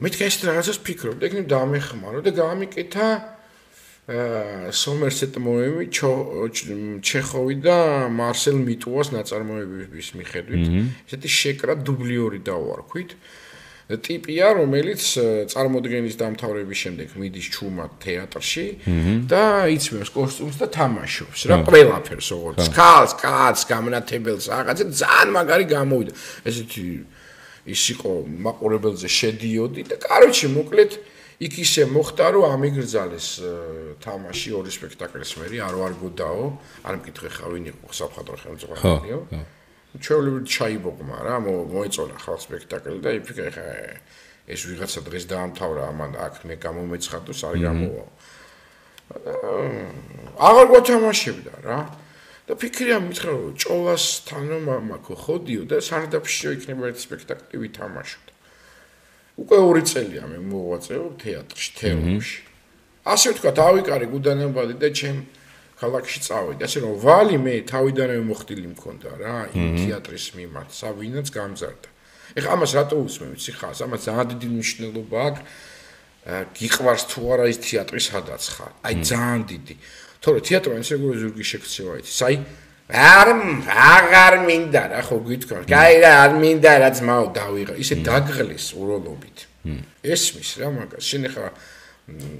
[0.00, 3.08] მეთქე ეს რაღაცას ფიქრობ და ეგნებ დამეხმარო და გამიკეთა
[4.74, 5.86] სომერსეტ მოემი
[7.04, 7.76] ჩეხოვი და
[8.10, 10.64] მარსელ მიტუას ნაწარმოებების მიხედვით.
[11.06, 13.10] ესეთი შეკრა დუბლიორი დავარქვით
[13.98, 15.02] ტიპია, რომელიც
[15.50, 18.66] წარმოდგენის დამთავრების შემდეგ მიდის ჩუმად თეატრში
[19.26, 19.42] და
[19.74, 26.12] იცმევს კოსტუმს და თამაშობს რა ყველაფერს როგორც ქალს, კაცს, გამნათებელს, რაღაცა ძალიან მაგარი გამოვიდა.
[26.46, 26.84] ესეთი
[27.66, 28.10] ის იყო
[28.46, 30.92] მაყურებელზე შედიოდი და კაროჩი მოკლედ
[31.40, 33.28] იქ ისე მოხდა რომ ამიგრძალეს
[34.04, 36.44] თამაში ორი სპექტაკლის მერი არ ვარგოდაო,
[36.84, 39.18] არ მკითხე ხა ვინ იყო საფხატრო ხელმძღვანელიო.
[39.24, 39.59] ხო, ხო.
[39.98, 43.64] ჩვეულებრივ ჩაიბოგმა რა მოეწონა ხალ სპექტაკლი და იფიქრე ხა
[44.50, 48.06] ეს ვიღაცა დღეს დაამთავრა ამან აქ მე გამომეცხადოს არ გამოვა.
[50.38, 51.80] აღარ გვათამაშებდა რა.
[52.46, 58.26] და ფიქრია მითხრა რომ ჭოლასთან მამაკო ხოდიო და სარდაფშიო იქნება ერთ სპექტაკლი ვითამაშოთ.
[59.38, 62.40] უკვე ორი წელია მე მოვაწეო თეატრში თეატრში
[63.06, 65.18] ასე ვთქვა დავიკარე გუდანებადი და ჩემ
[65.80, 66.60] ქალაქში წავედი.
[66.68, 71.88] ასე რომ ვალი მე თავიდანვე მოხდილი მქონდა რა, იმ თეატრის მიმართ, სავინაც გამზარდა.
[72.36, 75.42] ეხლა ამას რატო უსმენ, ვიცი ხა, ამას ძალიან დიდი მნიშვნელობა აქვს.
[76.52, 78.72] გიყვარს თუ არა ის თეატრი სადაც ხარ.
[78.84, 79.74] აი ძალიან დიდი.
[80.20, 82.12] თორე თეატრი ეს როგორი ზურგი შექცევა იცი.
[82.12, 82.36] საი
[82.90, 83.28] არ
[83.64, 85.58] აღარ მინდა რა ხო გითქვა.
[85.64, 87.74] კაი რა არ მინდა რა ძმაო დავიღე.
[87.80, 89.38] ისე დაგღლის უროლობით.
[90.04, 91.02] ესმის რა მაგას.
[91.08, 91.48] შენ ეხლა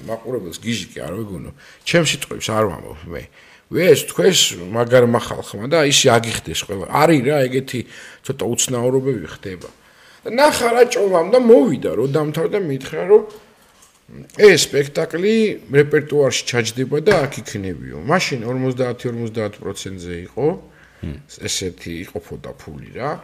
[0.09, 1.51] მაყურებელს გიჟი კი არ ვეგონო.
[1.85, 3.23] ჩემ სიტყვებს არ ვამბობ მე.
[3.71, 4.41] ვეს თქვენს
[4.75, 6.87] მაგარ מחალხმა და ისე აგიხდეს ყველა.
[6.91, 7.81] არის რა ეგეთი
[8.27, 9.71] ცოტა უცნაურობები ხდება.
[10.21, 13.23] და ნახარა ჭოვამ და მოვიდა რომ დამთავრდა მითხრა რომ
[14.37, 15.35] ეს სპექტაკლი
[15.71, 17.97] რეპერტუარში ჩაჯდება და აქ იქნებიო.
[18.05, 20.47] მაშინ 50-50%-ზე იყო.
[21.41, 23.17] ესეთი იყოფოდა ფული რა.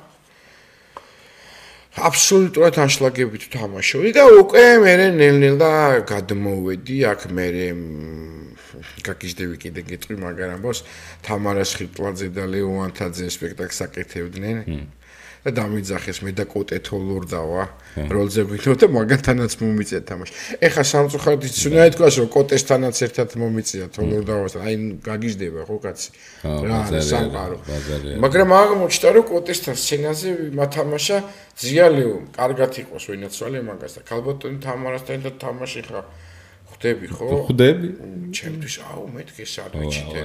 [1.96, 5.72] აბსოლუტურად ანშლაგებით თამაშობდი და უკვე მე ნელ-ნელა
[6.10, 7.46] გადმოვედი აქ მე
[9.06, 10.82] გაგიჟდები კიდე გეტყვი მაგრამ ბოს
[11.24, 14.58] თამარას ხირტლაძე და ლეონთაძე სპექტაკლს აკეთებდნენ
[15.46, 17.62] და დამიძახეს მე და კოტე თოლორდავა
[18.10, 20.32] როლზე ვითო და მაგათანაც მომიწია თამაში.
[20.58, 24.60] ეხა სამწუხაროდ იცუნა ეთქვას რომ კოტესთანაც ერთად მომიწია თოლორდავასთან.
[24.66, 24.74] აი
[25.06, 26.08] გაგიჟდება ხო კაცი.
[26.42, 27.56] რა სამყარო.
[28.18, 30.28] მაგრამ აღმოჩნდა რომ კოტესთან სცენაზე
[30.58, 31.16] მათამაშა
[31.62, 36.02] ზიალეო კარგად იყოს ვინაცვალე მაგას და ქალბატონი თამარასთან და თამაში ხა
[36.66, 37.26] ხვდები ხო?
[37.46, 37.88] ხვდები?
[38.34, 40.20] ჩემთვის აუ მეთქე სადვიჩიტე.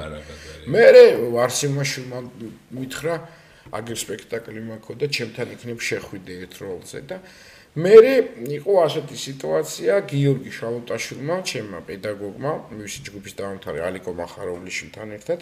[0.65, 0.83] მე
[1.29, 2.01] ვარსიმაში
[2.73, 3.15] მითხრა
[3.71, 7.17] აგერ სპექტაკლი მაქვს და ჩემთან იქნებ შეხვიდე ერთ როლზე და
[7.71, 7.95] მე
[8.59, 15.39] იყო ასეთი სიტუაცია გიორგი შალუტაშვილმა, ჩემმა პედაგოგმა, მისი ჯგუფის დაამთავრე ალიკო მახაროვლიშვილთან ერთად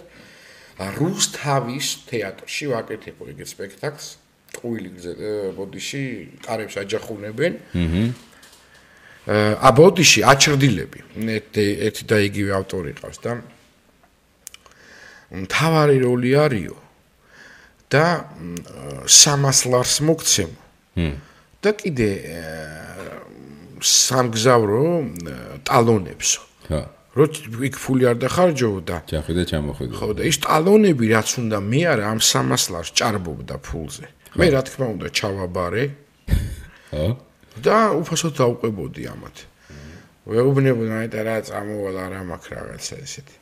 [0.80, 4.08] რუსთავის თეატრში ვაკეთებო ეგ სპექტაკლს.
[4.56, 4.90] ყუილი
[5.58, 6.04] ბოდიში
[6.46, 7.54] კარებს აჯახუნებენ.
[7.74, 8.04] აჰა.
[9.58, 11.00] ა ბოდიში აჩრდილები.
[11.18, 13.32] ერთი და იგივე ავტორი ყავს და
[15.34, 16.78] მთავარი როლი არისო.
[17.90, 18.30] და
[19.06, 20.54] 300 ლარს მოგცემ.
[20.96, 21.16] ჰმ.
[21.60, 22.10] და კიდე
[23.82, 24.84] სამგზავრო
[25.68, 26.42] ტალონებსო.
[26.70, 26.82] ხა.
[27.18, 27.26] რო
[27.68, 29.94] იქ ფული არ დახარჯო და ჯახი და ჩამოხვიდე.
[29.98, 34.06] ხო და ის ტალონები რაც უნდა მე არა ამ 300 ლარს ჭარბობდა ფულზე.
[34.38, 35.84] მე რა თქმა უნდა ჩავაბარე.
[36.94, 37.08] ხო.
[37.60, 39.38] და უფასოდ დაუყებოდი ამათ.
[40.30, 43.36] ვეუბნებოდი აი და რა წამოვალ არა მაქვს რაღაცა ესეთი.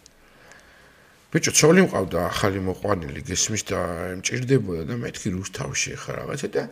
[1.27, 3.79] ბიჭო, ცოლი მყავდა ახალი მოყვანილი, გესმის და
[4.19, 6.63] მჭirdებოდა და მეთქი რუსთავში ხა რაღაცა და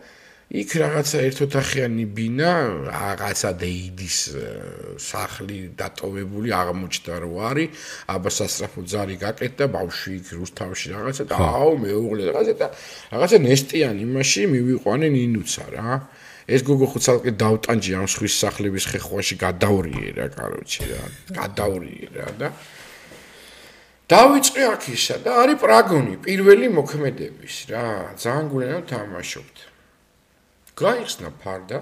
[0.46, 2.52] იქ რაღაცა ერთოთახიანი ბინა,
[2.86, 4.18] რაღაცა დეიდის
[5.02, 7.68] სახლი დატოვებული აღმოჩნდა რო არის,
[8.14, 12.68] აბა სასწრაფო ძარი გაკეთდა ბავშვი იქ რუსთავში რაღაცა და აუ მეუღლე რაღაცა და
[13.12, 15.90] რაღაცა ნესტიან იმაში მივიყვანენ ინუცა რა.
[16.46, 21.02] ეს გოგო ხო ცალკე დავტანჯი ამ სხვის სახლების ხეხვაში გადავრიერა, კაროჩი რა.
[21.34, 22.48] გადავრიერა და
[24.06, 29.56] დავიწყე აქ ისა და არის პრაგონი პირველი მოქმედების რა ძალიან გულენო თამაშობთ.
[30.78, 31.78] გაიხსნა ფარდა.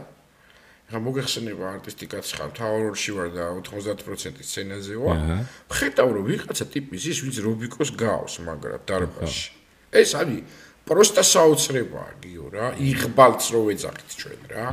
[0.89, 5.45] რა მოგეხსენება არტისტიკაც ხარ თავროლში ვარ და 90% სცენაზე ვარ.
[5.69, 9.49] ხედავ რომ ვიღაცა ტიპის ის ვინც რობიკოს გავს მაგრამ დარბაზში.
[9.93, 10.41] ეს არის
[10.89, 14.67] პროსტა საოცრებაა გიო რა იღბალს რო ეძახით ჩვენ რა.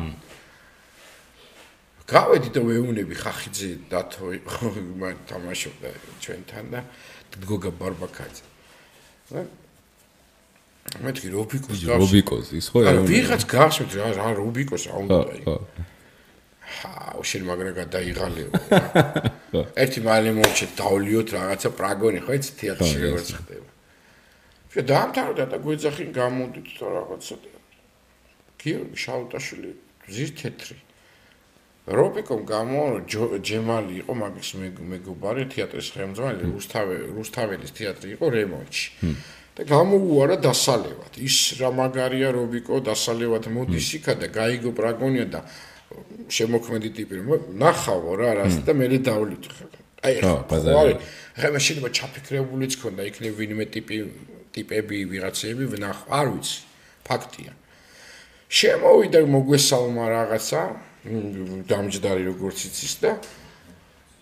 [2.12, 4.36] გავედი და ვეუნები ხახიძე დათო
[5.32, 5.89] თამაშობდა
[6.20, 6.80] ჩვენთან და
[7.40, 8.46] გოგა ბარბაკაძე.
[9.32, 9.44] რა?
[11.06, 12.02] მეთქი რობიკოს გავს.
[12.04, 12.84] რობიკოს ის ხო?
[12.90, 15.42] არა, ვიღაც გახსოვთ რა რა რობიკოს რა უნდა აი.
[16.72, 18.50] ჰა, უშენ მაგრა გადაიღალეო.
[19.84, 23.70] ერთი მალე მომჩე დავლიოთ რაღაცა პრაგონი ხო იცი თეატრში როგორც ხდება.
[24.72, 27.36] შე დაამთავრდა და გვეძახი გამოდით და რაღაცა.
[28.62, 29.72] გიორგი შაუტაშვილი
[30.12, 30.76] ზის თეთრი.
[31.90, 32.82] რობიკომ გამო
[33.42, 34.50] ჯემალი იყო მაგის
[34.86, 38.88] მეგობარი თეატრის ხელმძღვანელი რუსთავე რუსთაველის თეატრი იყო რემონტში.
[39.52, 41.14] და გამოუარა დასალევად.
[41.18, 45.42] ის რა მაგარია რობიკო დასალევად მოდის იქა და გაიგო პრაგონია და
[46.32, 47.30] შემოქმედი ტიპი რომ
[47.60, 49.44] ნახავო რა რას და მე დავლით
[50.02, 50.34] აი ხო
[51.36, 53.98] ხა მაშინ ჩაფიქრებულიც ქონდა იქნებ ვინმე ტიპი
[54.56, 56.58] ტიპები ვიღაცები ვნახ არ ვიცი
[57.08, 57.52] ფაქტია.
[58.52, 60.62] შემოვიდა მოგვესალმა რაღაცა
[61.02, 63.18] დამჯდარი როგორც იცის და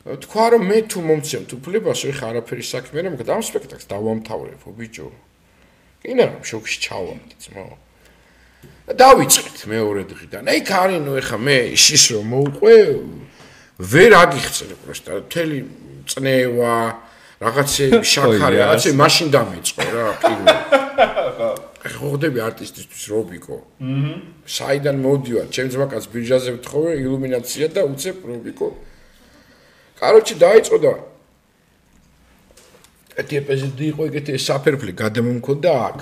[0.08, 4.70] თქვა რომ მე თუ მომცემ თუ ფლებას ხო არაფერი საქმე რა მოგდა ამ სპექტაკლს დავამთავრებო
[4.80, 5.12] ბიჭო.
[6.00, 7.66] კინა რომ შოქში ჩავამდი ძმო.
[8.96, 10.44] დავიწყეთ მეორე დღიდან.
[10.48, 12.76] აი კარინო ეხა მე ის რომ მოუყვე
[13.80, 15.60] ვერ აგიხსენე პროსტა თელი
[16.08, 16.76] წნევა
[17.44, 20.08] რაღაცე შაქარი რაღაცე მაშინ დამეწყო რა
[21.96, 23.58] ხოხდები არტისტისთვის რობიკო.
[23.80, 24.14] აჰა.
[24.46, 25.48] საიდან მოდივარ?
[25.54, 28.68] ჩემს ვაკას ბიჟაზე ვთხოვე ილუმინაცია და უცებ რობიკო.
[30.00, 30.94] კაროჩი დაიწყო და
[33.20, 36.00] ეთი ეპიზოდი იყო ეგეთი საფერფლი გადამომქონდა აქ.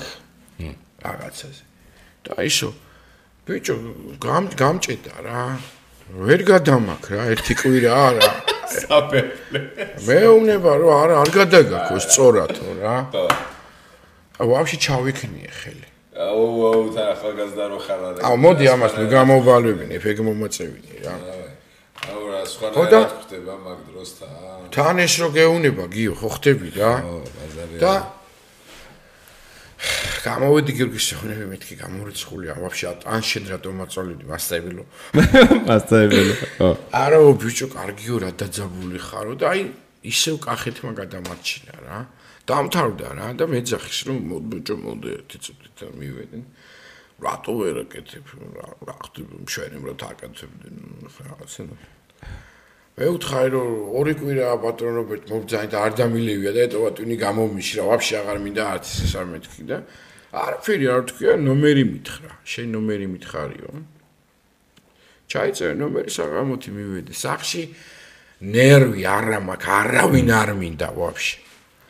[0.62, 0.76] ჰმ.
[1.06, 1.64] რაღაცაზე.
[2.28, 2.70] და ისო
[3.48, 3.76] ბიჭო
[4.20, 5.44] გამ გამჭედა რა.
[6.20, 8.30] ვერ გადამაქ რა ერთი კვირა არა.
[8.84, 9.60] საფერფლი.
[10.08, 12.96] მეუბნება რომ არა არ გადაგაქოს სწორათო რა.
[13.16, 13.57] ხო.
[14.38, 15.88] აუ ვაფშე ჩავიქნიე ხელი.
[16.18, 18.20] აუ აუ თა ახალგაზრდა რო ხარ რა.
[18.28, 21.16] აუ მოდი ამას მე გამოვალებინე, ეგ მომაწევინე რა.
[22.10, 24.30] აუ რა სხვა რა ხდება მაგ დროსთან.
[24.74, 26.92] თან ეს რო გეუნება გიო, ხო ხდები რა.
[27.02, 27.80] აუ ბაზარია.
[27.82, 27.94] და
[30.26, 34.84] გამოვედი გიორგის შეხვედრები მეთქი გამორიცხულია ვაფშე ან შენ რატომ მაწოლიდი მასწავლებელო
[35.70, 39.62] მასწავლებელო არა ბიჭო კარგიო რა დაძაბული ხარო და აი
[40.12, 42.00] ისევ კახეთმა გადამარჩინა რა
[42.48, 44.18] დამთავრდა რა და მეძახის რომ
[44.52, 46.44] ბიჭო მოდი ერთი წუთით მივედენ
[47.18, 48.26] რატო ვერ აკეთებ?
[48.86, 50.70] რა ხდება, მშვენი რო თაკეთებდი
[51.26, 51.64] რაღაცა.
[52.98, 58.16] მე ვთხარი რომ ორი კვირაა პატრონობით მობძანი და არ დამილევია და ეტოვა ტვინი გამომიშრა, ვაფშე
[58.22, 59.78] აღარ მინდა არც ეს არ მეთქი და
[60.34, 62.32] არაფერი არ თქვია, ნომერი მითხრა.
[62.46, 63.70] შენ ნომერი მითხარიო.
[65.30, 67.14] ჩაიწერე ნომერი საღამოთი მივედი.
[67.18, 67.62] სახში
[68.46, 71.47] ნერვი არა მაქვს, არავინ არ მინდა ვაფშე.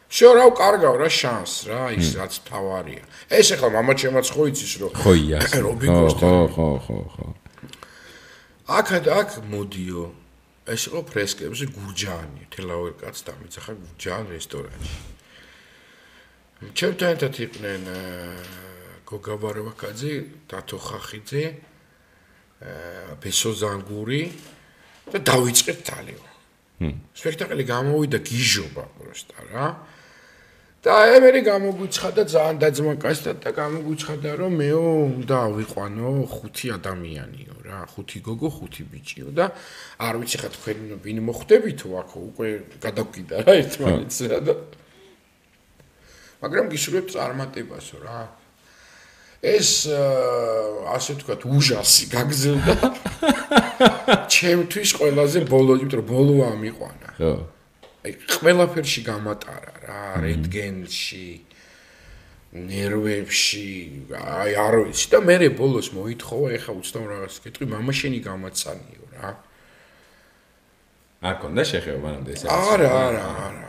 [0.08, 3.04] შო რა კარგავ რა შანს რა ის რაც თავარია.
[3.28, 5.40] ეს ახლა მამაჩემაც ხო იცის რომ ხო ია.
[5.68, 6.28] რობინგოსთან.
[6.28, 7.28] ხო ხო ხო ხო.
[8.68, 10.04] აქად აქ მოდიო.
[10.68, 14.98] ეს იყო ფრესკებზე გურჯაანი, თელავერ კაც დამეძახა გურჯაან რესტორანში.
[16.76, 17.84] ჩემთან ერთად იყვნენ
[19.08, 20.14] გოგაბარევაკაძე,
[20.52, 21.46] დათო ხახიძე,
[23.24, 24.22] ბესო ზანგური
[25.08, 26.24] და დავიწყეთ თალიო.
[26.84, 26.96] ჰმ.
[27.16, 29.68] სპექტაკლი გამოვიდა გიჟობა პროსტა რა.
[30.86, 34.84] და ემერი გამოგვიცხადა ძალიან დაძმაკასთან და გამოგვიცხადა რომ მეო
[35.18, 39.46] უნდა ვიყვანო ხუთი ადამიანიო რა ხუთი გოგო ხუთი ბიჭიო და
[39.98, 42.48] არ ვიცი ხა თქვენ ვინ მოხვდებითო აქ უკვე
[42.86, 44.54] გადავკიდა რა ერთმანეთს რა და
[46.46, 48.20] მაგრამ გიშურებთ წარმატებასო რა.
[49.38, 49.70] ეს
[50.94, 52.76] ასე ვთქვათ უჟასი გაგზელდა
[54.34, 57.10] ჩემთვის ყველაზე ბოლო იმიტომ რომ ბოლო ამიყვანა.
[57.18, 57.57] ხო
[58.08, 61.28] აი ყველაფერში გამატარა რა რენტგენში
[62.56, 63.68] ნერვებში
[64.16, 65.06] აი არ ვიცი.
[65.12, 69.30] და მე ბოლოს მოითხოვა ეხა უცნაურ რაღაც კითხი მამა შენი გამაცანიო რა.
[71.28, 73.68] არ კონდა შეხება მანამდე ეს არა არა არა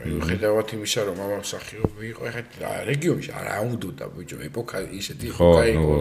[0.00, 2.42] ხედავთ იმისა რომ მამა მსახიობი იყო ეხა
[2.88, 5.94] რეგიონში არა უნდოდა ბიჭო ეპოქა ისეთი ეპოქა იყო.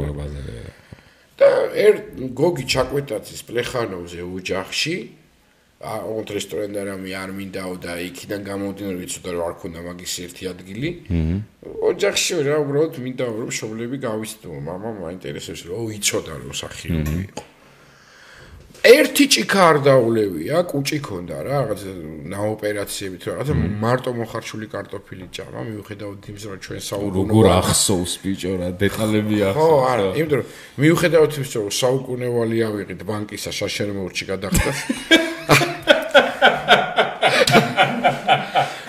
[1.40, 1.50] და
[1.88, 2.04] ერთ
[2.36, 4.96] გოგი ჩაკვეტაცის პლეხანოვზე ოჯახში
[5.80, 10.90] აუთ რესტორანდარამი არ მინდაო და იქიდან გამომდინარე ვიცოდა რომ არ ქონდა მაგის ერთი ადგილი.
[11.88, 14.50] ოჯახში რა უბრალოდ მინდა რომ შობლები გავიცდო.
[14.60, 17.44] მამა მაინტერესებს რომ იცოდა რომ სახიობი იყო.
[18.80, 21.82] ერთი ჭიქა არ დაულევია, კუჭი ქონდა რა, რაღაც
[22.32, 28.54] ნაოპერაციებით რა, რაღაცა მარტო მოხარშული კარტოფილი ჭამა, მიუხედავად იმისა რომ ჩვენ საუკუნე როგორ ახსოვს ბიჭო
[28.60, 29.60] რა, დეტალები ახსოვს.
[29.60, 30.48] ხო, არა, იმიტომ რომ
[30.80, 34.72] მიუხედავად იმისა რომ საუკუნევალი ავიღეთ ბანკისა შაშერმოურჩი გადახდა.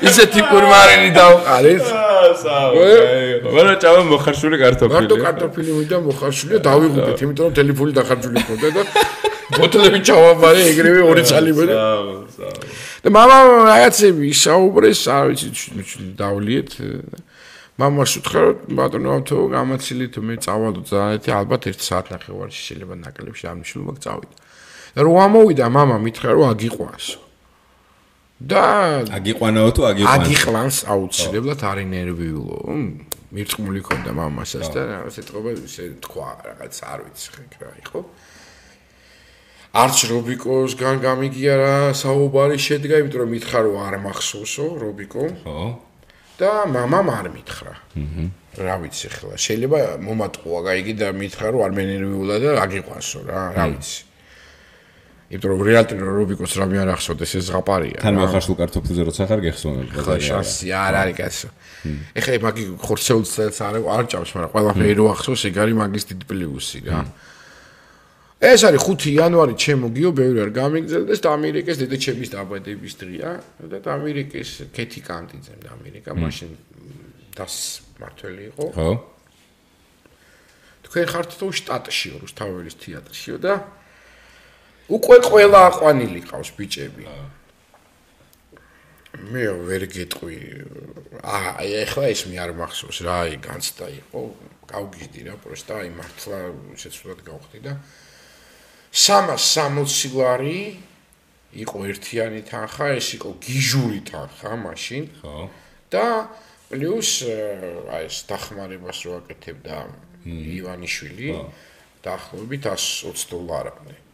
[0.06, 1.86] ისეთი პურმარინი დავყარეთ.
[3.46, 4.96] მაგრამ ჭამა მოხარშული კარტოფილი.
[4.96, 8.82] მარტო კარტოფილი მიდა მოხარშულია დავიღუპეთ, იმიტომ რომ ტელეფონი დახარჯული ქონდა და
[9.56, 11.66] ბოთლები ჩავაბარე ეგრევე ორი წალი მე.
[13.04, 13.36] და мама
[13.70, 15.50] რაღაცები ისაუბრეს, არ ვიცი,
[16.18, 16.70] დავლიეთ.
[17.76, 23.43] მამას უთხრა რომ ბატონო ამთო გამაცილით მე წავალო ძალიან ალბათ 1 საათ ნახევარში შეიძლება ნაკლებში
[23.52, 24.36] არ მიშლო მაგ წავიდა.
[24.96, 27.06] რომ ამოვიდა мама მითხრა რომ აგიყვანს.
[28.36, 28.64] და
[29.16, 30.16] აგიყვანაო თუ აგიყვანს?
[30.16, 32.60] აგიყვანს აუცილებლად არის ნერვიულო.
[33.36, 38.00] მირწმული ქონდა მამასაც და ასე თქობა ისე თქვა რაღაც არ ვიცი ხე რა იყო.
[39.76, 45.24] არც რობიკოსგან გამიგია რა საუბარი შედგა, იმიტომ რომ მითხრა რომ არ მახსოვსო რობიკო.
[45.43, 45.60] ხო.
[46.39, 47.74] და მამამ არ მითხრა.
[47.96, 48.24] აჰა.
[48.56, 53.66] რა ვიცი ხლა, შეიძლება მომატყუა, გაიგი და მითხრა რომ არ მენერვიულა და აგიყვანსო რა, რა
[53.76, 54.00] ვიცი.
[55.31, 57.99] იმიტომ რომ რეალტი რობიკოს რამე არ ახსოვდეს ეს ზღაპარია.
[58.03, 59.83] თან მოხარშულ კარტოფილზე როცა ხარ გეხსოვნა.
[59.95, 61.49] ხო, შანსი არ არის კაცო.
[62.18, 66.78] ეხლა მაგი ხორცეულსაც არ არ ჭამს, მაგრამ ყველაფერი რო ახსოვს, ეგ არის მაგის დიდი პლუსი
[66.83, 67.01] რა.
[68.41, 73.33] ეს არის 5 იანვარი ჩემო გიო ბევრი არ გამიგზელდეს და ამერიკის დედაჩემის დაბადების დღეა
[73.70, 76.51] და ამერიკის კეთი კანტიძემ და ამერიკა მაშინ
[77.37, 77.57] დას
[78.01, 78.64] მართველი იყო.
[78.74, 78.91] ხო.
[80.89, 83.53] თქვენ ხართ თუ შტატში რუსთაველის თეატრშიო და
[84.91, 87.05] უკვე ყველა აყვანილი ყავს ბიჭები.
[89.30, 90.38] მე ვერ გეტყვი.
[91.20, 94.20] აა ეხლა ეს მე არ მახსოვს რა, აი განცდა იყო,
[94.70, 96.38] გავგიჟდი რა, პროსტა აი მართლა
[96.80, 97.72] შეცვლად გავხდი და
[98.91, 100.80] 360 ლარი
[101.55, 105.05] იყო ერთიანი თანხა, ეს იყო გიჟური თანხა მაშინ.
[105.22, 105.51] ხო.
[105.91, 106.30] და
[106.70, 107.11] პლუს
[107.91, 109.76] აი ეს დახმარებას რო აკეთებდა
[110.26, 111.28] ივანიშვილი,
[112.07, 114.10] დაახლოებით 120 დოლარამდე.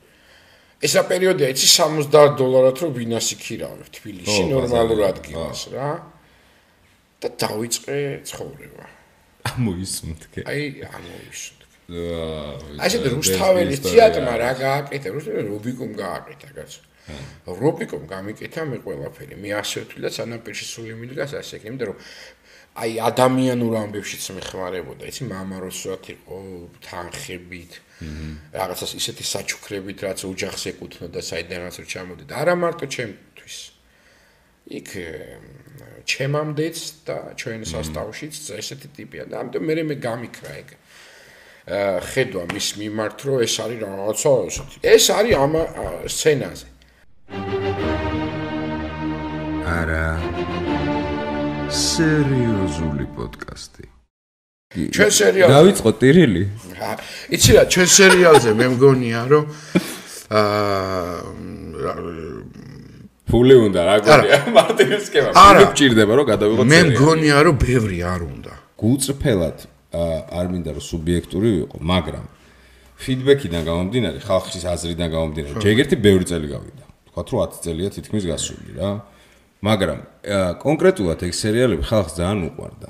[0.84, 5.90] ესა პერიოდია იცი 70 დოლარად რო ვინასი ქირავებ თბილისში ნორმალურ ადგილას რა.
[7.16, 7.96] და დავიწყე
[8.28, 8.84] ცხოვრება.
[9.48, 10.44] ამოისუნთქე.
[10.44, 12.02] აი ამოისუნთქე.
[12.82, 15.08] აი ეს რუსთაველის თეატრმა რა გააკეთა?
[15.16, 16.82] რუსთაველი რობიკომ გააკეთა კაცო?
[17.46, 19.34] რობიკომ გამიკეთა მე ყველაფერი.
[19.38, 21.96] მე ასე ვთვლი და სანაპირში სული მიდგას ასე იმიტომ რომ
[22.76, 26.38] აი ადამიანურ ამბებშიც მეხმარებოდა, იცი, მამაროსვათ იყო
[26.84, 27.72] თანხებით,
[28.52, 32.28] რაღაცას ისეთი საჩუქრებით, რაც ოჯახს ეკუთვნოდა, საიდანაც რომ ჩამოდით.
[32.36, 33.56] არა მარტო ჩემთვის.
[34.66, 34.88] იქ
[36.04, 40.68] ჩემამდეც და ჩვენ სასტავშიც ესეთი ტიპია და ამიტომ მე მე გამიქრა ეგ.
[42.12, 44.76] ხედვა მის მიმართ, რომ ეს არის რაღაცა ესეთი.
[44.84, 45.54] ეს არის ამ
[46.06, 46.68] სცენაზე.
[49.66, 50.04] არა
[51.72, 53.84] სერიოზული პოდკასტი.
[54.76, 56.42] ჩვენ სერიალზე დავიწყო ტირილი.
[57.32, 59.44] იცი რა, ჩვენ სერიალზე მე მგონია, რომ
[60.30, 61.22] აა
[63.26, 65.30] ფული უნდა რა გონია მარტინსკება.
[65.34, 66.70] ფული გჭირდება რომ გადავიღო წერილი.
[66.70, 68.52] მე მგონია რომ ბევრი არ უნდა.
[68.76, 69.58] გულწრფელად
[69.96, 72.26] არ მინდა რომ სუბიექტური ვიყო, მაგრამ
[72.96, 76.84] ფიდბექიდან გამომდინარე, ხალხის აზრიდან გამომდინარე, ჯეგერთი ბევრი წელი გავიდა.
[77.10, 78.90] თქვათ რომ 10 წელია თითქმის გასული რა.
[79.66, 80.00] მაგრამ
[80.62, 82.88] კონკრეტულად ეგ სერიალები ხალხს ძალიან უყვარდა.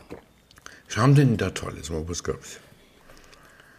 [0.97, 2.51] რამდენი დათვალეს მოგესკრებს?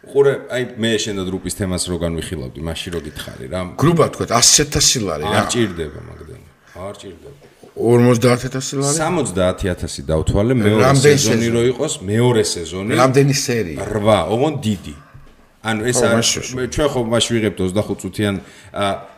[0.08, 3.60] ყურე, აი მე შენდა დრუპის თემას რო განვიხილავდი, მაშინ რო გითხარი რა.
[3.80, 5.36] გრუბად თქვა 100.000 ლარი რა.
[5.42, 6.42] არ ჭირდება მაგდენ.
[6.86, 7.38] არ ჭირდება.
[7.78, 8.96] 50000 ლარი?
[8.98, 12.90] 70000 დავთვალე მეორე სეზონი რო იყოს, მეორე სეზონი.
[12.98, 13.78] რამდენი სერია?
[13.84, 14.94] 8, ოღონ დიდი.
[15.58, 16.28] ანუ ეს არის
[16.70, 18.34] ჩვენ ხო მაშ ვიღებთ 25 წუთიან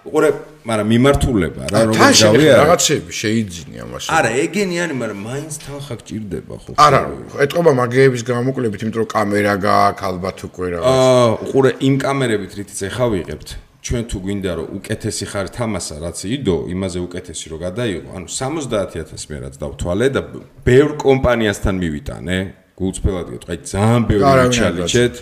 [0.08, 0.28] უყურე
[0.64, 6.70] მაგრამ მიმართულება რა როგორ გავია რაღაცები შეიძინე ამაში არა ეგენიანი მაგრამ მაინც თანხა გჭირდება ხო?
[6.80, 7.00] არა
[7.44, 12.80] ეტყობა მაგეების გამოკლებით იმიტომ რომ კამერა გააქვს ალბათ უკვე რაღაც აა უყურე იმ კამერებით რითიც
[12.88, 13.48] ეხა ვიღებთ
[13.84, 19.28] ჩვენ თუ გვინდა რომ უკეთესი ხარ თამასა რაც იდო იმაზე უკეთესი რომ გადაიღო ანუ 70000
[19.28, 20.20] მე რაც დავთვალე და
[20.68, 22.38] ბევრ კომპანიასთან მივიტანე
[22.80, 25.14] გულწრფელად გეტყვი ძალიან ბევრი ჩალიჩეთ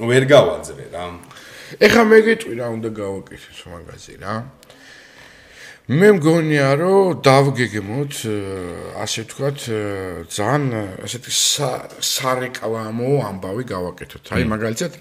[0.00, 1.04] ვერ გავაძრე რა.
[1.80, 4.34] ეხა მე გეტყვი რა უნდა გავაკეთოს მაგაზე რა.
[5.90, 8.14] მე მგონია რომ დავგეგმოთ
[9.02, 9.58] ასე ვთქვათ
[10.30, 10.64] ძალიან
[11.02, 11.32] ასეთი
[12.14, 14.24] სარეკლამო ამბავი გავაკეთოთ.
[14.38, 14.92] აი მაგალითად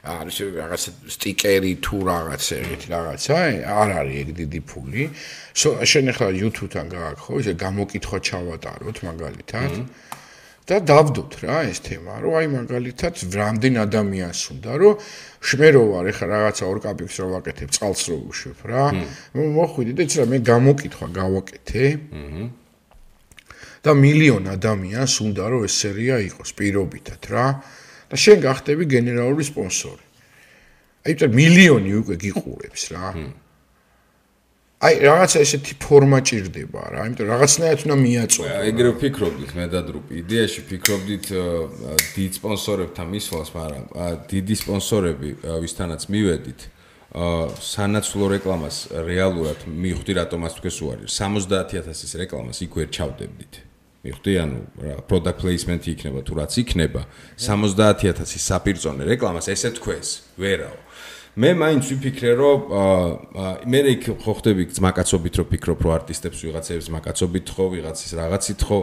[0.00, 0.82] არის რაღაც
[1.12, 3.36] სტიკერი თუ რაღაც ეგეთი რაღაცა,
[3.68, 5.04] არ არის ეგ დიდი ფული.
[5.60, 6.88] შენ ახლა YouTube-თან
[7.20, 9.72] ხო, ესე გამოკითხვა ჩავატაროთ მაგალითად.
[10.70, 14.94] და დავდოთ რა ეს თემა, რომ აი მაგალითად რამდენ ადამიანს უნდა, რომ
[15.42, 18.84] შმერო ვარ, ეხლა რაღაცა ორ კაპიქს რო ვაკეთებ, წყალს რო უშვებ რა.
[19.34, 21.84] მოხვიდი და იცი რა, მე გამოკითხვა გავაკეთე.
[23.80, 27.46] და მილიონ ადამიანს უნდა, რომ ეს სერია იყოს პირობითად რა.
[28.10, 30.04] და შენ გახდები გენერალური სპონსორი.
[31.06, 33.06] აი, ეს მილიონი უკვე გიყურებს რა.
[34.80, 38.52] აი რაღაცა ესეთი ფორმა ჭირდება რა, იმიტომ რაღაცნაირად უნდა მიაწოდო.
[38.64, 40.12] ეგრე ვფიქრობდით მე და დრუპი.
[40.24, 41.24] იდეაში ვფიქრობდით
[42.16, 43.84] დიდ სპონსორებთან მისვლას, მაგრამ
[44.32, 46.60] დიდი სპონსორები ვისთანაც მივედით,
[47.60, 53.54] სანაცვლო რეკლამას რეალურად მივხვდი რატომაც თქვენ უარი 70000-ის რეკლამას იქ ვერ ჩავდებდით.
[54.00, 57.04] მივხვდი, ანუ რა product placement იქნება თუ რაც იქნება,
[57.36, 60.08] 70000-ის საპირწონე რეკლამას ესე თქვენს,
[60.40, 60.76] ვერაო.
[61.40, 62.58] მე მაინც ვიფიქრე რომ
[63.72, 68.80] მე იქ ხო ხდები ძმაკაცობით რომ ფიქრობ რომ არტისტებს ვიღაცებს ძმაკაცობით ხო ვიღაცის რაღაცით ხო.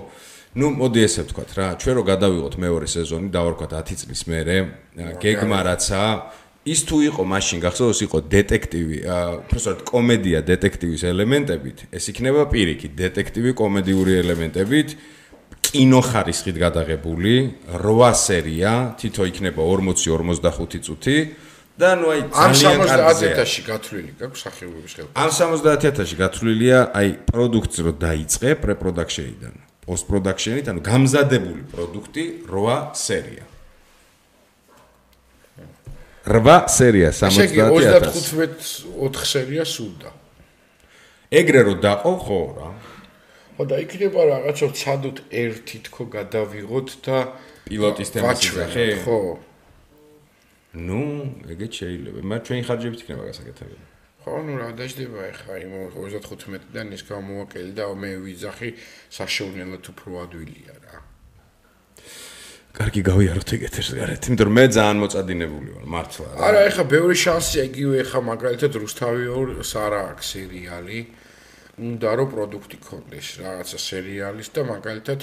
[0.57, 4.57] ну მოდი ესე ვთქვათ რა ჩვენ რო გადავიღოთ მეორე სეზონი დავარქვათ 10 წლის მერე
[5.21, 6.01] გეგმა რაცა
[6.67, 11.77] ის თუ იყო მაშინ გახსოვს იყო დეტექტივი უბრალოდ კომედია დეტექტივის ელემენტებით.
[11.93, 14.89] ეს იქნება პირიქით დეტექტივი კომედიური ელემენტებით.
[15.67, 17.33] კინო ხარისხით გადაღებული
[17.75, 21.17] 8 სერია თითო იქნება 40-45 წუთი
[21.77, 23.05] და ნუ აი ძალიან კარგია.
[23.05, 25.17] ამ 70000-ში გათვლილი გაქვს სახეობების ხელფასი.
[25.21, 29.53] ამ 70000-ში გათვლილია აი პროდუქტს რო დაიწყე პრე-პროდაქშენიდან.
[29.87, 33.45] პოსტ-პროდაქშენით, ანუ გამზადებული პროდუქტი 8 სერია.
[36.27, 37.71] 8 სერია 70000.
[37.77, 40.09] ესე 35 4 სერია სულდა.
[41.31, 42.69] ეგრე რო დაყო ხო რა.
[43.55, 47.17] ხო და იქნება რაღაცა ცადოთ ერთი თქო გადავიღოთ და
[47.67, 48.85] პილოტის თემას ისახე.
[49.03, 49.39] ხო.
[50.77, 51.01] ნუ,
[51.53, 52.19] ეგეც შეიძლება.
[52.21, 53.85] მაგრამ ჩვენი ხარჯებით იქნება გასაკეთებელი.
[54.21, 58.69] ხო, ნუ რა დაждდება ახლა იმ 35-დან ის გამოვაკელი და მე ვიძახი
[59.17, 60.95] საშოვნელად უფრო ადვილია რა.
[62.77, 66.27] კარგი გავიაროთ ეგეთერს გარეთ, იმიტომ რომ მე ძალიან მოწადინებული ვარ, მართლა.
[66.45, 70.99] არა, ახლა ბევრი შანსია იგივე ახლა მაგალითად რუსთავი ორ სარა აქვს სერიალი.
[71.77, 75.19] უნდა რომ პროდუქტი ქონდეს რაღაცა სერიალის და მაგალითად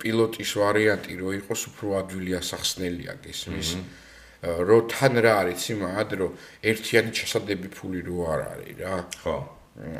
[0.00, 3.70] პილოტის ვარიანტი რო იყოს უფრო ადვილი ასახსნელია გესმის.
[3.76, 4.09] აჰა.
[4.40, 6.28] რო თან რა არის იმად რო
[6.64, 8.96] ერთიანი ჩასადები ფული რო არ არის რა.
[9.20, 9.36] ხო.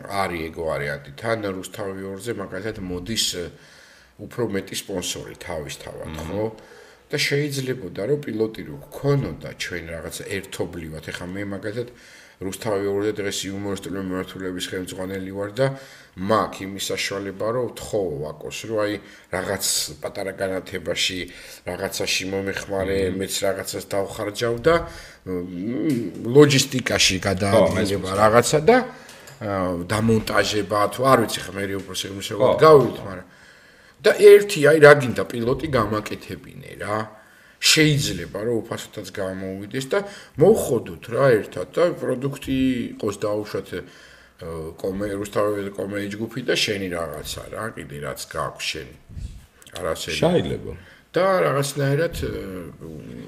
[0.08, 1.10] არის ეგ ვარიანტი.
[1.20, 3.26] თან რუსთავი ორზე მაგალითად მოდის
[4.20, 6.44] უფრო მეტი სპონსორი თავის თავად ხო?
[7.10, 11.88] და შეიძლებოდა რომ პილოტი რო გქონოდა ჩვენ რაღაც ერთობლივად ეხა მე მაგალითად
[12.40, 15.66] რუსთავი ორზე დღეს იუმორისტული მიმართულების ხელმძღვანელი ვარ და
[16.16, 18.94] მაქვს იმის საშუალება რომ თხოვ ვაკოს რომ აი
[19.28, 19.64] რაღაც
[20.00, 21.18] პატარა განათებაში
[21.68, 24.74] რაღაცაში მომეხმარე მეც რაღაცას დავხარჯავ და
[26.32, 28.76] ლოჯისტიკაში გადაადგილება რაღაცა და
[29.40, 33.28] დამონტაჟება თუ არ ვიცი ხა მე უფრო სიღრმისეულად გავივით მაგრამ
[34.00, 37.19] და ერთი აი რა გინდა პილოტი გამაკეთებინე რა
[37.60, 39.98] შეიძლება რომ უფასოდაც გამოვიდეს და
[40.40, 42.56] მოხოდოთ რა ერთად და პროდუქტი
[42.96, 43.68] იყოს დაუშვათ
[44.80, 48.96] კომერუსთავები კომერი ჯგუფი და შენი რაღაცა რა კიდე რაც გაქვს შენი.
[49.76, 50.72] არასე შეიძლება.
[51.10, 52.14] და რაღაცნაირად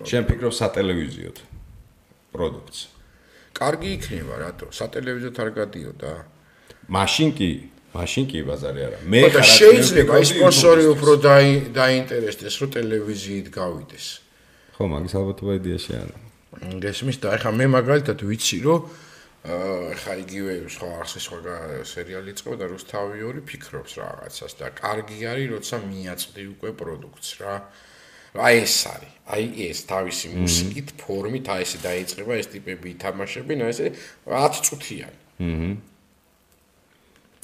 [0.08, 1.36] შენ ფიქრობ სატელევიზიოდ
[2.32, 2.80] პროდუქტს?
[3.52, 4.66] კარგი იქნება რატო?
[4.72, 6.12] სატელევიზიოდ არ გადიო და
[6.88, 7.50] მაშინ კი
[7.92, 8.98] მაშინ კი ბაზარი არა.
[9.04, 11.12] მე ხარ შეიძლება ის სპონსორი უფრო
[11.76, 14.06] დაინტერესდეს რომ ტელევიზიით გავიდეს.
[14.76, 16.16] ხო მაგის ალბათ იდეაში არა
[16.52, 18.80] გესმის და ეხლა მე მაგალითად ვიცი რომ
[19.42, 21.56] ხა იგივე სხვა ახსე სხვა
[21.92, 27.54] სერიალი წყო და რუსთავი ორი ფიქრობს რაღაცას და კარგი არის როცა მიაწვდი უკვე პროდუქტს რა.
[28.32, 29.12] აი ეს არის.
[29.32, 33.86] აი ეს თავისი მუსიკით ფორმით აი ესე დაიწყება ეს ტიპები ითამაშებინ აი ესე
[34.24, 35.18] 10 წუთიანი.
[35.42, 35.91] აჰა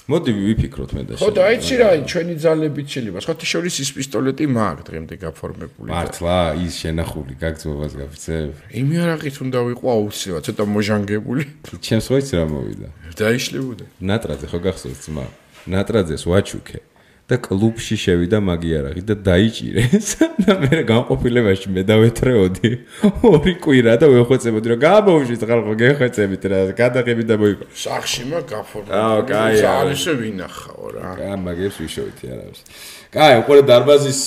[0.09, 3.19] მოდი ვიფიქროთ მე და ხო და აიცი რა ჩვენი ძალებით შეიძლება.
[3.25, 9.59] სხვა შორის ის პისტოლეტი მაგ დღემდე გაფორმებული მართლა ის შენახული გაგზავნებას გაფიცებ იმი არაღით უნდა
[9.69, 11.43] ვიყო აუცილებლად ცოტა მოჟანგებული.
[11.85, 12.89] ჩემს ხო იცი რა მოვიდა?
[13.21, 13.85] დაიშლებოდა.
[14.09, 15.25] ნატრაძე ხო გახსოვს ძმა?
[15.69, 16.88] ნატრაძეს ვაჩუქე
[17.29, 20.09] და კლუბში შევიდა მაგიარაღი და დაიჭირეს.
[20.49, 22.70] და მე განყოფილებაში მე დავეთრეოდი
[23.29, 28.93] ორი კვირა და ვეხვეწებოდი რომ გამოვიშვის ხალხო გეხვეწებით რა გადაღები და მოიყო სახში მაგ გაფორმდა
[29.03, 31.11] აა კაი არის ვინახაო რა.
[31.20, 32.61] კაი მაგებს ვიშოვით არავის
[33.09, 34.20] კაი, უკვე დარბაზის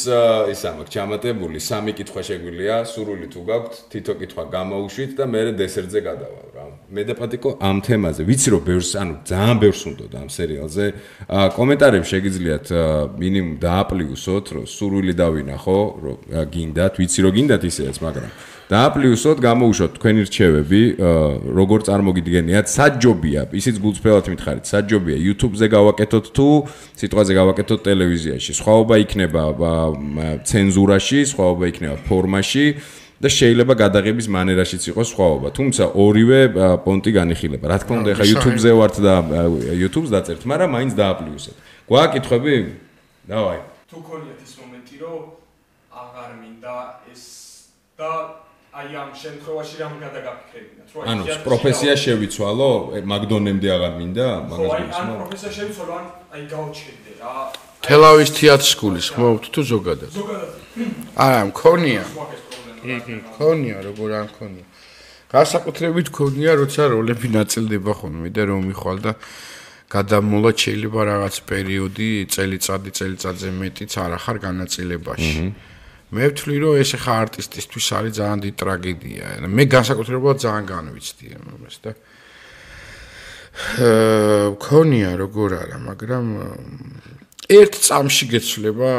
[0.50, 6.00] ის ამაკ ჩამატებული, სამი კითხვა შეგვიძლია, სურვილი თუ გაქვთ, თითო კითხვა გამოუშვით და მე დესერტზე
[6.02, 6.66] გადავალ რა.
[6.90, 10.86] მე და პატიკო ამ თემაზე, ვიცი რომ ბევრს, ანუ ძალიან ბევრს უნდა ამ სერიალზე.
[11.30, 12.66] აა კომენტარებში შეგიძლიათ
[13.22, 16.18] მინიმუმ დააპლიუსოთ, რომ სურვილი დავინახო, რომ
[16.54, 18.32] გინდათ, ვიცი რომ გინდათ ისეც, მაგრამ
[18.72, 20.82] დააპლიუსოთ, გამოუშვოთ თქვენი რჩევები,
[21.60, 26.48] როგორ წარმოგიდგენიათ, საჯობია, ისიც გულწრფელად მითხარით, საჯობია YouTube-ზე გავაკეთოთ თუ
[26.96, 28.52] სიტყვაზე გავაკეთოთ ტელევიზიაში.
[28.56, 29.42] სხვაობა იქნება
[30.48, 32.66] ცენზურაში, სხვაობა იქნება ფორმაში
[33.22, 35.48] და შეიძლება გადაღების მანერაშიც იყოს სხვაობა.
[35.52, 36.40] თუმცა ორივე
[36.82, 37.66] პონტი განიხილება.
[37.70, 39.14] რა თქმა უნდა, ეხა YouTube-ზე ვართ და
[39.84, 41.56] YouTube-ს დაწერთ, მაგრამ მაინც დააპლიუსეთ.
[41.90, 42.56] გვაქვს კითხვები?
[43.32, 43.60] დავაი.
[43.92, 45.22] თუ ქონიათ ის მომენტი, რომ
[45.92, 46.76] აღარ მინდა
[47.12, 47.24] ეს
[48.00, 48.12] და
[48.72, 50.88] აი ამ შემთხვევაში რამ გადაგაფიქრებინათ?
[50.96, 52.72] რომ ანუ პროფესია შევიცვალო,
[53.14, 55.02] მაგდონემდე აღარ მინდა, მაგას გიხსნა.
[55.02, 57.36] ანუ პროფესია შევიცვალო, ან აი გავჩერდე რა.
[57.86, 60.12] თელავის თეატრ სკოლის ხმობთ თუ ზოგადად?
[60.16, 60.52] ზოგადად.
[61.18, 62.04] აა, მქონია.
[62.82, 64.66] კი, კი, მქონია, როგორ არ მქონია.
[65.32, 69.12] გასაკუთრებით მქონია, როცა როლები ნაწილდება ხოლმე და რომ მიხვალ და
[69.92, 75.44] გადამოლა შეიძლება რაღაც პერიოდი, წელიწადი, წელიწადზე მეტიც არ ახარ განაწილებაში.
[76.12, 79.26] მე ვთვლი რომ ეს ხა არტისტისთვის არის ძალიან დიდი ტრაგედია.
[79.48, 81.92] მე განსაკუთრებულად ძალიან განვიცდი ამას და
[83.52, 86.26] აა ქონია როგორ არა, მაგრამ
[87.52, 88.92] ერთ წამში გეცვლება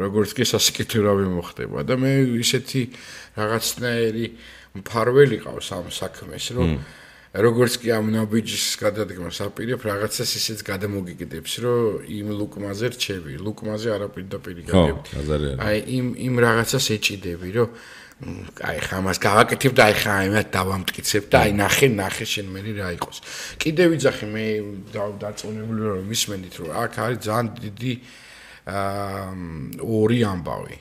[0.00, 2.82] როგორც კი სასიკეთურავი მოხდება და მე ისეთი
[3.36, 4.26] რაღაცნაირი
[4.80, 6.80] მფარველი ყავს ამ საქმეს, რომ
[7.30, 14.62] როგორც კი ამ ნაბიჯის გადადგმას აპირებ, რაღაცას ისიც გადამოგიგდებს, რომ იმ ლუკმაზე რჩები, ლუკმაზე არაპირდაპირი
[14.66, 15.62] გადაგებ.
[15.62, 17.68] აი იმ იმ რაღაცას ეჭიდები, რომ
[18.66, 22.60] აი ხა მას გავაკეთებ და აი ხა იმათ დავამტკიცებ და აი ნახე, ნახე შენ მე
[22.76, 23.18] რა იყოს.
[23.62, 24.44] კიდე ვიძახი მე
[25.22, 27.92] დაწუნებული რომ მისმენით რომ აქ არის ძალიან დიდი
[28.66, 29.30] აა
[29.80, 30.76] ორი ამბავი.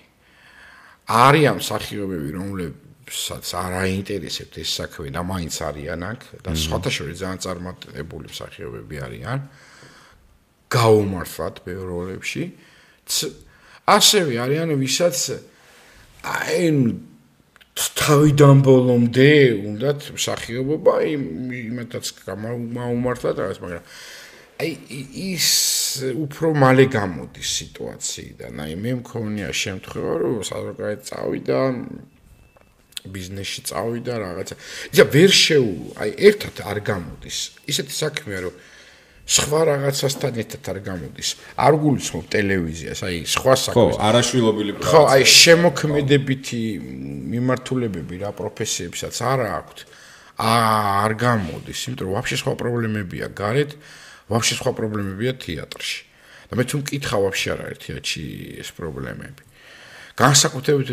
[1.09, 7.15] არიან მსახიობები, რომლებიც საც არ აინტერესებთ ეს საქმე და მაინც არიან აქ და სხვათა შორის
[7.19, 9.39] ძალიან წარმატებული მსახიობები არიან.
[10.69, 12.43] გაუმართლად ბევრ როლებში.
[13.89, 15.17] ასევე არიან ვისაც
[16.19, 16.65] აი
[17.79, 19.31] თავიდან ბოლომდე
[19.65, 23.83] უნდათ მსახიობობა იმათაც გამაუმართლად რაღაც მაგრამ
[24.59, 24.71] აი
[25.31, 25.49] ის
[26.19, 28.53] უფრო მალე გამოდის სიტუაციიდან.
[28.59, 31.59] აი მე მქონია შემთხვევა რომ საზოგადოება წავიდა
[33.05, 34.55] ბიზნესში წავიდა რაღაცა.
[34.93, 37.37] ისა ვერ შეუ, აი ერთად არ გამოდის.
[37.71, 38.53] ისეთი საქმეა რომ
[39.29, 41.29] სხვა რაღაცასთან ერთად არ გამოდის.
[41.53, 43.77] არ გულისხმობ ტელევიზიას, აი სხვა საქმეს.
[43.77, 44.89] ხო, არაშვილობილი პროფესია.
[44.89, 46.61] ხო, აი შემოქმედებითი
[47.33, 49.81] მიმართულებები რა პროფესიებსაც არ აქვს.
[50.39, 53.71] არ გამოდის, იმიტომ რომ ვაფშე სხვა პრობლემებია გარეთ,
[54.31, 55.99] ვაფშე სხვა პრობლემებია თეატრში.
[56.49, 58.23] და მე თუ მკითხავ ვაფშე არ არის თეატრში
[58.57, 59.41] ეს პრობლემები.
[60.19, 60.89] განსაკუთრებით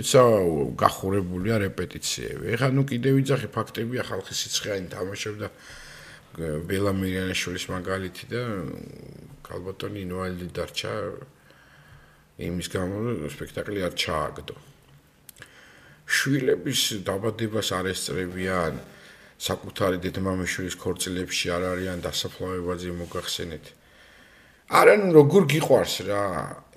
[0.79, 2.55] გახურებულია რეპეტიციები.
[2.55, 5.49] ეხლა ნუ კიდე ვიძახი ფაქტებია ხალხის სიცხეანი თამაშობდა
[6.71, 8.43] ბელა მირიანაშვილის მაგალითი და
[9.51, 10.93] ალბათონი ინვალიდი დარჩა
[12.39, 12.97] იმის გამო
[13.35, 14.55] სპექტაკლი არ ჩააგდო.
[16.07, 18.79] შვილების დაბადებას არ ესწრებიან
[19.43, 23.65] საკუთარი დედმამიშვილის ქორწილებში არ არიან დასაფლავებაზე მოგახსენეთ.
[24.71, 26.23] არა ნუ როგორ გიყვარს რა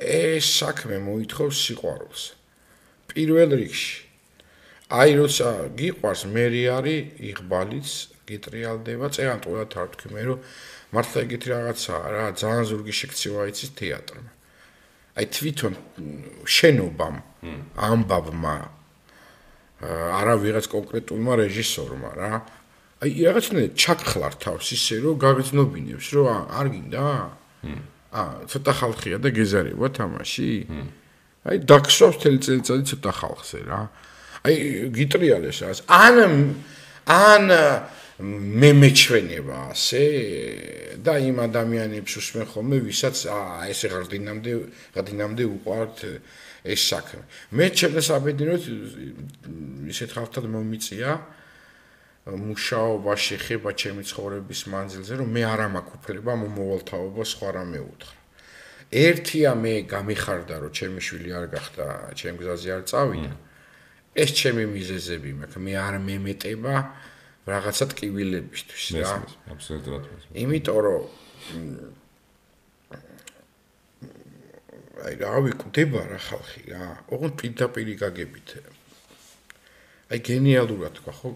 [0.02, 2.39] ეს საქმე მოითხოვს სიყვარულს.
[3.12, 3.98] პირველ რიგში.
[4.90, 5.48] აი როცა
[5.78, 7.90] გიყვარს მერი არის იღბალიც
[8.30, 10.40] გიტრიალდება წეან ყველა თარ თქვი მე რომ
[10.94, 14.32] მართლა ეგეთი რაღაცაა რა ძალიან ზურგი შექცივა იცის თეატრმა.
[15.18, 15.74] აი თვითონ
[16.58, 17.16] შენობამ
[17.90, 18.56] ამბავმა
[20.20, 22.32] არა ვიღაც კონკრეტულმა რეჟისორმა რა.
[23.00, 27.06] აი რაღაცნაირად ჩაკხლარ თავს ისე რომ გაგრძნობინებს რომ არ გინდა
[28.10, 30.50] აა ცოტა ხალხია და გეზარება თამაში
[31.48, 33.80] აი დაგსვავს თელი წელიწადი ცოტა ხალხზე რა.
[34.44, 34.56] აი
[34.92, 36.18] გიტრიალეს ას ან
[37.08, 37.46] ან
[38.20, 40.04] მე მეჩვენება ასე
[41.00, 44.52] და იმ ადამიანებს უსმენ ხოლმე ვისაც აა ესე ღარდინამდე
[45.00, 45.98] ღარდინამდე უყვართ
[46.68, 47.24] ეს საქმე.
[47.56, 48.64] მე ჩემს აბედინოთ
[49.96, 51.12] ისეთ ხალხთან მომიწია
[52.28, 58.19] მუშაობაში ხება ჩემი ცხოვრების მანძილზე რომ მე არ მაქვს უფლება მომოვალთაობა სხვა რამე უთხრა
[58.90, 61.86] ერთია მე გამიხარდა რომ ჩემი შვილი არ გახდა
[62.18, 63.34] ჩემ გზაზე არ წავიდა.
[64.18, 65.58] ეს ჩემი მიზეზები მაქვს.
[65.62, 66.76] მე არ მემეტება
[67.46, 69.14] რაღაცა ტკივილებისთვის რა.
[69.54, 70.04] აბსოლუტურად
[70.42, 71.04] იმიტომ რომ
[75.06, 76.84] აი რა ვიკვდება რა ხალხი რა.
[77.14, 78.50] ოღონდ პირდაპირ გაგებით
[80.10, 81.30] აი გენიალურად თქვა ხო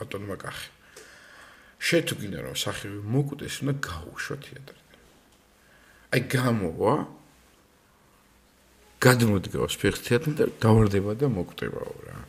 [0.00, 0.68] ბატონმა კახი
[1.78, 4.77] შეთუ გინდა რომ სახელი მოკვდეს უნდა გაუშვა თეატრი
[6.13, 6.93] აი გამოვა
[9.03, 12.19] გადმოდგავს ფეხ თეატრში და დავარდება და მოკვდებაო რა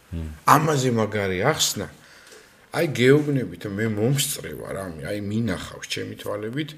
[0.55, 1.87] ამაზე მაგარი ახსნა
[2.75, 6.75] აი გეუბნებით მე მომსწრება რა აი მინახავს ჩემი თვალებით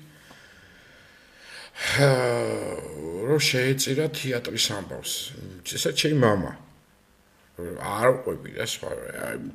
[3.31, 5.13] რო შეეწირა თეატრის ამბავს
[5.77, 6.53] ესა ჩემი мама
[7.57, 8.93] არ ყვები რა სხვა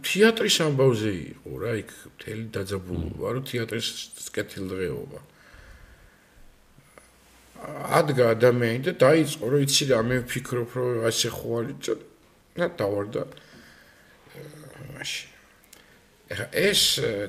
[0.05, 3.89] თეატრის ამბავზე იყო რა იქ მთელი დაძაბულობა რომ თეატრის
[4.37, 5.21] კეთილდღეობა
[8.00, 11.76] ადგა ადამიანი და დაიწყო რომ იცი რა მე ვფიქრობ რომ ასე ხო არის
[12.56, 13.22] და დავარდა?
[14.96, 15.30] მაშინ.
[16.32, 16.82] ეხა ეს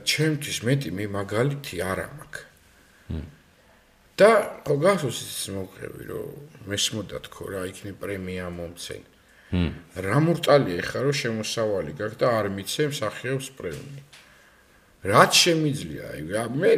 [0.07, 2.43] ჩემთვის მეტი მე მაგალითი არ მაქვს
[4.17, 4.29] და
[4.65, 6.27] ხო გახსოვს ის მოყევი რომ
[6.65, 9.03] მესმოდა თქო რა იქნე პრემია მომცენ.
[10.07, 14.01] რა მურტალია ხა რომ შემოსავალი გაქვს და არ მიცემ სახეობს პრემია.
[15.05, 16.21] რაც შემიძლია, აი
[16.57, 16.71] მე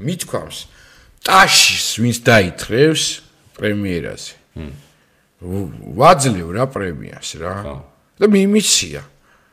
[0.00, 0.58] მithქვამს
[1.24, 3.04] ტაშის ვინც დაითხრევს
[3.56, 4.34] პრემიერაზე.
[6.00, 7.54] ვაძლევ რა პრემიას რა.
[8.20, 9.02] და მიმიცია.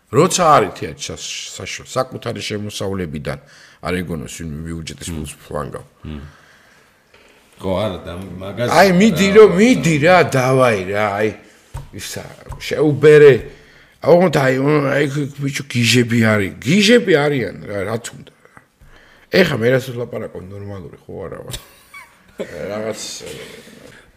[0.07, 1.19] როცა არის თეატრ
[1.55, 3.39] საშო საკუთარი შემოსავლებიდან
[3.83, 5.85] არ ეგონოს ვინ მიუჯეტეს ფულს ფლანგავ.
[7.57, 11.29] ხო არა და მაგაზე აი მიდი რომ მიდი რა დავაი რა აი
[11.97, 12.23] ისა
[12.61, 13.33] შეუბერე
[14.05, 15.05] აუ და აი
[15.41, 18.36] ბიჭო გიჟები არის გიჟები არიან რა თუნდა
[19.27, 21.55] ეხა მე რას ვლაპარაკო ნორმალური ხო არა ვარ.
[22.71, 23.01] რაღაც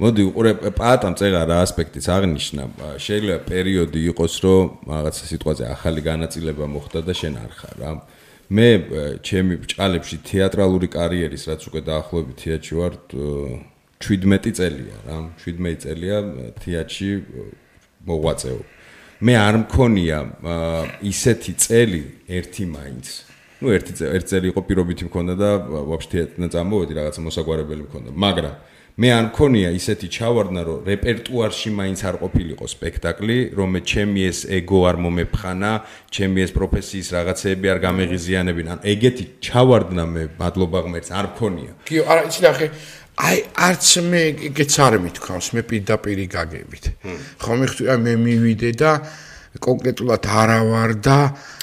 [0.01, 2.63] მოდი უყურე პატამ წეგა რა ასპექტიც აღნიშნა.
[3.03, 7.91] შეიძლება პერიოდი იყოს რომ რაღაცა სიტყვაზე ახალი განაწილება მოხდა და შენ არ ხარ რა.
[8.55, 8.69] მე
[9.27, 12.95] ჩემი ბჭალებში თეატრალური კარიერის რაც უკვე დაახლოებით თეატრში ვარ
[13.99, 15.17] 17 წელია რა.
[15.43, 16.19] 17 წელია
[16.63, 17.11] თეატრში
[18.07, 18.61] მოღვაწეო
[19.21, 20.19] მე არ მქონია
[21.05, 22.03] ისეთი წელი
[22.41, 23.30] ერთი მაინც
[23.61, 26.21] ну ერთი ერთი წელი იყო პირობითი მქონდა და ვაფშე
[26.53, 28.11] წამოვედი რაღაცა მოსაგვარებელი მქონდა.
[28.17, 28.55] მაგრამ
[29.01, 34.39] მე არ მქონია ისეთი ჩავარდნა რომ რეპერტუარში მაინც არ ყოფილიყო სპექტაკლი რომ მე ჩემი ეს
[34.59, 35.71] ეგო არ მომეფხანა
[36.11, 38.69] ჩემი ეს პროფესიის რაღაცეები არ გამეღიზიანებინა.
[38.77, 41.73] ანუ ეგეთი ჩავარდნა მე მადლობა ღმერთს არ მქონია.
[41.89, 42.67] კი არა იცი ნახე
[43.21, 43.39] აი
[43.69, 46.85] არც მე ეგეც არ მithქვავს მე პირდაპირ გაგებით.
[47.41, 48.93] ხო მიხვდი მე მივიდე და
[49.59, 51.19] კონკრეტულად არა ვარ და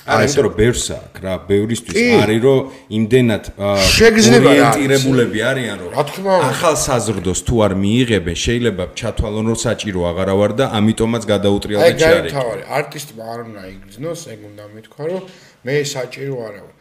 [0.07, 2.59] აი ეს რომ ბევრს აქვს რა ბევრისთვის არის რომ
[2.97, 6.49] იმდენად ორიენტირებულები არიან რომ რა თქმა უნდა.
[6.51, 12.11] ახალ საზრდოს თუ არ მიიღებენ შეიძლება ჩათვალონ რომ საჭირო აღარა ვარ და ამიტომაც გადაუტრიალდა ჩარე
[12.11, 15.21] აი გაითავარი არტისტმა არ უნდა იგრძნოს ეგ უნდა მithქვა რომ
[15.63, 16.73] მე საჭირო არა ვარ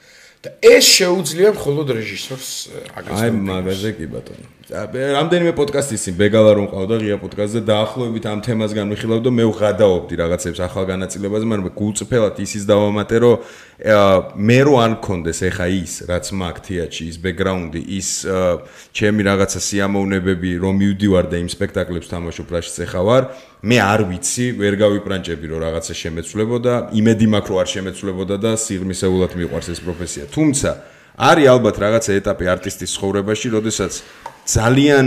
[0.42, 2.50] და ეს შეუძლია მხოლოდ რეჟისორს
[2.98, 8.40] აგასწროს აი მაგაზე კი ბატონო რამდენიმე პოდკასტის წინ ბეგალა რომ ყავდა ღია პოდკასტზე დაახლოებით ამ
[8.42, 13.36] თემას განვიხილავ და მე ვღადაობდი რაღაცებს ახალ განაწილებაზე, მაგრამ გულწრფელად ისიც დავამატე, რომ
[14.42, 18.08] მე რო არ მქონდეს ეხა ის, რაც მაგ თეატრში ის ბექგრაუნდი, ის
[18.90, 23.22] ჩემი რაღაცა სიამოვნებები, რომ მივდივარ და იმ სპექტაკლებს თამაშობ, რაშიც ეხა ვარ,
[23.70, 29.30] მე არ ვიცი, ვერ გავიპრანჭები, რომ რაღაცა შემეცვლებოდა, იმედი მაქვს, რომ არ შემეცვლებოდა და სიღრმისეულად
[29.38, 30.24] მიყვარს ეს პროფესია.
[30.34, 30.70] თუმცა
[31.16, 33.92] არის ალბათ რაღაცა ეტაპი არტისტის ცხოვრებაში, როდესაც
[34.46, 35.06] ძალიან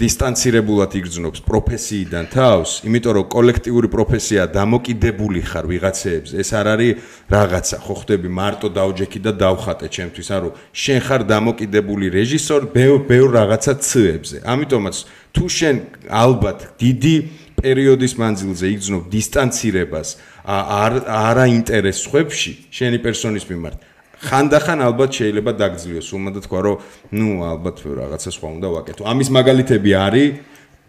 [0.00, 6.30] დისტანცირებულად იგრძნობს პროფესიიდან თავს, იმიტომ რომ კოლექტიური პროფესია დამოკიდებული ხარ ვიღაცეებს.
[6.40, 6.96] ეს არ არის
[7.28, 13.28] რაღაცა, ხო ხდები მარტო დაუჯექი და დავხატე ჩემთვის, ანუ შენ ხარ დამოკიდებული რეჟისორ ბევრ ბევრ
[13.38, 14.36] რაღაცა ცებზე.
[14.48, 14.96] ამიტომაც
[15.36, 15.76] თუ შენ
[16.08, 17.16] ალბათ დიდი
[17.60, 20.08] პერიოდის მანძილზე იგრძნობ დისტანცირებას
[20.48, 23.76] არ არაინტერესს ხვებში შენი პერსონის მიმართ
[24.20, 26.08] ხანდახან ალბათ შეიძლება დაგძლიოს.
[26.12, 26.76] უმა და თქვა რომ
[27.16, 29.02] ნუ ალბათ რაღაცა სხვა უნდა ვაკეთო.
[29.08, 30.28] ამის მაგალითები არის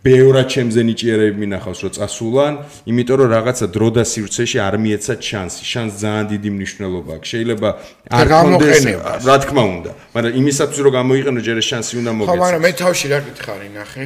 [0.02, 2.53] ბევრად ჩემზე ნიჭიერები მინახავს რომ წასულან
[2.90, 5.62] იმიტომ რომ რაღაცა დრო და სივრცეში არ მიეცა ჩანსი.
[5.72, 7.28] შანს ძალიან დიდი მნიშვნელობა აქვს.
[7.32, 7.70] შეიძლება
[8.10, 8.84] არ კონდეს
[9.30, 9.91] რა თქმა უნდა.
[10.16, 14.03] მაგრამ იმისათვის რომ გამოიყენო ჯერ შანსი უნდა მოგეცეს ხო მაგრამ მე თავში რა გითხარი ნახე.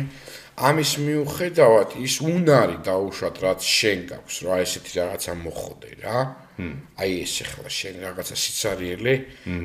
[0.55, 6.19] ამის მიუხედავად ის უნარი დაუშვათ რაც შენ გაქვს რა ესეთი რაღაცა მოხოდე რა
[6.55, 9.13] აი ეს ახლა შენ რაღაცა სიცარიელე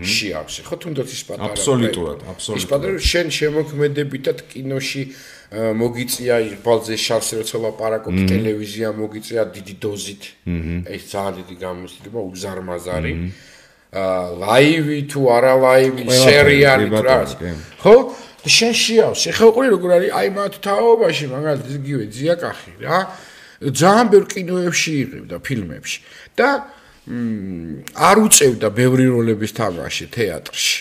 [0.03, 0.61] შეავსე.
[0.67, 5.03] ხო თუნდაც ის პატარა აბსოლუტურად აბსოლუტურად ის პატარა შენ შემოქმედებითად კინოში
[5.51, 6.35] მოგიწია
[6.67, 10.23] ბალზე შავსე როცა ლაპარაკობ ტელევიზია მოგიწია დიდი დოზით.
[10.91, 13.13] ეს ძალიან დიდი გამოსtildeება უზარმაზარი
[13.91, 17.19] აა ლაივი თუ არა ლაივი სერიალი რა
[17.83, 17.95] ხო?
[18.47, 20.11] შენ შეავს ეხლა ყური როგორ არის?
[20.15, 22.99] აი მათ თაობაში მაგალითად იგივე ძიაკახი რა.
[23.61, 25.99] ძალიან ბევრ კინოებში იღებდა ფილმებში.
[26.39, 26.49] და
[27.11, 30.79] არ უწევდა ბევრი როლების თამაში თეატრში.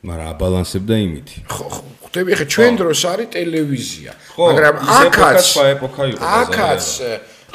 [0.00, 4.12] მაგრამ აბალანსებდა იმით ხო ხო ხვდები ხე ჩვენ დროს არის ტელევიზია.
[4.40, 5.46] მაგრამ აქაც
[6.40, 6.84] აქაც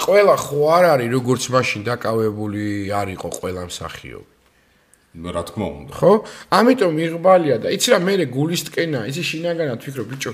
[0.06, 2.64] ყველა ხო არ არის როგორც მაშინ დაკავებული
[2.94, 4.32] არისო ყველა მსახიობი.
[5.36, 5.92] რა თქმა უნდა.
[5.96, 6.14] ხო?
[6.52, 10.32] ამიტომ იღბალია და იცი რა მე გულისტკენა, იცი შინაგანად ვფიქრობ, ბიჭო,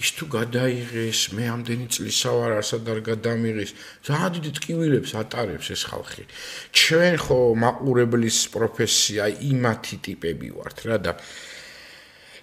[0.00, 3.70] ის თუ გადაიღეს მე ამდენი წლისა ვარ არასად არ გადამიღეს.
[4.08, 6.24] ძალიან დიდ ტკივილებს ატარებს ეს ხალხი.
[6.72, 11.12] ჩვენ ხო მაყურებლის პროფესია იმათი ტიპები ვართ რა და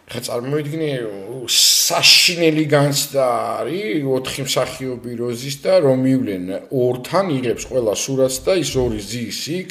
[0.08, 0.92] ხა წარმოიდგინე
[1.50, 3.26] საშინელი განცდა
[3.66, 9.42] არის ოთხი მსახიობი როზის და რომ ივლენ ორთან იღებს ყველა სურათს და ის ორი ზის
[9.66, 9.70] იქ.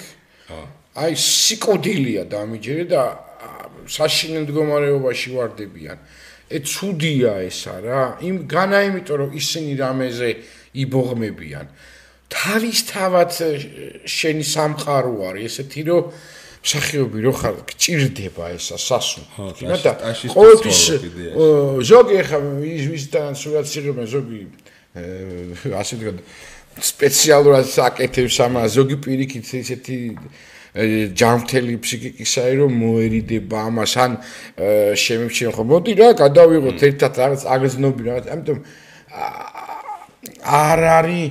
[0.96, 3.02] აი სიკოდილია დამიჯერე და
[3.86, 5.98] საშინელ მდგომარეობაში واردებიან.
[6.51, 8.02] ე ცუდია ესა რა.
[8.23, 10.31] იმ განა იმიტომ რომ ისინი რამეზე
[10.82, 11.66] იბოღმებიან.
[12.31, 13.31] თავისთავად
[14.06, 16.05] შენი სამყარო არის ესეთი რომ
[16.66, 19.43] სახიობი რო ხარ გჭირდება ესა სასუნთქო.
[19.86, 19.93] და
[20.35, 20.81] ყოველთვის
[21.86, 24.40] ზოგი ხა ის ვისთან სულაც იღებენ ზოგი
[25.70, 26.12] ასე თქვა
[26.82, 29.97] სპეციალურად საკეთებს ამა ზოგი პირიქით ესეთი
[30.77, 33.93] ჯანმრთელი ფსიქიკისაა რომ მოერიდება ამას.
[33.97, 34.12] ან
[34.97, 38.24] შემიჩენ ხო მოდი რა გადავიღოთ ერთად რაღაც აგზნობი რაღაც.
[38.32, 38.59] ამიტომ
[40.44, 41.24] არ არის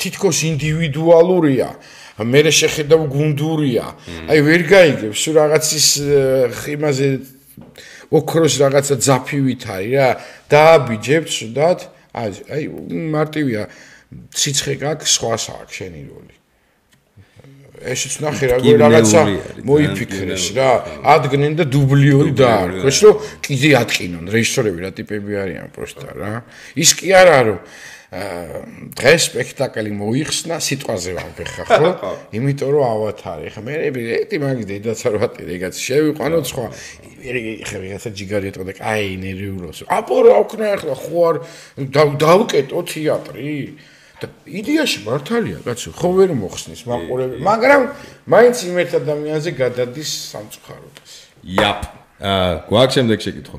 [0.00, 1.68] თითქოს ინდივიდუალურია.
[2.20, 3.86] მე შეხედავ გუნდურია.
[4.28, 5.88] აი ვერ გაიგებს სულ რაღაცის
[6.76, 7.08] იმაზე
[8.10, 10.08] ოქროს რაღაცა ძაფივით არის რა.
[10.52, 11.78] დააბიჯებს სუდად
[12.16, 12.62] აი აი
[13.14, 13.62] მარტივია.
[14.10, 16.39] ციცხე გაქვს სხვა საქმე შენი როლი
[17.80, 19.22] ესეც ნახე რა რაღაცა
[19.64, 20.70] მოიფიქრეს რა.
[21.00, 26.32] ადგენენ და დუბლიორი დაარქვეს რომ კიდე ატკინონ რეჟისორები რა ტიპები არიან პროსტა რა.
[26.76, 27.58] ის კი არა რომ
[28.10, 31.90] დღეს სპექტაკლი მოიხსნა სიტყვაზე ვამბეხა ხო?
[32.34, 33.46] იმიტომ რომ ავათარი.
[33.54, 36.66] ხა მე ერთი მაგის დედაცა რო ატირე ეგაც შევიყვანოთ სხვა
[37.70, 41.36] ხა რაღაცა ჯიგარი ეტყოდა კაი ნერვიულოს აპორო აქვნა ახლა ხო არ
[42.18, 43.54] დავკეტო თეატრი.
[43.78, 43.99] და
[44.60, 46.82] იდეაში მართალია კაცო ხო ვერ მოხსნის?
[46.90, 47.82] მაყურები მაგრამ
[48.28, 50.96] მაინც იმ ერთ ადამიანზე გადადის სამწუხაროდ.
[51.56, 51.80] იაპ.
[52.20, 53.58] აა გვაქვს შემდეგ შეკითხვა?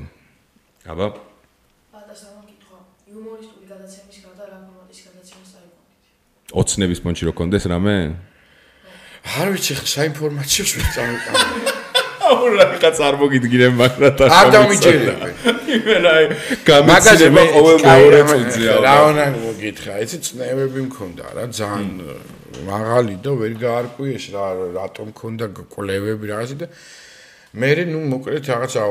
[0.92, 1.06] აბა.
[6.52, 8.12] ოცნების პონჩი რო კონდეს რამე?
[9.22, 11.36] არ ვიცი ხა საინფორმაციოს ვერ წამოყავ.
[12.82, 15.20] აუ რა ხა წარმოგიდგინე მაგრამ და არ დამიჯერებ.
[15.76, 16.24] იმენაი
[16.66, 18.72] გამიცდილება ყოველ მეორე წუთია.
[18.82, 21.90] რა უნდა მოგითხრა, იცი წნევები მქონდა რა ძალიან
[22.66, 26.66] მაღალი და ვერ გაარკვიეს რა რატომ მქონდა კოლევები რაღაცა და
[27.52, 28.82] მე ნუ მოკლედ რაღაცა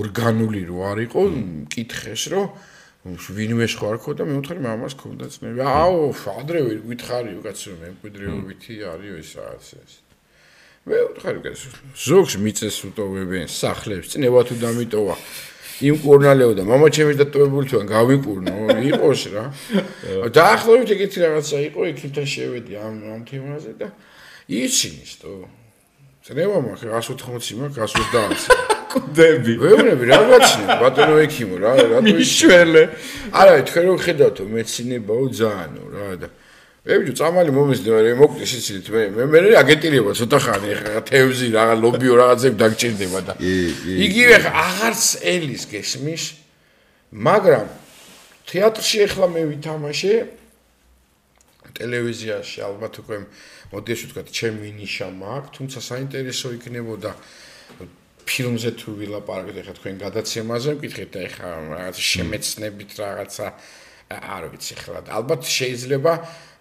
[0.00, 1.20] ორგანული რო არ იყო,
[1.66, 2.46] მკითხეს რომ
[3.06, 5.62] ვინმე სხვა არ ქონდა, მე ვთქარი მამას ქონდა წნევი.
[5.62, 6.10] აუ,
[6.42, 10.05] ადრევე გითხარიო კაცო, მე მკვიდრეობითი არის
[10.85, 10.91] ეს რაღაც ეს.
[10.91, 15.15] მე ვთქარი კაცო, ზოგს მიწეს უტოვებენ სახლებს, წნევა თუ დამიტოვა.
[15.81, 18.53] იმ კურნალეო და мама ჩემი დატოვებული თუან გავიკურნო
[18.93, 19.43] იყოს რა
[20.29, 23.87] დაახლოებით ეგეთი რაღაცა იყო იქიდან შევედი ამ ამ თემაზე და
[24.45, 25.31] ისინის თო
[26.21, 32.83] წნევა მაქვს 180 მაქვს 120 კუდები ვეუბნები რა გაცნე ბატონო ექიმო რა რა მიშველე
[33.33, 36.27] არა თქვენ რო ხედავთო მეცინებაო ძალიანო რა და
[36.86, 41.74] ებიჯო წამალი მომესდე მე მოკვდი სიცილით მე მე მე აგეტილება ცოტა ხანი ხა თევზი რაღა
[41.82, 43.34] ლობიო რაღაცები დაგჭირდება და
[44.06, 45.04] იგივე ხა აღარც
[45.34, 46.24] ელის გესმის
[47.26, 47.66] მაგრამ
[48.46, 50.14] თეატრში ახლა მე ვითამაშე
[51.74, 53.16] ტელევიზიაში ალბათ უკვე
[53.74, 57.10] მოდი ასე ვთქვა ჩემი ნიშა მაქვს თუმცა საინტერესო იქნებოდა
[58.26, 63.46] ფილმზე თუ ვილაპარაკეთ ახლა თქვენ გადაცემაზე მკითხეთ ახლა რაღაც შემეცნებით რაღაცა
[64.06, 66.12] არ ვიცი ახლა ალბათ შეიძლება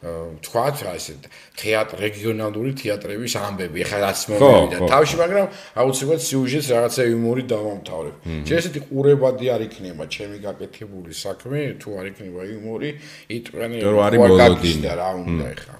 [0.05, 1.13] თქვათ რა ესე
[1.57, 5.47] თეატრ რეგიონალური თეატრების ამბები ახლა რაც მომივიდა თავში მაგრამ
[5.81, 8.15] აუცილებლად სიუჟეტს რაღაცა იუმორი დავამთავრებ.
[8.25, 12.89] შეიძლება ესეთი ყურებადი არ იქნება ჩემი გაკეთებული საქმე თუ არ იქნება იუმორი
[13.37, 15.75] იტყვენი რა არის რა უნდა ახლა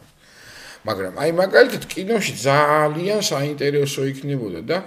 [0.85, 4.77] მაგრამ აი მაგალითად კინოში ძალიან საინტერესო იქნებოდა და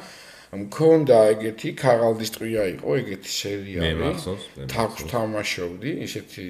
[0.48, 6.46] მქონდა ეგეთი ქაღალდის ტყვია იყო ეგეთი სერიალი მე მახსოვს თავს თამაშობდი ისეთი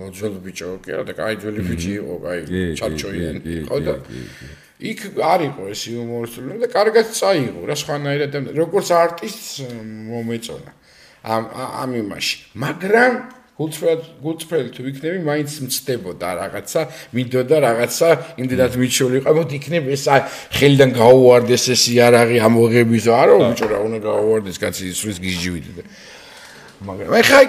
[0.00, 2.40] მოძველი ბიჭო კი არა და კაი ძველი ბიჭი იყო კაი
[2.82, 3.94] ჩარჩოიანი ხო და
[4.92, 5.00] იქ
[5.32, 9.50] არ იყო ეს იუმორისტული და კარგად წაიღო რა სხვანაირად როგორც არტისტს
[10.12, 10.72] მომეწონა
[11.22, 12.36] ამ ამ იმაში.
[12.58, 13.12] მაგრამ
[13.62, 16.80] გულწრფელად გულწრფელი თუ იქნები, მაინც მწდებოდა რაღაცა,
[17.14, 18.08] მინდოდა რაღაცა,
[18.42, 20.04] იმდენად მიჩული ყავოთ იქნებ ეს
[20.58, 25.66] ხელიდან გაუვარდეს ეს იარაღი ამოღების, არა, ბიჭო რა უნდა გაუვარდეს, კაცი ისვის გიჟივით.
[26.82, 27.40] მაგრამ ეხლა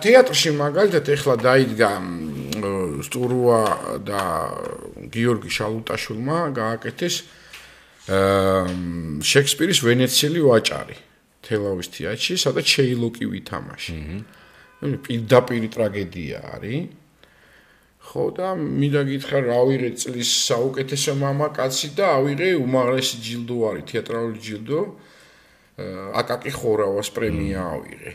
[0.00, 1.90] თეატრში მაგალითად ეხლა დაიდგა
[3.04, 3.60] სტურუა
[4.08, 4.22] და
[5.12, 7.14] გიორგი შალუტაშვილმა გააკეთეს
[9.20, 10.96] შექსპირის ვენეციელი ვაჭარი
[11.44, 13.96] თელავის თეატრში, სადაც შეილოკი ვითამაში.
[14.00, 14.39] აჰა
[14.80, 16.88] პირდაპირ ტრაგედია არის.
[18.00, 24.38] ხო და მინდა გითხრა რა ვიღე წლის საუკეთესო მამაკაცი და ავიღე უმაღლესი ჯილდო არის თეატრალური
[24.40, 24.80] ჯილდო.
[26.20, 28.12] აკაკი ხორავას პრემია ავიღე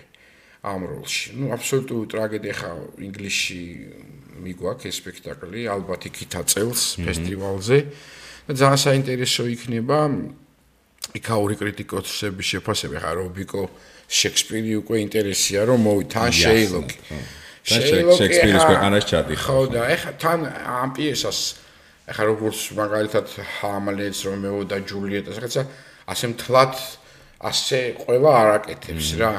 [0.66, 1.38] ამ როლში.
[1.38, 2.72] ნუ აბსოლუტური ტრაგედია ხა
[3.06, 3.62] ინგლისში
[4.42, 7.78] მიგვაქვს ეს სპექტაკლი, ალბათ იქით აწევს ფესტივალზე.
[8.46, 9.98] და ძალიან საინტერესო იქნება
[11.18, 13.64] იქაური კრიტიკოსების შეფასება ხა რობიკო
[14.10, 16.98] შექსპირი უკვე ინტერესია რომ მოვითან შეილოკი.
[17.66, 19.34] შექსპირის ქვეყანაში ჩადი.
[19.42, 21.40] ხო და ეხა თან ამ პიესას
[22.06, 23.26] ეხა როგორც მაგალითად
[23.58, 25.64] ჰამლეტს რომეო და ჯულიეტას რაღაცა
[26.06, 26.74] ასე მთლად
[27.42, 29.34] ასე ყველა არაკეთებს რა.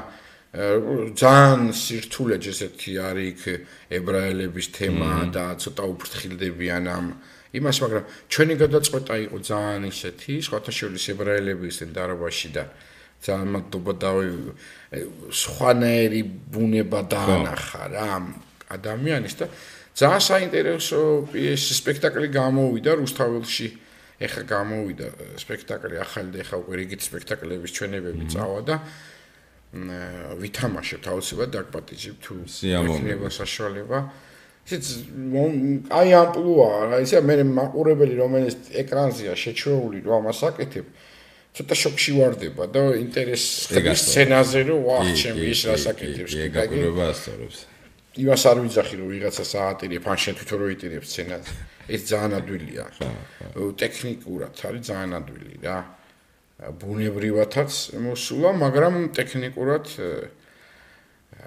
[0.56, 3.43] ძალიან სირთულე ესეთი არის იქ
[3.93, 7.06] ებრაელების თემა და ცოტა უფრთხილდებიან ამ
[7.56, 12.64] იმას, მაგრამ ჩვენი გადაწყვეტა იყო ძალიან ისეთი, სხვათა შორის ებრაელების დარბაში და
[13.24, 14.10] ძალიან მადლობა და
[15.32, 16.22] სხვანაირი
[16.52, 18.10] ბუნება დაანახა რა
[18.76, 19.47] ადამიანის და
[19.97, 21.01] ძალიან საინტერესო
[21.32, 23.68] ეს სპექტაკლი გამოვიდა რუსთაველში
[24.26, 25.06] ეხა გამოვიდა
[25.40, 28.76] სპექტაკლი ახალი და ეხა უკვე რიგით სპექტაკლების ჩვენებები წავა და
[30.40, 33.98] ვითამაშებთ აუცილებლად დაგპატიჟებ თუ იქნება საშუალება.
[34.66, 34.86] ისიც
[35.94, 40.86] აი ამპლუა რა ისე მე მაყურებელი რომელიც ეკრანზეა შეჩვეული რა მასაკეთებ
[41.56, 47.58] ცოტა შოკში واردება და ინტერესს სცენაზე რომ ვაჰ ჩემი ის რასაკეთებს კი გაგურება ასწორებს.
[48.20, 51.52] ივას არ ვიძახი რომ ვიღაცა საატირებ ან შენ თვითონ როიტირებ სცენაზე.
[51.88, 52.84] ეს ძალიან ადვილია.
[53.56, 55.78] ტექნიკურად არის ძალიან ადვილი რა.
[56.56, 57.72] ბუნებრივათაც
[58.04, 59.84] მოსულა მაგრამ ტექნიკურად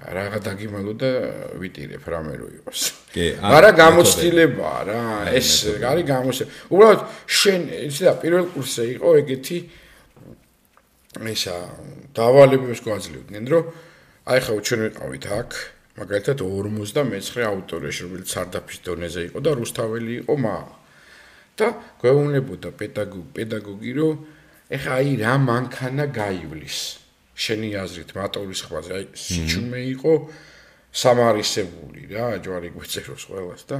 [0.00, 1.10] რაღა დაგიმალო და
[1.60, 2.80] ვიტირებ რამე რო იყოს.
[3.14, 5.02] კი, არა გამოცდილებაა რა,
[5.34, 5.50] ეს
[5.82, 6.52] არის გამოცდილება.
[6.72, 7.60] უბრალოდ შენ
[7.90, 9.58] იცი და პირველ კურსზე იყო ეგეთი
[11.28, 11.56] ესა
[12.16, 13.64] დავალებებს გვაძლევდნენ რომ
[14.30, 15.50] აი ხა ჩვენ ვიყავით აქ
[16.00, 20.56] მაგალითად 59 ავტორია რომელიც სარდაფის დონეზე იყო და რუსთაველი იყო მა.
[21.60, 21.66] და
[22.00, 24.14] გვეუბნებოდა პედაგოგი პედაგოგი რომ
[24.70, 26.78] ეხა აი რა მანქანა გაივლის?
[27.40, 30.12] შენი აზრით მატორის ხვაზე აი სიჩუმე იყო
[30.92, 33.78] სამარისებული რა ჯვარი გვეწეროს ყველას და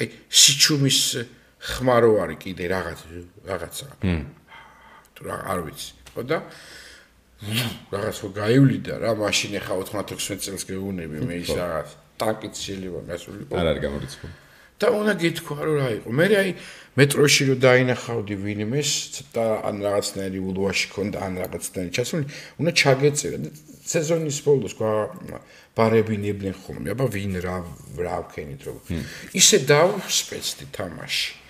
[0.00, 1.00] აი სიჩუმის
[1.62, 3.00] ხმარო არის კიდე რაღაც
[3.46, 3.88] რაღაცა.
[5.14, 6.38] თუ რა არ ვიცი ხო და
[7.90, 11.88] რაღაც ხო გაივლიდა რა მაშინ ახლა 96 წელს გეუბნები მე ის რაღაც
[12.22, 14.34] ტანკიც შეიძლება გასულიყო არ არის გამორიცხული
[14.82, 16.08] და უნდა გითქვა რომ რა იყო.
[16.18, 16.50] მე აი
[16.98, 18.90] მეტროში რომ დაინახავდი ვინმეს
[19.34, 22.24] და ან რაღაცნაირი ულვაში ქონდა ან რაღაცნაირი ჩასული
[22.58, 23.50] უნდა ჩაგეწერა და
[23.92, 24.90] სეზონის ბოლოს გა
[25.78, 26.88] ბარებინებდნენ ხოლმე.
[26.94, 27.56] აბა ვინ რა
[28.06, 28.76] რა ვქენით რომ
[29.38, 31.41] ისე დავსპეცდი თამაში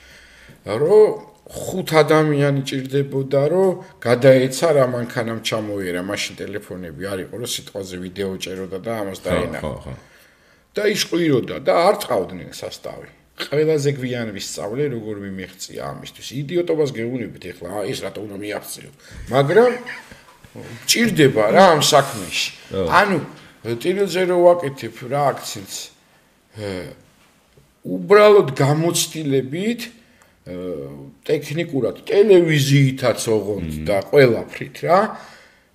[0.67, 7.97] რომ ხუთ ადამიანი ჭირდებოდა რომ გადაეცა რა მანქანამ ჩამოიერა მაშინ ტელეფონები არ იყო რომ სიტყვაზე
[8.05, 9.95] ვიდეო ჭეროდა და ამას დაენახა ხო ხო.
[10.77, 13.09] და ისყვიროდა და არ წავდნენ სასტავი.
[13.43, 16.29] ყველაზე გვიან ვისწავლე როგორ მიმიღწია ამისთვის.
[16.41, 18.91] იდიოტობას გეუბნებით ეხლა ეს რატო უნდა მიაღწიო
[19.35, 19.73] მაგრამ
[20.87, 22.51] ჭირდება რა ამ საქმეში.
[22.73, 23.19] ანუ
[23.83, 25.77] ტილზე რო ვაკეთებ რა აქციებს
[27.83, 29.81] უბრალოდ გამოცდილებით
[30.43, 34.99] ტექნიკურად ტელევიზიითაც ოღონდ და ყველაფრით რა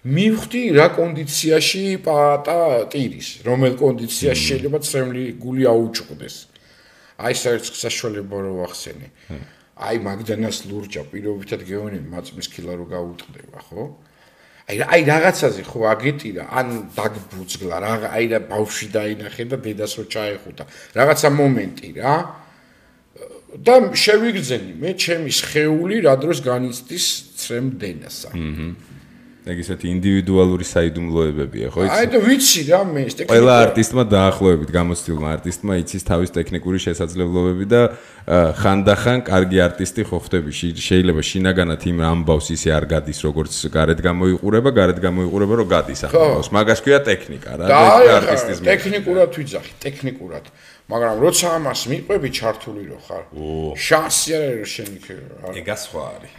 [0.08, 2.60] მივხვდი რა კონდიციაში პატა
[2.92, 6.36] ტირის რომელ კონდიციაში შეიძლება წრემლი გული აუჭყდეს.
[7.18, 9.08] აი საერთოდ საშუალება რო ვახსენე
[9.78, 13.84] აი მაგდანას ლურჯა პირობითად გეონი მაწმის ქილა რო გაუტყდება ხო?
[14.68, 16.68] აი აი რაღაცაზე ხო აგეტირა ან
[16.98, 20.64] დაგბუძგლა რა აი და ბავშვი დაინახე და დედას რო ჩაეხუტა
[20.98, 22.16] რაღაცა მომენტი რა
[23.56, 27.06] და შევიგრძენი მე ჩემი შეეული რა დროს განიცდის
[27.40, 28.70] ცრემდენასა აჰა
[29.48, 31.96] ეგ ისეთი ინდივიდუალური საიდუმლოებებია, ხო იცი?
[31.96, 33.32] აი და ვიცი რა მე ეს ტექნიკური.
[33.32, 37.82] ყველა არტისტმა დაახლოებით გამოცდილმა არტისტმა იცის თავის ტექნიკური შესაძლებლობები და
[38.60, 44.70] ხანდახან კარგი არტისტი ხო ხდები, შეიძლება შინაგანად იმ ამბავს ისე არ გადის, როგორც გარეთ გამოიყურება,
[44.76, 46.52] გარეთ გამოიყურება, რომ გადის ახალს.
[46.52, 47.66] მაგას ქვია ტექნიკა რა,
[48.20, 48.66] არტისტიზმი.
[48.68, 50.44] ტექნიკურად ვიძახი, ტექნიკურად.
[50.88, 53.24] მაგრამ როცა ამას მიყვები ჩართული რო ხარ,
[53.76, 55.08] შანსი არ არის რომ შენ იქ
[55.60, 56.34] ეგა სხვა არის.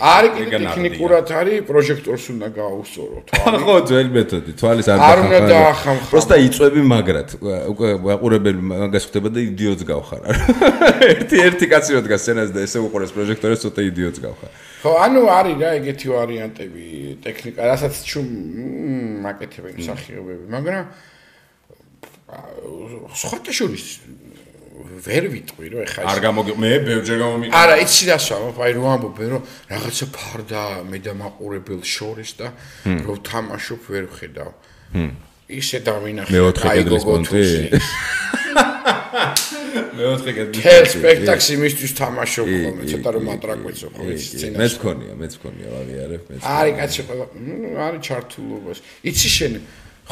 [0.00, 3.58] არის კიდე ტექნიკურად არის პროჟექტორს უნდა გააუსწორო თვალი.
[3.68, 7.28] ხო ძველი მეთოდი თვალის არ არ უნდა დაახამხა პროსტა იწვევი მაგრად
[7.72, 10.22] უკვე აყურებელი მაგას ხდება და იდიოტს გავხარ
[11.12, 14.50] ერთი ერთი კაცი რო დგას სცენაზე და ესე უყურეს პროჟექტორს ცოტა იდიოტს გავხარ
[14.80, 16.84] ხო ანუ არის რა ეგეთი ვარიანტები
[17.28, 18.20] ტექნიკა რასაც ჩუ
[19.28, 20.84] მაკეთებენ მსახიობები მაგრამ
[23.22, 23.86] სხვა შორის
[25.02, 28.36] ვერ ვიტყვი რომ ეხა არ გამოგ მე ბევრჯერ გამომიყვა არა იცი რასვა
[28.66, 29.42] აი რომ ამბობენ რომ
[29.72, 32.52] რაღაცა ფარდა მე და მაყურებელ შორის და
[32.86, 34.50] რომ თამაშობ ვერ ხედავ
[35.52, 36.40] ისე დავინახე
[36.72, 37.42] აი გოგოთი
[39.96, 44.72] მე ოთხი კედლის თელ სპექტაკლს იმისთვის თამაშობ ხოლმე ცოტა რომ ატრაკვეცო ხო ის სცენა მეც
[44.78, 47.26] მქონია მეც მქონია ვაღიარებ მეც არის კაცი ყველა
[47.86, 48.78] არის ჩართულობას.
[49.08, 49.52] იცი შენ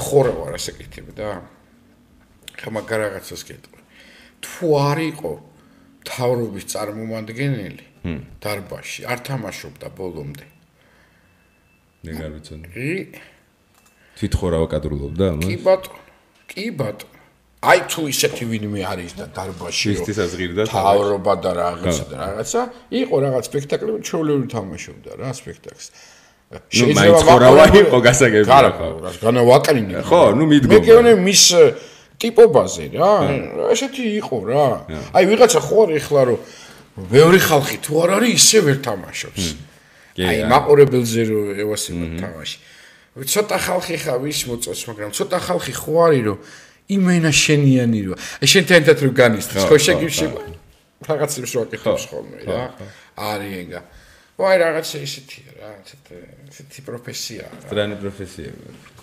[0.00, 1.28] ხორე ვარ ასე კითხები და
[2.60, 3.80] ხა მაგარ რაღაცას კეთო
[4.44, 5.32] თუ არ იყო
[6.08, 7.84] თავრობის წარმომადგენელი
[8.40, 10.46] დარბაში არ თამაშობდა ბოლომდე.
[12.04, 12.68] მე არ ვიცოდი.
[12.72, 12.88] კი
[14.16, 15.44] თვითონ რა ვაკადრულობდა ამას?
[15.44, 16.00] კი ბატონო
[16.48, 17.18] კი ბატონო.
[17.60, 22.60] აი თუ ისეთი ვინმე არის და დარბაში ის თასღირდა თავრობა და რაღაცა და რაღაცა
[23.04, 25.86] იყო რაღაც სპექტაკლები ჩოლეული თამაშობდა რა სპექტაკლს.
[26.50, 28.90] შეიძლება ხორავა იყო გასაგები ხო.
[29.20, 31.44] განა ვაკრინე ხო ნუ მიდგომა მე კიდე მის
[32.20, 33.12] ტიპობაზე რა.
[33.72, 34.66] ესეთი იყო რა.
[35.16, 36.38] აი ვიღაცა ხო არის ახლა რომ
[37.10, 39.44] ბევრი ხალხი თუ არ არის ისე ვერ თამაშობს.
[40.20, 42.58] აი მაყურებელზე რო ევასება თამაში.
[43.20, 46.38] ცოტა ხალხი ხა ვის მოწოს, მაგრამ ცოტა ხალხი ხო არის რომ
[46.94, 48.14] იმენა შენიანი რო.
[48.42, 50.26] აი შენ თენთად რო განისწრებს, ხო შეგივში
[51.08, 52.62] რაღაცებს რო აკეთებს ხოლმე რა.
[53.16, 53.80] არის ეგა.
[54.40, 55.70] ვაი რაღაცა ისეთია რა,
[56.48, 57.52] ესეთი პროფესიაა.
[57.66, 58.52] სტრანი პროფესია.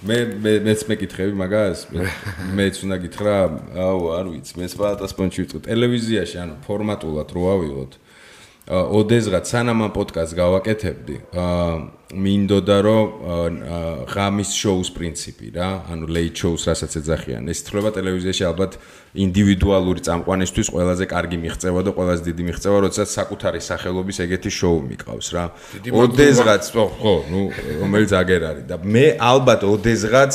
[0.09, 1.79] მე მე მეც მეკითხები მაგას?
[2.57, 3.35] მეც უნდა გითხრა,
[3.77, 7.91] აუ, არ ვიცი, მე სხვადასხვა პონჩი ვიტყვი ტელევიზიაში, ანუ ფორმატულად რო ავიღოთ.
[8.67, 11.71] ოდესღაც სანამ ამ პოდკასტს გავაკეთებდი, აა
[12.07, 13.07] მინდოდა რომ
[14.07, 17.47] ღამის შოუს პრინციპი რა, ანუ late shows რასაც ეძახიან.
[17.51, 18.71] ეს თხრობა ტელევიზიაში ალბათ
[19.15, 25.27] ინდივიდუალური წამყვანისთვის ყველაზე კარგი მიღწევა და ყველაზე დიდი მიღწევა, როდესაც საკუთარი სახელობის ეგეთი შოუ მიყავს
[25.35, 25.45] რა.
[25.91, 27.41] ოდესღაც, ხო, ნუ
[27.83, 30.33] რომელიც აგერ არის და მე ალბათ ოდესღაც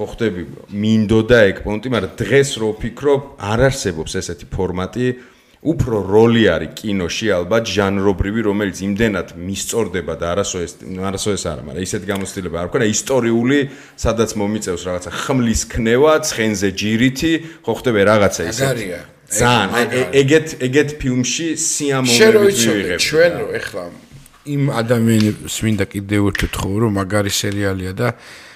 [0.00, 0.42] ხო ხდები
[0.72, 5.06] მინდოდა ეგ პონტი, მაგრამ დღეს რო ვფიქრობ, არ არსებობს ესეთი ფორმატი,
[5.60, 10.72] უფრო როლი არის კინოში ალბათ ჟანრობრივი რომელიც იმდენად მისწორდება და არასოდეს
[11.04, 13.58] არასოდეს არა მაგრამ ისეთ გამოცდილება არ ქონა ისტორიული
[14.00, 18.64] სადაც მომიწევს რაღაცა ხმლის ქნევა ცხენზე ჯირითი ხო ხდება რაღაცა ისე
[19.36, 23.84] ძალიან ეგეთ ეგეთ ფილმში სიამოვნებით მივიღებ ჩვენ რო ეხლა
[24.48, 28.08] იმ ადამიანებს მინდა კიდევ ერთხელ თხოვ რომ მაგარი სერიალია და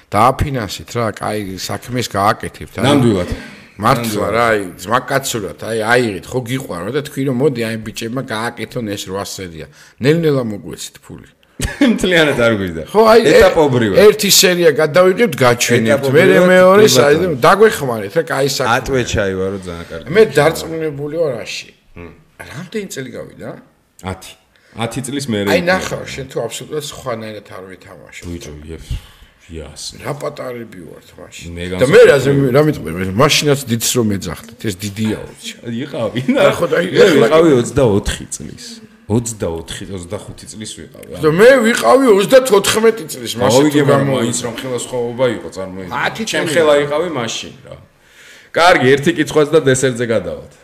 [0.08, 3.30] დააფინანსეთ რა კაი საქმეს გააკეთებთ ნამდვილად
[3.74, 8.86] მართლა რა აი ძმაკაცურად აი აიღეთ ხო გიყვარო და თქვი რომ მოდი აი ბიჭებმა გააკეთონ
[8.94, 9.66] ეს 8 სერია.
[9.98, 11.28] ნელ-ნელა მოგვეცით ფული.
[11.94, 16.22] მთლიანად არ გვიდა ხო აი ეტაპობრივად ერთი სერია გადავიღებთ გაჩვენებთ მე
[16.54, 18.74] მეორე საერთოდ დაგვეხმარეთ რა კაი საქმე.
[18.78, 20.08] ატვეჩაი ვარო ძალიან კარგი.
[20.14, 21.70] მე დარწმუნებული ვარ რაში
[22.44, 23.48] რამდენი წელი გავიდა?
[24.02, 24.34] 10
[24.74, 28.86] 10 წლის მე აი ნახავ შენ თუ აბსოლუტურად სხვანაირად არ ვითამაშო ბიჭო იეს
[29.52, 31.58] იას რა პატარები ვართ მაშინ.
[31.76, 32.16] და მე რა
[32.56, 35.20] რა მიტყვი მაშინაც დიდს რომ ეძახდით ეს დიდია
[35.68, 38.64] იყავი ნახო და იყავი 24 წლის.
[39.04, 45.26] 24 25 წლის ვიყავი და მე ვიყავი 34 წლის მაშინ თუ გამოიც რომ ხელას ხოვობა
[45.36, 46.24] იყო წარმოიდგინე.
[46.24, 47.76] ჩემ ხელა იყავი მაშინ რა.
[48.54, 50.63] კარგი ერთი კითხვაც და დესერტზე გადავალთ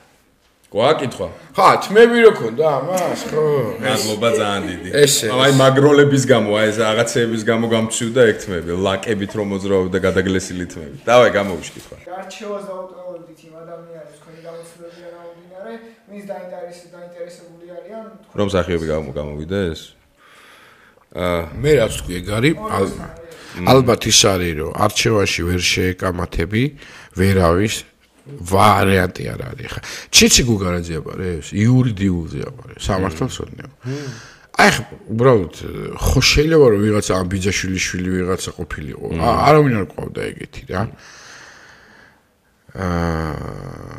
[0.70, 1.26] გვაკითხვა.
[1.56, 3.44] ხა, თმები რო ქონდა ამას, ხო?
[3.82, 4.88] მადლობა ძალიან დიდი.
[5.34, 10.96] აი მაგროლების გამო, აი ეს რაღაცეების გამო გამჩივდა ეგ თმები, ლაკებით რომ მოძრაობდა გადაგლესილი თმები.
[11.10, 11.96] დავაი გამოვიშკითხვა.
[12.06, 15.72] გარჩევას დაუტოვებდით იმ ადამიანებს, თქვენი გამოცდილებია გამომდინარე,
[16.10, 18.04] მის დაინტერესებული არიან
[18.38, 18.86] რომ სახიობი
[19.18, 19.80] გამოვიდეს?
[21.10, 22.54] აა მე რაც თქვი ეგ არის
[23.66, 26.62] ალბათ ის არის რომ არჩევაში ვერ შეეკამათები
[27.18, 27.74] ვერავის
[28.38, 29.80] ვარიანტი არ არის ხა.
[30.14, 33.70] ჩიცი გუგარაძე აბარე ეს იური დიულზე აბარე სამართალს ოდნევ.
[34.60, 34.82] აი ხო,
[35.14, 35.54] უბრალოდ
[35.96, 39.06] ხო შეიძლება რომ ვიღაცა ამბიძაშვილი შვილი ვიღაცა ყოფილიყო.
[39.20, 40.82] არავინ არ ყავდა ეგეთი რა.
[42.70, 43.90] აა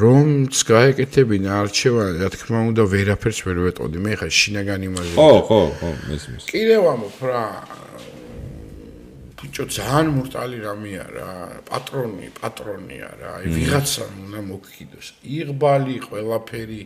[0.00, 3.96] რომც გაეკეთებინა არჩევანი, რა თქმა უნდა, ვერაფერს ვერ ვეტყოდი.
[4.04, 5.14] მე ხა შინაგანი იმაზე.
[5.16, 6.44] ხო, ხო, ხო, მესმის.
[6.52, 7.44] კიდევ ამოფ რა.
[9.60, 11.30] ბიჭო ძალიან მურტალი რამეა რა.
[11.68, 13.30] პატრონი, პატრონია რა.
[13.44, 15.06] აი ვიღაცა უნდა მოგკიდოს.
[15.20, 16.82] იღბალი, ყველაფერი.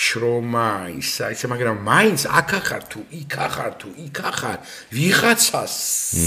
[0.00, 4.58] შრომა ისა ისა მაგრამ მაინც აქ ახარ თუ იქ ახარ თუ იქ ახარ
[4.96, 5.74] ვიღაცას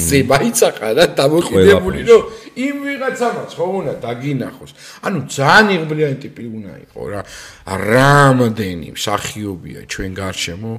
[0.07, 2.21] ზე მაიცახა რა დამოყიდებული რომ
[2.53, 4.71] იმ ვიღაცამაც ხო უნდა დაგინახოს
[5.09, 7.21] ანუ ძალიან იღბლიანი ტიპი უნდა იყო რა
[7.65, 10.73] რამდენი მსახიობია ჩვენ გარშემო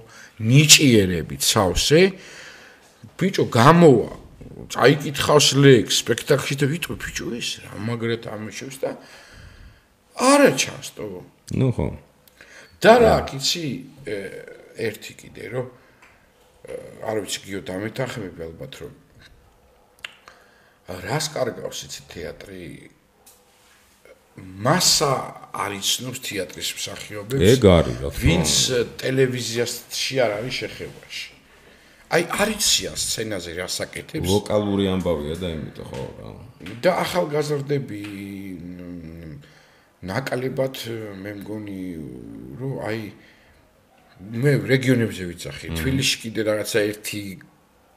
[0.44, 2.02] ნიჭიერებით სავსე
[3.18, 4.23] ბიჭო გამოვა
[4.54, 8.90] წაიკითხავს ლექს სპექტაკლში და ვიტყვი ბიჭო ეს რა მაგრად ამიშევს და
[10.14, 11.04] არა ჩანს თო
[11.58, 11.88] ნუ ხო.
[12.78, 13.66] და რა კიცი
[14.78, 15.66] ერთი კიდე რომ
[17.02, 18.94] არ ვიცი გიო დამეთახმები ალბათ რომ
[21.02, 22.62] რას კარგავს იცი თეატრი?
[24.34, 25.12] მასა
[25.64, 28.22] არიცნობს თეატრის მსახიობებს ეგ არის რა თქმა უნდა.
[28.22, 28.50] ვინც
[29.02, 31.33] ტელევიზიაში არ არის შეხებაში
[32.12, 36.28] აი არიციან სცენაზე რასაკეთებს ლოკალური ამბავია და იმიტომ ხო რა.
[36.84, 38.02] და ახალგაზრდები
[40.04, 40.76] ნაკლებად
[41.24, 41.80] მე მგონი
[42.60, 43.00] რომ აი
[44.44, 47.22] მე რეგიონებზე ვიცახი თბილისში კიდე რაღაცა ერთი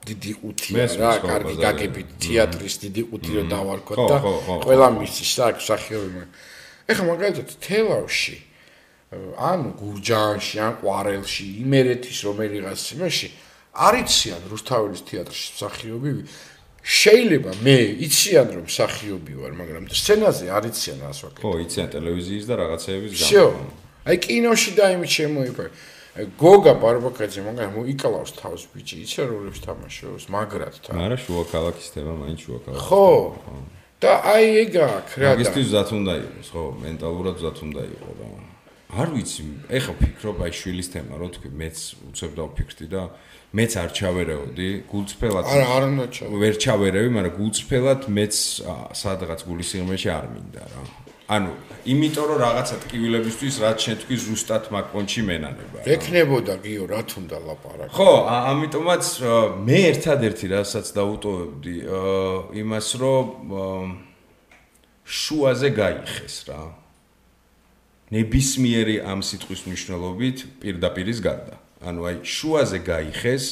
[0.08, 4.18] დიდი ყუთია რა კარგი გაგებით თეატრის დიდი ყუთი რომ დავარქოთ და
[4.64, 6.22] ყველა მისის აქ სახიობი
[6.88, 8.38] ეხლა მაგალითად თელავში
[9.52, 13.28] ანუ გურჯაანში ან ყვარელში იმერეთის რომელიღაც იმაში
[13.78, 16.12] არ იციან რუსთაველის თეატრში მსახიობი
[16.88, 17.78] შეიძლება მე
[18.08, 21.40] იციან რომ მსახიობი ვარ, მაგრამ სცენაზე არ იციან ასაკი.
[21.44, 23.64] ხო, იციან ტელევიზიის და რაღაცეების გამო.
[24.08, 25.70] აი კინოში და იმით შემოიფარ.
[26.18, 30.96] გოგა ბარბაკაძე მაგას მოიკლავს თავს ბიჭი, იცი როლებს თამაშობს, მაგრად თან.
[30.98, 32.88] არა შუაქალაქის თემა, მაინც შუაქალაქის.
[32.88, 33.08] ხო.
[34.02, 38.16] და აი ეგა აქ რა და მაგისტრი ზათ უნდა იყოს, ხო, მენტალურად ზათ უნდა იყოს
[38.18, 38.26] და
[38.88, 39.44] არ ვიცი,
[39.78, 41.78] ეხა ფიქრობ აი შვილის თემა, რომ თქვი მეც
[42.08, 43.02] უცებ დავფიქრდი და
[43.56, 48.36] მეც არ ჩავერეოდი გულწრფელად არა არ უნდა ჩავერე ვერ ჩავერევი მაგრამ გულწრფელად მეც
[49.02, 50.82] სადღაც გულის სიღრმეში არ მინდა რა.
[51.28, 51.52] ანუ
[51.92, 55.86] იმიტომ რომ რაღაცა ტკივილებისთვის რაც შენ თქვი ზუსტად მაგ პონჩი მენანება რა.
[55.96, 58.12] ეკნებოდა გიო რა თუნდა ლაპარაკი ხო
[58.52, 59.04] ამიტომაც
[59.64, 61.76] მე ერთადერთი რასაც დაუტოვებდი
[62.64, 63.28] იმას რომ
[65.08, 66.62] შუაზე გაიხეს რა.
[68.12, 73.45] ნებისმიერი ამ სიტყვის მნიშვნელობით პირდაპირის გარდა ანუ აი შუაზე გაიხეს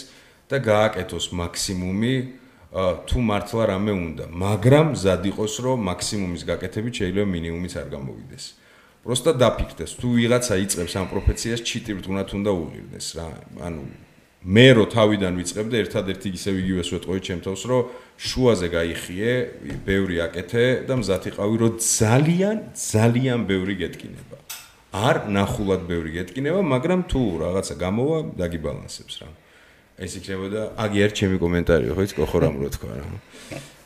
[0.51, 2.15] და გააკეთოს მაქსიმუმი
[2.70, 8.44] თუ მართლა რამე უნდა, მაგრამ ზად იყოს რომ მაქსიმუმის გაკეთებით შეიძლება მინიმუმიც არ გამოვიდეს.
[9.02, 13.28] просто დაფიქრდეს, თუ ვიღაცა იწევს ამ პროფეციას, ჩიტივთ უნდა თუნდა უღირდეს რა.
[13.66, 13.82] ანუ
[14.40, 17.82] მე რო თავიდან ვიწყებდი, ერთადერთი ისე იგივეს ვეთყოდი ჩემთავს, რომ
[18.16, 19.32] შუაზე გაიხიე,
[19.85, 24.36] ბევრი აკეთე და მზად იყავი, რომ ძალიან, ძალიან ბევრი გეტკინება.
[24.95, 29.30] არ ნახულად ბევრი გეტკინება, მაგრამ თუ რაღაცა გამოვა, დაგიბალანსებს რა.
[29.95, 33.05] ეს იქნებოდა აგიერ ჩემი კომენტარი, ხო იცი, ხო რამ რო თქვა რა.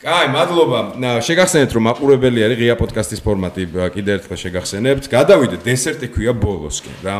[0.02, 0.78] კაი, მადლობა.
[1.22, 3.62] შეგახსენეთ, რომ მაყურებელი არის ღია პოდკასტის ფორმატი,
[3.94, 5.04] კიდე ერთხელ შეგახსენებთ.
[5.06, 7.16] გადავიდეთ დესერტი ქვია ბოლოსკენ რა.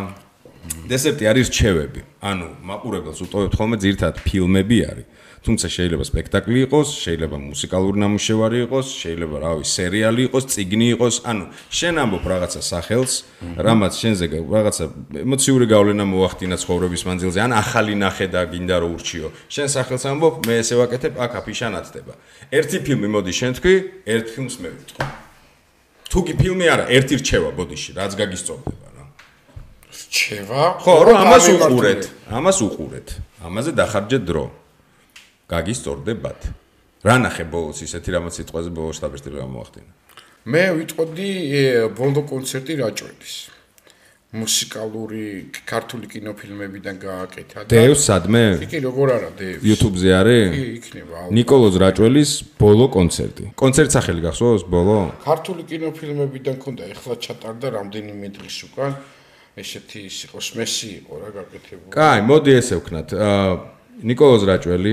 [0.91, 2.01] დესერტი არის რჩევები.
[2.19, 5.07] ანუ მაყურებელს უტოვებთ ხოლმე ძირთად ფილმები არის.
[5.41, 11.45] თუმცა შეიძლება სპექტაკლი იყოს, შეიძლება მუსიკალური ნამუშევარი იყოს, შეიძლება რავი, სერიალი იყოს, წიგნი იყოს, ანუ
[11.73, 13.13] შენ ამბობ რაღაცა სახელს,
[13.57, 14.85] რამაც შენზე რაღაცა
[15.25, 19.29] ემოციური გავლენა მოახდინა ცხოვრების მანძილზე, ან ახალი ნახე და გინდა რომ ურჩიო.
[19.49, 22.15] შენ სახელს ამბობ, მე ესე ვაკეთებ, აქ აფიშა ნათდება.
[22.53, 23.75] ერთი ფილმი მოდი შენ თქვი,
[24.13, 25.05] ერთ ფილმს მე ვიტყვი.
[26.11, 29.05] თუ კი ფილმი არა, ერთი რჩევა ბოდიში, რაც გაგისწორდება რა.
[29.89, 30.63] რჩევა?
[30.85, 33.09] ხო, რომ ამას უყურეთ, ამას უყურეთ.
[33.41, 34.45] ამაზე დახარჯეთ დრო.
[35.51, 36.41] გაგისტორდებათ.
[37.05, 39.91] რა ნახე ბოლოს ისეთი რამაც სიტყვაზე ბოლოს დაბეჭდილი გამოახდინა.
[40.47, 41.31] მე ვიტყოდი
[41.97, 43.35] ბოლო კონცერტი რაჭველის.
[44.31, 48.63] მუსიკალური ქართული კინოფილმებიდან გააკეთა და დევს სადმე?
[48.63, 49.63] კი, როგორ არა, დევს.
[49.67, 50.45] YouTube-ზე არის?
[50.55, 51.19] კი, იქნება.
[51.35, 53.45] ნიკოლოზ რაჭველის ბოლო კონცერტი.
[53.59, 54.99] კონცერტ სახელი გახსოვს ბოლო?
[55.27, 58.93] ქართული კინოფილმებიდან ქონდა ეხლა ჩატარდა რამდენიმე დღის უკან.
[59.59, 61.91] ესეთი ის იყოს მესი იყო რა გაკეთებული.
[61.91, 63.09] კაი, მოდი ესე ვქნათ.
[63.19, 63.51] აა
[64.07, 64.93] ნიკოლოზ რაჭველი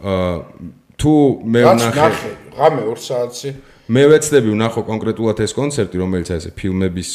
[0.00, 1.14] თუ
[1.44, 3.50] მე ვნახე ღამე 2 საათში
[3.90, 7.10] მე ვეცდები ვნახო კონკრეტულად ეს კონცერტი, რომელიც ესე ფილმების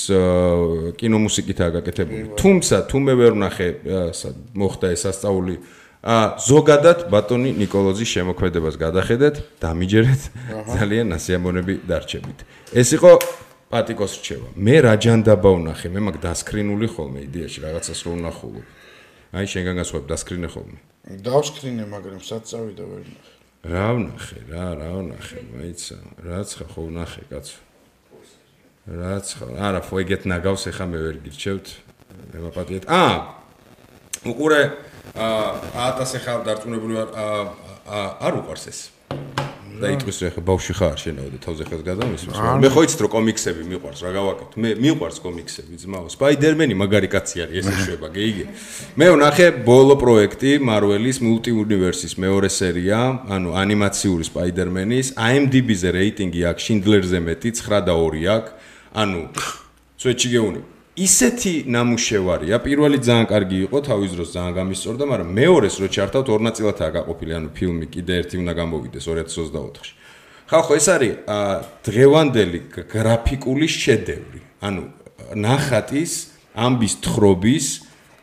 [1.00, 2.24] კინომუსიკითაა გაკეთებული.
[2.36, 3.68] თუმცა თუ მე ვერ ვნახე,
[4.60, 5.56] მოხდა ეს ასწაული
[6.04, 10.22] ა ზოგადად ბატონი نيكოლოზის შემოქმედებას გადახედეთ, დამიჯერეთ,
[10.76, 12.40] ძალიან ასიამონები დარჩებით.
[12.76, 13.12] ეს იყო
[13.72, 14.48] პატიკოს რჩევა.
[14.60, 18.66] მე რაჯანდაბა ვნახე, მე მაგ დასკრინული ხოლმე იდეაში რაღაცას რომ ვნახულობ.
[19.32, 20.78] აი შენგან გასვებ დასკრინე ხოლმე.
[21.06, 23.34] დავსკრინე, მაგრამ სად წავიდა ვერ ნახე.
[23.66, 27.58] რა ვნახე რა, რა ვნახე, მაიცა, რაც ხა ხო ვნახე კაცო.
[28.90, 31.68] რაც ხა, არა, ხო ეგეთ ნაგავს ეხა მე ვერ გირჩევთ.
[32.34, 32.84] მე მაპატიეთ.
[32.90, 33.16] აა
[34.26, 34.62] უყურე
[35.14, 38.80] აა 1000 ხალ დარწმუნებული ვარ აა არ უყარს ეს.
[39.82, 43.64] და იტყვის რა ხა ბავში ხარ შენაოდე თავზე ხელს გადამისვას მე ხო იცით რომ კომიქსები
[43.72, 46.08] მიყვარს რა გავაკეთო მე მიყვარს კომიქსები ძმაო.
[46.16, 48.46] სპაიდერმენი მაგარი კაცი არის ეს ეშვება გეიგე
[49.00, 53.02] მე ვნახე ბოლო პროექტი მარველის მულტი უნივერსის მეორე სერია
[53.36, 58.52] ანუ ანიმაციური სპაიდერმენის IMDb-ზე რეიტინგი აქვს შინდლერზე მეტი 9 და 2 აქვს.
[58.96, 59.22] ანუ
[60.00, 65.88] სვეჩი გეუნები ისეთი ნამუშევარია, პირველი ძალიან კარგი იყო, თავის დროს ძალიან გამისწორდა, მაგრამ მეორეს რო
[65.92, 69.94] ჩართავთ ორ ნაწილადაა გაყოფილი, ანუ ფილმი კიდე ერთი უნდა გამოვიდეს 2024-ში.
[70.46, 71.14] ხალხო, ეს არის
[71.84, 72.60] დღევანდელი
[72.96, 74.40] გრაფიკული შედევრი.
[74.62, 74.84] ანუ
[75.36, 76.14] ნახატის,
[76.56, 77.66] ამბის თხრობის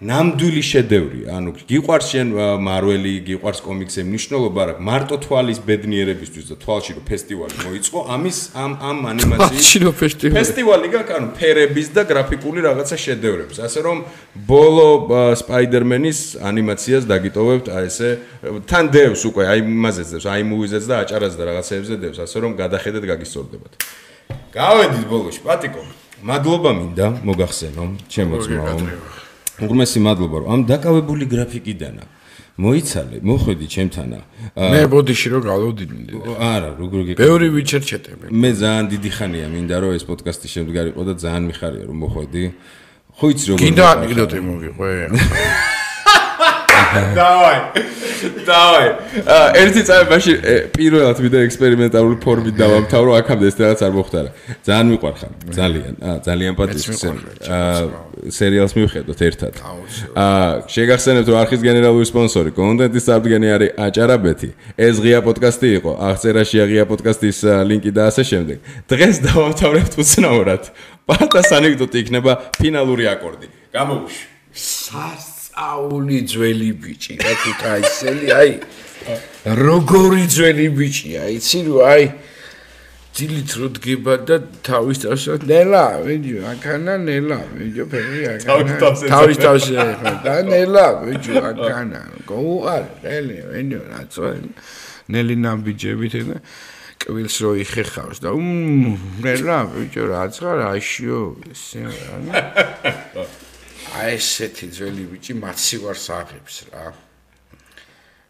[0.02, 1.20] ნამდვილი შედევრი.
[1.30, 2.28] ანუ გიყვარს შენ
[2.66, 8.72] მარველი, გიყვარს კომიქსები, მნიშვნელობა არა, მარტო თვალის ბედნიერებისთვის და თვალში რო ფესტივალი მოიწყო, ამის ამ
[8.82, 10.90] ამ ანიმაციის ფესტივალი.
[11.22, 13.56] ანუ ფერების და გრაფიკული რაღაცა შედევრებს.
[13.62, 13.98] ასე რომ
[14.34, 14.88] ბოლო
[15.38, 16.18] სპაიდერმენის
[16.50, 18.08] ანიმაციას დაგიტოვებთ, აი ესე
[18.66, 22.50] თან დევს უკვე, აი იმაზეც დევს, აი მუვიზეც და აჭარას და რაღაცეებზე დევს, ასე რომ
[22.58, 23.72] გადახედეთ გაგისწორდებათ.
[24.50, 25.82] გავედით ბოლოში, პატიკო.
[26.26, 29.21] მადლობა მინდა მოგახსენო, ჩემო ძმაო.
[29.62, 32.04] უღმესი მადლობა რომ ამ დაკავებული გრაფიკიდანა
[32.52, 34.18] მოიცალე, მოხვედი ჩემთანა.
[34.60, 36.12] მე ბოდიში რომ გავდივდი.
[36.36, 37.16] არა, როგორ გიქ.
[37.16, 38.24] ბევრი ვიჩერჩეტები.
[38.28, 42.44] მე ძალიან დიდი ხანია მინდა რომ ეს პოდკასტი შემდგარიყო და ძალიან მიხარია რომ მოხვედი.
[43.16, 43.60] ხო იცი როგორ.
[43.64, 44.90] კიდე ანეკდოტი მოგიყვე.
[47.16, 47.58] დავაი.
[48.46, 48.88] დავაი.
[49.62, 50.36] ერთი წამი მაშინ
[50.76, 54.30] პირველად ვიდა ექსპერიმენტალური ფორმით დავამთავრო, აქამდე ეს რაღაც არ მოხდარა.
[54.66, 55.94] ძალიან მიყვარხარ, ძალიან.
[56.26, 57.06] ძალიან პატრიოტი.
[57.48, 59.52] აა სერიალს მივხედოთ ერთად.
[60.14, 64.48] აა შეგახსენებთ რომ არქის გენერალური სპონსორი კონტენტის საფდგენი არის აჭარაბეთი.
[64.78, 65.92] ეს ღია პოდკასტი იყო.
[66.12, 67.38] აღწერაში აღია პოდკასტის
[67.68, 68.58] ლინკი და ასე შემდეგ.
[68.92, 70.62] დღეს დავამთავრებთ უცნაურად.
[71.08, 73.46] პატას ანეკდოტი იქნება ფინალური აკორდი.
[73.74, 74.24] გამოვუშვი.
[74.52, 78.52] სას აული ძველი ბიჭი რა თუ კაისელი აი
[79.60, 82.04] როგორი ძველი ბიჭია იცი რომ აი
[83.12, 88.78] ძილით რო დგება და თავის თავზე ნელა ვიჯო აკანა ნელა ვიჯო ფერი აკანა
[89.12, 89.76] თავის თავზე
[90.24, 94.32] და ნელა ვიჯო აკანა გოუარ ნელი ვიჯო რაცო
[95.12, 96.36] ნელი ნამბიჯებით და
[97.04, 98.32] კვილს რო იხეხავს და
[99.20, 101.20] ნელა ვიჯო რაცა რაშიო
[101.52, 102.40] ესე რა
[103.92, 106.84] აი ესეთი ძველი ბიჭი მაცივარს აღებს რა.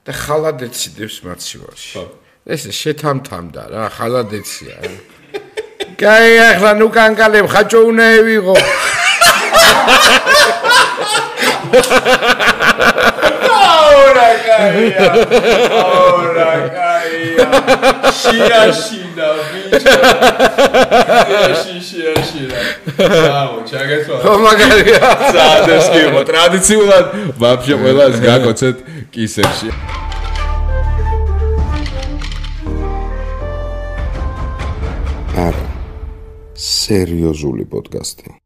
[0.02, 1.94] და ხალადეციდებს მაცივარში.
[1.94, 2.04] ხო.
[2.50, 4.96] ეს შეთამთამდა რა, ხალადეცია რა.
[6.02, 8.56] კაი, ახლა ნუ კანკალებ ხაჭო უნდა ევიღო.
[13.62, 15.06] აურა კაია.
[15.78, 16.91] აურა კაია.
[18.20, 19.94] შია შინა ბიჭო.
[22.28, 22.58] შია.
[23.38, 24.20] აუ, ჩაგეთვალა.
[24.24, 25.10] ხო მაგარია.
[25.34, 27.06] სადეს კი, ტრადიციულად
[27.40, 28.76] ვაფშე ყველას გაკოცეთ
[29.14, 29.70] კისერში.
[35.46, 35.66] არა.
[36.62, 38.41] სერიოზული პოდკასტი.